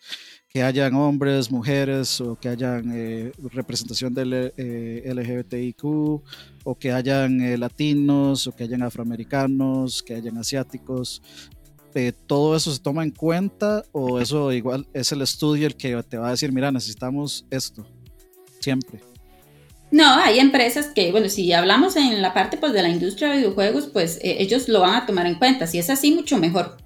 [0.48, 7.40] que hayan hombres, mujeres o que hayan eh, representación del eh, LGBTIQ o que hayan
[7.42, 11.22] eh, latinos o que hayan afroamericanos, que hayan asiáticos.
[12.28, 16.16] ¿Todo eso se toma en cuenta o eso igual es el estudio el que te
[16.16, 17.84] va a decir, mira, necesitamos esto?
[18.60, 19.07] Siempre.
[19.90, 23.38] No, hay empresas que, bueno, si hablamos en la parte pues, de la industria de
[23.38, 25.66] videojuegos, pues ellos lo van a tomar en cuenta.
[25.66, 26.76] Si es así, mucho mejor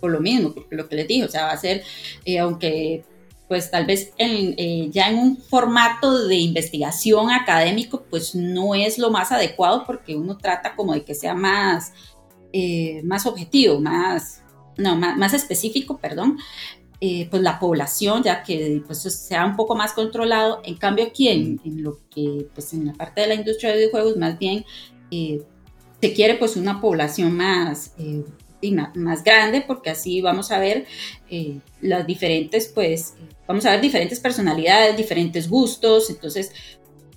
[0.00, 1.82] por lo mismo, porque lo que les dije, o sea, va a ser,
[2.24, 3.04] eh, aunque
[3.48, 9.10] pues tal vez eh, ya en un formato de investigación académico, pues no es lo
[9.10, 11.94] más adecuado porque uno trata como de que sea más,
[12.52, 14.42] eh, más objetivo, más,
[14.76, 16.38] no, más, específico, perdón,
[17.00, 20.60] pues la población, ya que pues sea un poco más controlado.
[20.64, 24.16] En cambio aquí en, lo que, pues en la parte de la industria de videojuegos,
[24.16, 24.64] más bien
[25.10, 27.92] se quiere pues una población más
[28.94, 30.86] más, grande porque así vamos a ver
[31.30, 33.14] eh, las diferentes, pues,
[33.46, 36.52] vamos a ver diferentes personalidades, diferentes gustos, entonces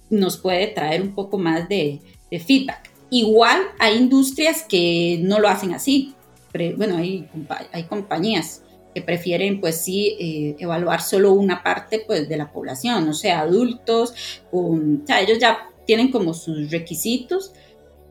[0.09, 2.01] nos puede traer un poco más de,
[2.45, 2.89] feedback.
[3.09, 6.13] Igual hay industrias que no lo hacen así,
[6.53, 7.27] pero, bueno, hay,
[7.73, 8.61] hay compañías
[8.93, 13.41] que prefieren pues sí eh, evaluar solo una parte pues de la población, o sea,
[13.41, 14.13] adultos,
[14.49, 17.53] con, o sea, ellos ya tienen como sus requisitos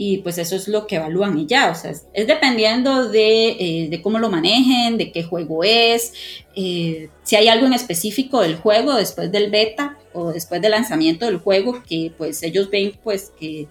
[0.02, 4.01] y pues eso es lo que evalúan y ya, o sea, es, dependiendo eh, de,
[4.01, 6.15] cómo lo manejen, de qué juego es,
[6.57, 11.27] eh, si hay algo en específico del juego después del beta o después del lanzamiento
[11.27, 13.69] del juego que pues ellos ven pues que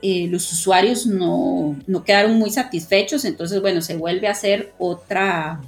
[0.00, 5.60] eh, los usuarios no, no, quedaron muy satisfechos, entonces bueno, se vuelve a hacer otra,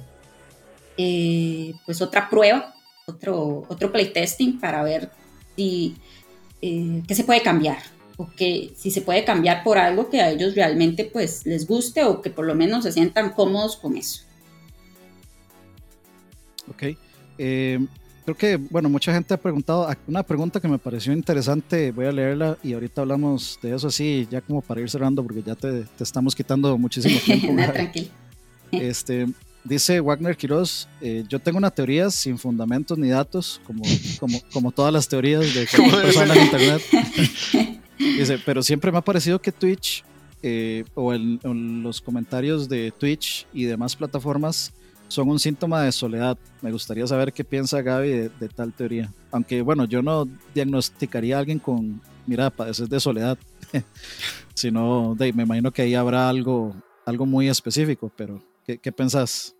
[1.85, 2.73] pues otra prueba,
[3.05, 5.09] otro, otro playtesting para ver
[5.55, 5.95] si,
[6.61, 7.77] qué se puede cambiar
[8.17, 12.03] o que si se puede cambiar por algo que a ellos realmente pues les guste
[12.03, 14.23] o que por lo menos se sientan cómodos con eso.
[16.69, 16.97] Ok.
[17.37, 17.79] Eh,
[18.23, 22.11] creo que, bueno, mucha gente ha preguntado, una pregunta que me pareció interesante, voy a
[22.11, 25.85] leerla y ahorita hablamos de eso así, ya como para ir cerrando, porque ya te,
[25.99, 27.55] estamos quitando muchísimo tiempo.
[27.71, 28.07] tranquilo.
[28.71, 29.27] Este,
[29.63, 33.83] dice Wagner Quiroz, eh, yo tengo una teoría sin fundamentos ni datos, como,
[34.19, 36.81] como, como todas las teorías de personas en internet.
[37.97, 40.03] Dice, pero siempre me ha parecido que Twitch
[40.41, 44.73] eh, o en, los comentarios de Twitch y demás plataformas
[45.07, 46.37] son un síntoma de soledad.
[46.61, 49.09] Me gustaría saber qué piensa Gaby de, tal teoría.
[49.31, 53.37] Aunque bueno, yo no diagnosticaría a alguien con, mira, padeces de soledad,
[54.53, 56.75] sino de, me imagino que ahí habrá algo,
[57.05, 59.55] algo muy específico, pero ¿qué, qué pensás?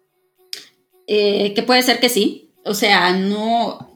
[1.07, 2.51] Eh, que puede ser que sí.
[2.65, 3.93] O sea, no,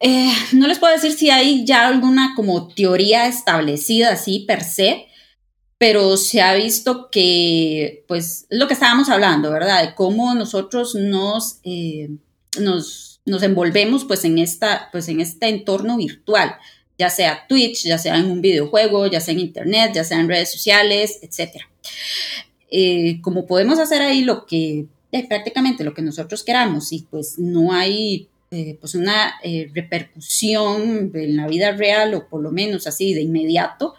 [0.00, 5.06] eh, no les puedo decir si hay ya alguna como teoría establecida así per se,
[5.78, 9.82] pero se ha visto que, pues, lo que estábamos hablando, ¿verdad?
[9.82, 12.08] De cómo nosotros nos, eh,
[12.58, 16.56] nos, nos, envolvemos, pues, en, esta, pues, en este entorno virtual,
[16.98, 20.28] ya sea Twitch, ya sea en un videojuego, ya sea en Internet, ya sea en
[20.28, 21.62] redes sociales, etc.
[22.70, 24.86] Eh, como podemos hacer ahí lo que,
[25.28, 31.36] prácticamente lo que nosotros queramos y pues no hay eh, pues una eh, repercusión en
[31.36, 33.94] la vida real o por lo menos así de inmediato,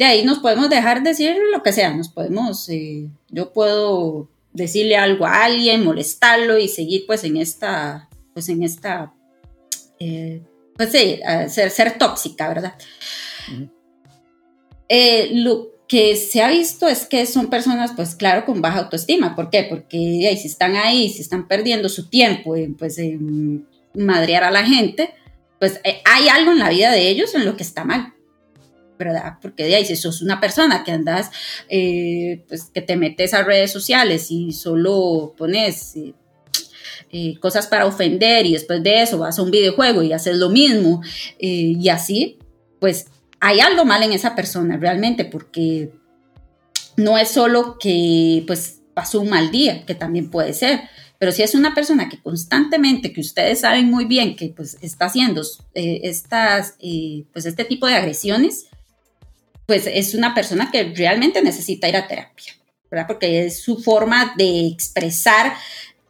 [0.00, 4.96] de ahí nos podemos dejar decir lo que sea, nos podemos, eh, yo puedo decirle
[4.96, 9.12] algo a alguien, molestarlo y seguir pues en esta, pues en esta,
[9.98, 10.40] eh,
[10.74, 12.74] pues sí, ser, ser tóxica, ¿verdad?
[14.88, 19.34] Eh, lo que se ha visto es que son personas, pues claro, con baja autoestima.
[19.34, 19.66] ¿Por qué?
[19.68, 24.64] Porque si están ahí, si están perdiendo su tiempo en, pues, en madrear a la
[24.64, 25.12] gente,
[25.58, 28.14] pues eh, hay algo en la vida de ellos en lo que está mal.
[29.00, 29.38] ¿verdad?
[29.42, 31.30] Porque de ahí, si sos una persona que andas,
[31.68, 35.96] eh, pues que te metes a redes sociales y solo pones
[37.40, 41.02] cosas para ofender y después de eso vas a un videojuego y haces lo mismo
[41.40, 42.38] y así,
[42.78, 43.06] pues
[43.40, 45.90] hay algo mal en esa persona realmente, porque
[46.96, 50.82] no es solo que pues pasó un mal día, que también puede ser,
[51.18, 55.06] pero si es una persona que constantemente, que ustedes saben muy bien que pues está
[55.06, 55.42] haciendo
[55.74, 58.66] eh, estas, eh, pues este tipo de agresiones,
[59.66, 62.54] pues es una persona que realmente necesita ir a terapia,
[62.90, 63.06] ¿verdad?
[63.06, 65.54] Porque es su forma de expresar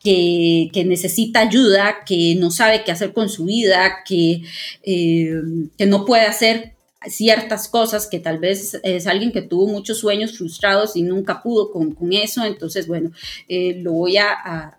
[0.02, 4.42] que, necesita ayuda, que no sabe qué hacer con su vida, que,
[4.82, 5.42] eh,
[5.76, 6.74] que no puede hacer
[7.08, 11.70] ciertas cosas que tal vez es alguien que tuvo muchos sueños frustrados y nunca pudo
[11.72, 13.10] con, eso, entonces bueno,
[13.48, 14.76] eh, lo voy a,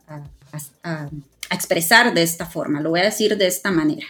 [1.49, 4.07] expresar de esta forma, lo voy a decir de esta manera.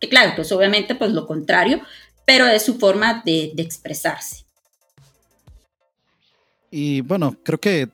[0.00, 1.80] Que claro, pues obviamente pues lo contrario,
[2.26, 4.44] pero es su forma de, expresarse.
[6.70, 7.88] Y bueno, creo que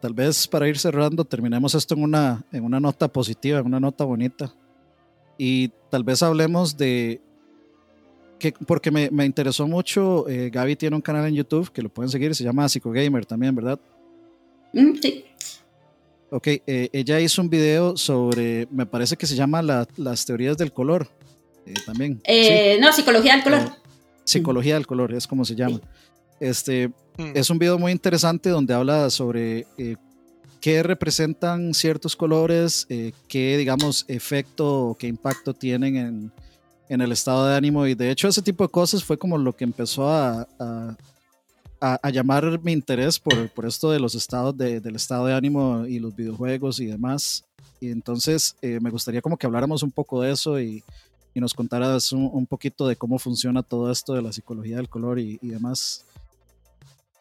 [0.00, 3.80] tal vez para ir cerrando terminemos esto en una, en una nota positiva, en una
[3.80, 4.52] nota bonita.
[5.36, 7.20] Y tal vez hablemos de
[8.66, 12.10] porque me, me, interesó mucho, eh, Gaby tiene un canal en YouTube que lo pueden
[12.10, 13.78] seguir, se llama Gamer también, ¿verdad?
[14.72, 15.24] Mm, sí.
[16.30, 20.72] Ok, eh, ella hizo un video sobre, me parece que se llama las teorías del
[20.72, 21.08] color,
[21.66, 22.20] eh, también.
[22.80, 23.60] No, psicología del color.
[24.24, 25.80] psicología del color, es como se llama.
[26.40, 27.32] Este, mm.
[27.34, 29.66] Es un video muy interesante donde habla sobre
[30.60, 32.86] qué representan ciertos colores,
[33.28, 36.32] qué, digamos, efecto o qué impacto tienen en,
[36.92, 39.56] en el estado de ánimo y de hecho ese tipo de cosas fue como lo
[39.56, 40.46] que empezó a,
[41.80, 45.98] a, llamar mi interés por, por esto de los estados del estado de ánimo y
[45.98, 47.44] los videojuegos y demás.
[47.80, 50.84] Y entonces eh, me gustaría como que habláramos un poco de eso y,
[51.32, 55.18] y nos contaras un, poquito de cómo funciona todo esto de la psicología del color
[55.18, 56.04] y, y demás.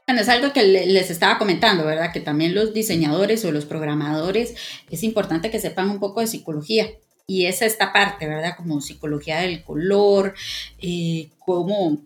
[0.06, 2.12] Bueno, es algo que les estaba comentando, ¿verdad?
[2.12, 4.54] Que también los diseñadores o los programadores
[4.90, 6.90] es importante que sepan un poco de psicología
[7.32, 8.58] y es esta parte, ¿verdad?
[8.58, 10.34] Como psicología del color,
[10.82, 11.30] eh,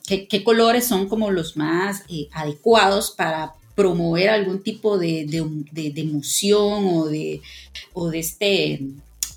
[0.08, 5.22] qué, colores son como los más eh, adecuados para promover algún tipo de,
[5.96, 7.42] emoción o de,
[7.94, 8.82] o de este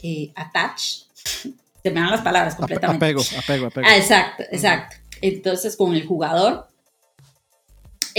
[0.03, 1.05] eh, attach.
[1.83, 3.07] Se me dan las palabras completamente.
[3.07, 3.87] Apego, apego, apego.
[3.89, 4.97] Ah, exacto, exacto.
[5.23, 6.68] Entonces, con el jugador,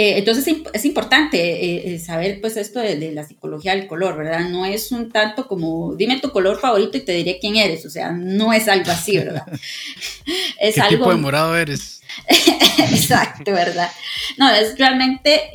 [0.01, 4.47] eh, entonces es importante eh, eh, saber pues esto de, la psicología del color, ¿verdad?
[4.47, 7.89] No es un tanto como, dime tu color favorito y te diré quién eres, o
[7.89, 9.43] sea, no es algo así, ¿verdad?
[10.61, 12.01] es ¿Qué tipo de morado eres?
[12.80, 13.91] Exacto, ¿verdad?
[14.38, 15.51] No, es realmente...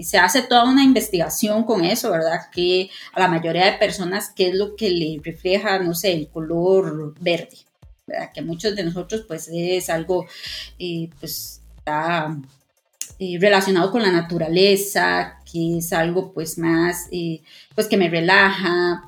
[0.00, 2.48] se hace toda una investigación con eso, ¿verdad?
[2.52, 6.28] Que a la mayoría de personas, ¿qué es lo que le refleja, no sé, el
[6.28, 7.58] color verde?
[8.06, 8.30] ¿verdad?
[8.32, 10.26] Que muchos de nosotros, pues, es algo,
[11.18, 12.38] pues, está
[13.22, 17.42] eh, relacionado con la naturaleza, que es algo pues más, eh,
[17.74, 19.04] pues que me relaja.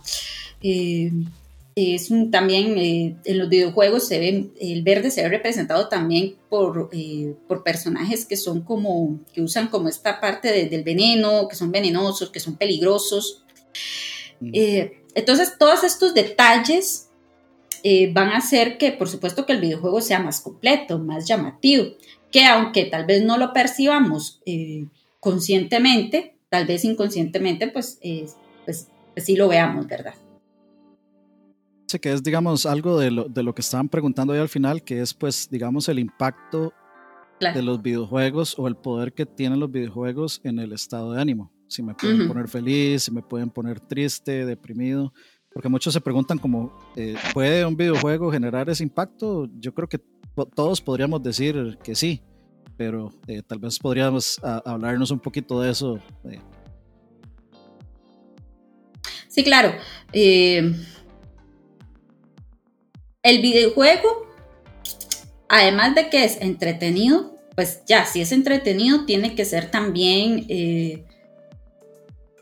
[0.60, 1.10] Eh,
[1.74, 6.90] es también en los videojuegos se ve, el verde se ve representado también por,
[7.48, 12.28] por personajes que son como, que usan como esta parte del veneno, que son venenosos,
[12.28, 13.42] que son peligrosos.
[14.40, 14.50] Mm.
[15.14, 17.08] entonces, todos estos detalles
[18.12, 21.94] van a hacer que, por supuesto, que el videojuego sea más completo, más llamativo
[22.32, 24.86] que aunque tal vez no lo percibamos eh,
[25.20, 28.00] conscientemente, tal vez inconscientemente, pues,
[28.64, 30.14] pues, pues, sí lo veamos, ¿verdad?
[31.86, 34.82] Sí, que es, digamos, algo de lo, de lo que estaban preguntando ahí al final,
[34.82, 36.72] que es, pues, digamos, el impacto
[37.38, 41.52] de los videojuegos o el poder que tienen los videojuegos en el estado de ánimo.
[41.66, 45.12] Si me pueden poner feliz, si me pueden poner triste, deprimido.
[45.52, 49.48] Porque muchos se preguntan como, eh, ¿puede un videojuego generar ese impacto?
[49.58, 50.00] Yo creo que
[50.54, 52.22] todos podríamos decir que sí,
[52.76, 56.00] pero eh, tal vez podríamos hablarnos un poquito de eso.
[56.30, 56.40] Eh.
[59.28, 59.74] Sí, claro.
[60.12, 60.74] el
[63.22, 64.26] videojuego,
[65.48, 70.46] además de que es entretenido, pues ya, si es entretenido, tiene que ser también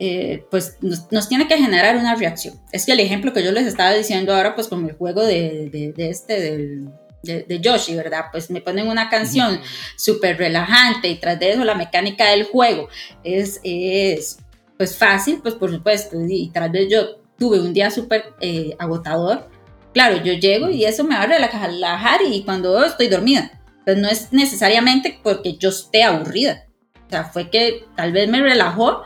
[0.02, 2.58] eh, pues nos, tiene que generar una reacción.
[2.72, 5.92] Es que el ejemplo que yo les estaba diciendo ahora, pues con el juego de,
[5.98, 6.78] este,
[7.22, 8.26] de, de, Yoshi, ¿verdad?
[8.32, 9.60] Pues me ponen una canción
[9.96, 12.88] súper relajante y tras de eso la mecánica del juego
[13.24, 14.38] es, es
[14.76, 19.48] pues fácil, pues por supuesto, y tal vez yo tuve un día súper eh, agotador,
[19.92, 24.08] claro, yo llego y eso me va a relajar y cuando estoy dormida, pues no
[24.08, 26.66] es necesariamente porque yo esté aburrida,
[27.06, 29.02] o sea, fue que tal vez me relajó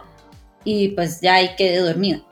[0.65, 2.23] y pues ya ahí quedé dormida.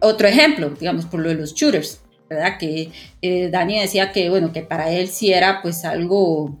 [0.00, 2.00] Otro ejemplo, digamos, por lo de los shooters,
[2.30, 2.56] ¿verdad?
[2.58, 2.90] Que
[3.20, 6.56] eh, Dani decía que, bueno, que para él sí era pues algo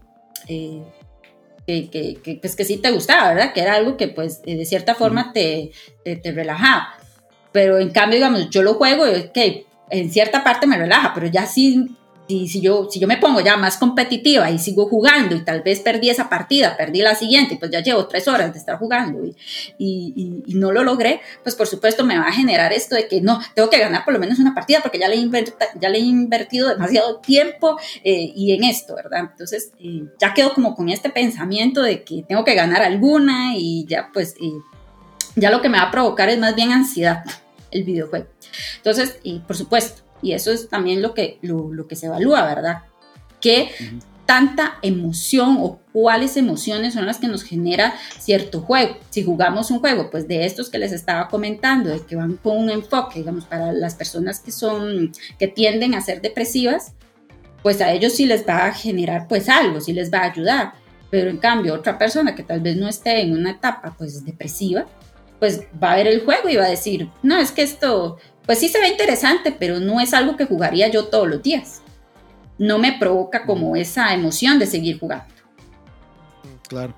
[0.48, 0.82] eh,
[1.66, 3.52] que, que, pues que sí te gustaba, ¿verdad?
[3.52, 5.70] Que era algo que pues de cierta forma te,
[6.04, 6.94] te, te relajaba.
[7.52, 11.46] Pero en cambio, digamos, yo lo juego, que en cierta parte me relaja, pero ya
[11.46, 11.96] sí
[12.30, 15.62] si, si, yo, si yo me pongo ya más competitiva y sigo jugando y tal
[15.62, 19.24] vez perdí esa partida, perdí la siguiente, pues ya llevo tres horas de estar jugando
[19.24, 19.34] y,
[19.78, 23.40] y, no lo logré, pues por supuesto me va a generar esto de que no,
[23.54, 25.44] tengo que ganar por lo menos una partida porque ya le he,
[25.80, 29.30] ya le he invertido demasiado tiempo eh, y en esto, ¿verdad?
[29.32, 33.86] Entonces eh, ya quedo como con este pensamiento de que tengo que ganar alguna y
[33.88, 34.52] ya pues eh,
[35.34, 37.24] ya lo que me va a provocar es más bien ansiedad
[37.70, 38.26] el videojuego.
[38.76, 42.82] Entonces, y por supuesto, y eso es también lo que, lo, que se evalúa, ¿verdad?
[43.40, 43.70] ¿Qué
[44.26, 48.96] tanta emoción o cuáles emociones son las que nos genera cierto juego?
[49.10, 52.56] Si jugamos un juego, pues de estos que les estaba comentando, de que van con
[52.56, 56.92] un enfoque, digamos, para las personas que son, que tienden a ser depresivas,
[57.62, 60.72] pues a ellos sí les va a generar pues algo, sí les va a ayudar.
[61.10, 64.86] Pero en cambio, otra persona que tal vez no esté en una etapa pues depresiva,
[65.40, 68.18] pues va a ver el juego y va a decir, no, es que esto
[68.50, 71.82] pues sí se ve interesante, pero no es algo que jugaría yo todos los días.
[72.58, 75.32] No me provoca como esa emoción de seguir jugando.
[76.68, 76.92] Claro.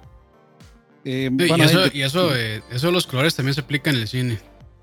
[1.05, 4.39] Eh, y, eso, eh, eso, de los colores también se aplica en el cine.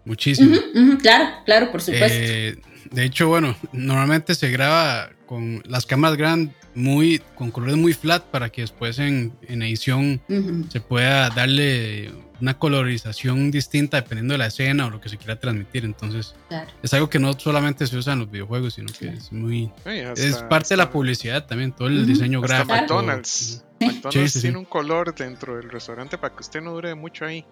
[0.05, 0.57] Muchísimo.
[1.01, 2.07] claro, claro, por supuesto.
[2.11, 7.93] Eh, de hecho, bueno, normalmente se graba con las cámaras grandes muy con colores muy
[7.93, 10.21] flat para que después en, edición
[10.69, 15.39] se pueda darle una colorización distinta dependiendo de la escena o lo que se quiera
[15.39, 15.85] transmitir.
[15.85, 16.35] Entonces,
[16.81, 19.71] es algo que no solamente se usa en los videojuegos, sino que es muy.
[19.85, 22.73] es parte de la publicidad también, todo el diseño gráfico.
[22.75, 23.65] McDonald's.
[23.79, 27.45] McDonald's tiene un color dentro del restaurante para que usted no dure mucho ahí.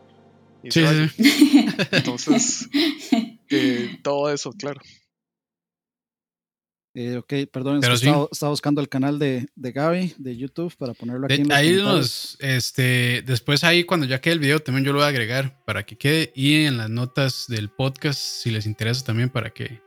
[0.69, 0.83] sí,
[1.91, 2.69] Entonces,
[3.49, 4.81] eh, todo eso, claro.
[6.99, 11.43] Eh, ok, perdón, estaba, buscando el canal de, de, Gaby de YouTube para ponerlo aquí.
[11.51, 15.09] ahí nos, este, después ahí cuando ya quede el video también yo lo voy a
[15.09, 19.51] agregar para que quede y en las notas del podcast si les interesa también para
[19.51, 19.79] que,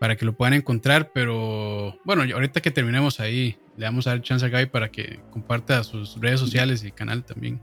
[0.00, 1.12] para que lo puedan encontrar.
[1.12, 5.20] Pero bueno, ahorita que terminemos ahí le vamos a dar chance a Gaby para que
[5.30, 7.60] comparta sus redes sociales y el canal también.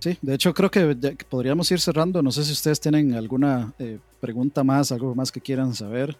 [0.00, 2.20] Sí, de hecho creo que, podríamos ir cerrando.
[2.20, 6.18] No sé si ustedes tienen alguna eh, pregunta más, algo más que quieran saber.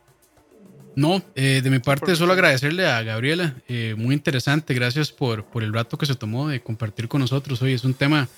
[0.97, 5.63] No, eh, de mi parte solo agradecerle a Gabriela, eh, muy interesante, gracias por, por
[5.63, 7.73] el rato que se tomó de compartir con nosotros hoy.
[7.73, 8.29] Es un tema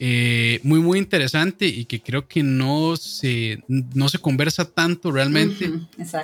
[0.00, 5.70] eh, muy, muy interesante y que creo que no se, no se conversa tanto realmente.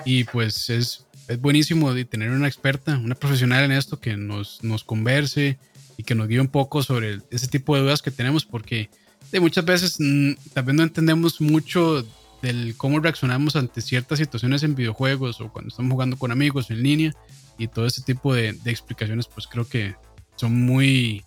[0.05, 4.63] y pues es, es buenísimo de tener una experta, una profesional en esto que nos,
[4.65, 5.59] nos converse
[5.97, 8.91] y que nos guíe un poco sobre ese tipo de dudas que tenemos, porque
[9.31, 12.05] de muchas veces mm, también no entendemos mucho
[12.43, 16.83] del cómo reaccionamos ante ciertas situaciones en videojuegos o cuando estamos jugando con amigos en
[16.83, 17.13] línea
[17.59, 19.95] y todo ese tipo de, explicaciones pues creo que
[20.37, 21.25] son muy,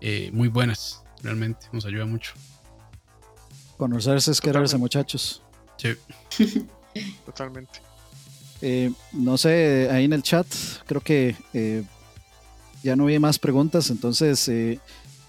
[0.00, 2.32] eh, muy buenas, realmente nos ayuda mucho.
[3.76, 5.42] Conocerse es quererse muchachos.
[5.76, 5.96] Sí.
[7.26, 7.80] Totalmente.
[8.62, 10.46] Eh, no sé, ahí en el chat
[10.86, 11.82] creo que eh,
[12.84, 14.48] ya no vi más preguntas, entonces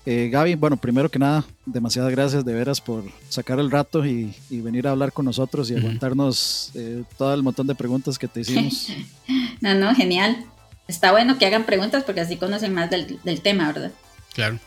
[0.05, 4.35] eh, Gaby, bueno, primero que nada, demasiadas gracias de veras por sacar el rato y,
[4.51, 8.41] venir a hablar con nosotros y aguantarnos eh, todo el montón de preguntas que te
[8.41, 8.89] hicimos.
[9.61, 10.45] no, no, genial.
[10.87, 13.91] Está bueno que hagan preguntas porque así conocen más del, tema, ¿verdad?
[14.33, 14.59] Claro.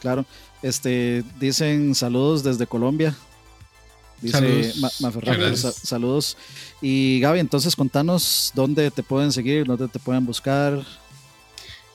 [0.00, 0.24] Claro.
[0.62, 3.16] Este, dicen saludos desde Colombia.
[4.22, 5.80] Dice saludos.
[5.82, 6.36] saludos.
[6.80, 10.80] Y Gaby, entonces contanos dónde te pueden seguir, dónde te pueden buscar.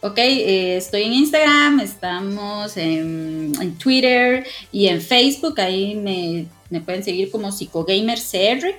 [0.04, 5.62] Ok, eh, estoy en Instagram, estamos en, Twitter y en Facebook.
[5.62, 8.74] Ahí me, pueden seguir como PsicoGamerCR.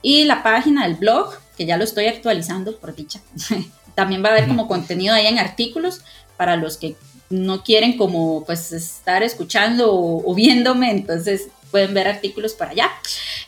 [0.00, 3.20] Y la página del blog, que ya lo estoy actualizando por dicha.
[3.94, 6.00] También va a haber como contenido ahí en artículos
[6.38, 6.96] para los que
[7.28, 10.90] no quieren como pues estar escuchando o, o viéndome.
[10.90, 12.90] Entonces pueden ver artículos para allá.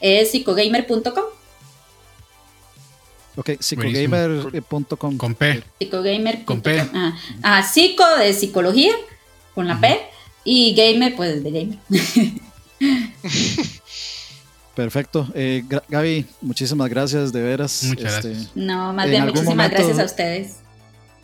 [0.00, 1.37] Es psicogamer.com.
[3.38, 5.16] Ok, psicogamer.com.
[5.16, 5.62] Con P.
[5.78, 6.44] Psicogamer.
[6.44, 6.84] Con P.
[7.40, 8.92] Ah, psico de psicología,
[9.54, 9.96] con la P.
[10.42, 11.78] Y gamer, pues de gamer.
[14.74, 15.28] Perfecto.
[15.34, 17.84] Eh, Gaby, muchísimas gracias, de veras.
[17.84, 18.56] Muchas este, gracias.
[18.56, 20.56] No, más bien, muchísimas gracias a ustedes.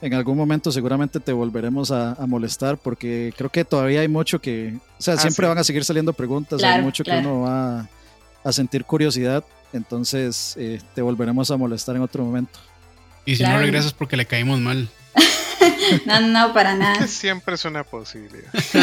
[0.01, 4.75] en algún momento seguramente te volveremos a, molestar porque creo que todavía hay mucho que,
[4.99, 7.89] o sea, ah, siempre van a seguir saliendo preguntas, hay mucho que uno va
[8.45, 12.61] a sentir curiosidad, entonces eh, te volveremos a molestar en otro momento.
[13.25, 14.89] Y si no regresas porque le caímos mal.
[16.07, 17.07] no, no, para nada.
[17.09, 18.53] Siempre es una posibilidad.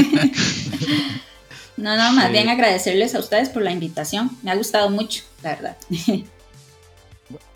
[1.78, 4.32] no, no, más bien agradecerles a ustedes por la invitación.
[4.42, 5.78] Me ha gustado mucho, la verdad.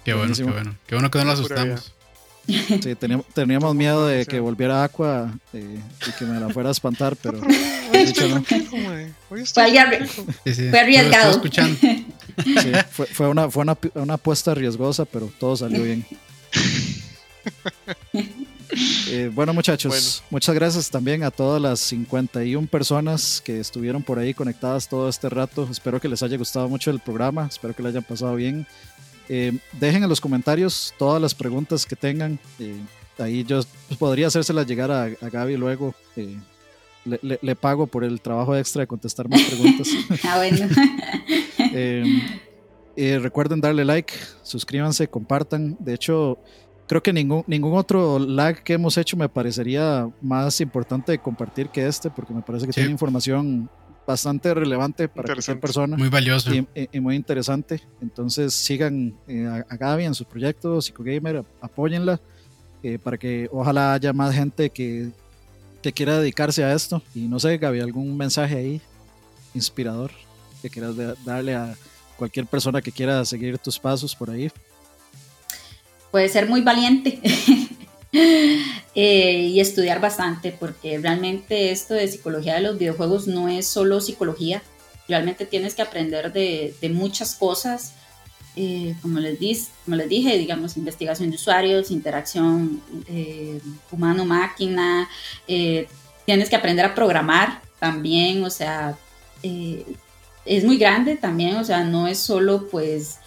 [0.04, 0.78] Qué bueno, qué bueno.
[0.86, 1.95] Qué bueno que no lo asustamos.
[2.82, 2.96] Sí,
[3.34, 7.40] teníamos, miedo de que volviera Aqua eh, y que me la fuera a espantar, pero.
[10.70, 11.42] Fue arriesgado.
[12.92, 16.06] fue, fue, una, fue una, una apuesta riesgosa, pero todo salió bien.
[19.08, 24.34] Eh, bueno, muchachos, muchas gracias también a todas las 51 personas que estuvieron por ahí
[24.34, 25.68] conectadas todo este rato.
[25.72, 28.66] Espero que les haya gustado mucho el programa, espero que le hayan pasado bien.
[29.30, 32.40] Eh, dejen en los comentarios todas las preguntas que tengan.
[32.60, 32.80] Eh,
[33.18, 33.62] ahí yo
[33.98, 35.96] podría hacérselas llegar a, Gaby luego.
[37.06, 39.88] Le, pago por el trabajo extra de contestar más preguntas.
[40.24, 40.68] ah, bueno.
[43.22, 45.78] recuerden darle like, suscríbanse, compartan.
[45.80, 46.40] De hecho,
[46.88, 51.70] creo que ningún, ningún otro lag que hemos hecho me parecería más importante de compartir
[51.70, 53.70] que este, porque me parece que tiene información
[54.06, 55.98] bastante relevante para cualquier persona.
[55.98, 56.52] Muy valioso.
[56.54, 57.82] Y, muy interesante.
[58.02, 62.20] Entonces sigan eh, a, Gaby en sus proyectos, PsicoGamer, apóyenla,
[62.84, 65.10] eh, para que ojalá haya más gente que,
[65.82, 67.02] que quiera dedicarse a esto.
[67.14, 68.82] Y no sé, Gaby, algún mensaje ahí
[69.54, 70.12] inspirador
[70.62, 71.76] que quieras darle a
[72.18, 74.50] cualquier persona que quiera seguir tus pasos por ahí
[76.16, 77.20] puede ser muy valiente
[78.96, 84.02] eh, y estudiar bastante, porque realmente esto de psicología de los videojuegos no es solo
[84.02, 84.62] psicología,
[85.08, 87.94] realmente tienes que aprender de, muchas cosas,
[88.56, 93.60] eh, como, les como les dije, digamos, investigación de usuarios, interacción eh,
[93.92, 95.10] humano-máquina,
[95.46, 98.98] tienes que aprender a programar también, o sea,
[99.44, 103.20] es muy grande también, o sea, no es solo pues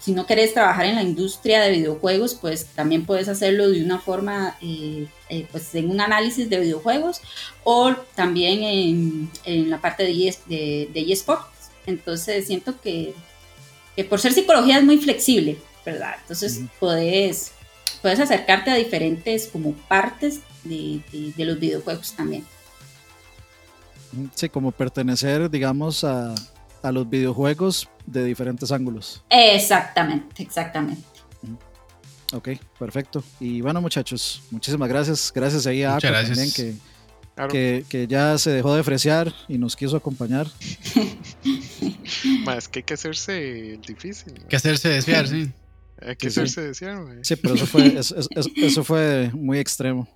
[0.00, 3.98] si no querés trabajar en la industria de videojuegos, pues también puedes hacerlo de una
[3.98, 7.22] forma, eh, eh, pues en un análisis de videojuegos
[7.64, 11.70] o también en, la parte de, de, eSports.
[11.86, 13.14] Entonces siento que,
[14.10, 15.56] por ser psicología es muy flexible,
[15.86, 16.16] ¿verdad?
[16.20, 17.52] Entonces puedes,
[18.02, 21.00] puedes acercarte a diferentes como partes de,
[21.34, 22.44] de los videojuegos también.
[24.34, 26.34] Sí, como pertenecer, digamos, a,
[26.82, 29.22] a los videojuegos de diferentes ángulos.
[29.30, 31.02] Exactamente, exactamente.
[32.32, 33.24] Ok, perfecto.
[33.40, 35.32] Y bueno, muchachos, muchísimas gracias.
[35.34, 36.50] Gracias ahí a Aqua también
[37.48, 40.46] que, que, ya se dejó de fresear y nos quiso acompañar.
[42.44, 44.34] Más que hay que hacerse difícil.
[44.48, 45.50] Que hacerse desear, sí.
[46.02, 47.98] Hay que hacerse desear, Sí, pero eso fue,
[48.56, 50.08] eso, fue muy extremo.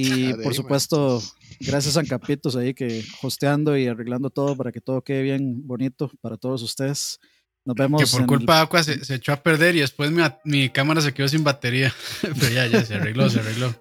[0.00, 1.20] Y por supuesto,
[1.58, 6.08] gracias a Capitos ahí que hosteando y arreglando todo para que todo quede bien bonito
[6.20, 7.18] para todos ustedes.
[7.64, 8.04] Nos vemos.
[8.04, 11.12] Que por culpa de Aqua se, echó a perder y después mi, mi, cámara se
[11.12, 11.92] quedó sin batería.
[12.22, 13.74] Pero ya, ya se arregló, se arregló.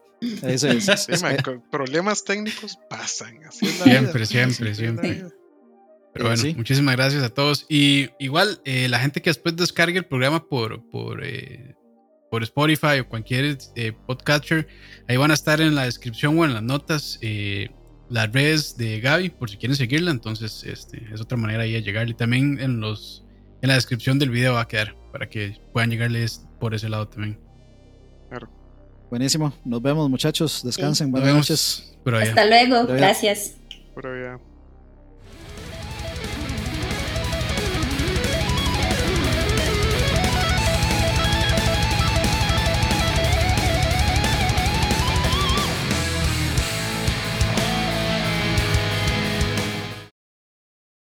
[1.70, 3.38] problemas técnicos pasan.
[3.52, 5.24] siempre, siempre, siempre.
[6.14, 7.68] Pero bueno, muchísimas gracias a todos.
[7.70, 11.77] Y igual, eh, la gente que después descargue el programa por, por eh,
[12.30, 14.68] por Spotify o cualquier eh, podcatcher.
[15.08, 17.70] Ahí van a estar en la descripción o en las notas eh,
[18.10, 20.12] las redes de Gaby por si quieren seguirla.
[20.12, 22.14] Entonces, este es otra manera ahí de llegarle.
[22.14, 23.24] También en los
[23.62, 27.08] en la descripción del video va a quedar para que puedan llegarles por ese lado
[27.08, 27.40] también.
[28.30, 28.50] Claro.
[29.10, 29.54] Buenísimo.
[29.64, 30.62] Nos vemos, muchachos.
[30.64, 31.12] Descansen.
[31.12, 31.98] Buenas noches.
[32.06, 32.86] Hasta luego.
[32.88, 33.56] Gracias.
[33.94, 34.57] Por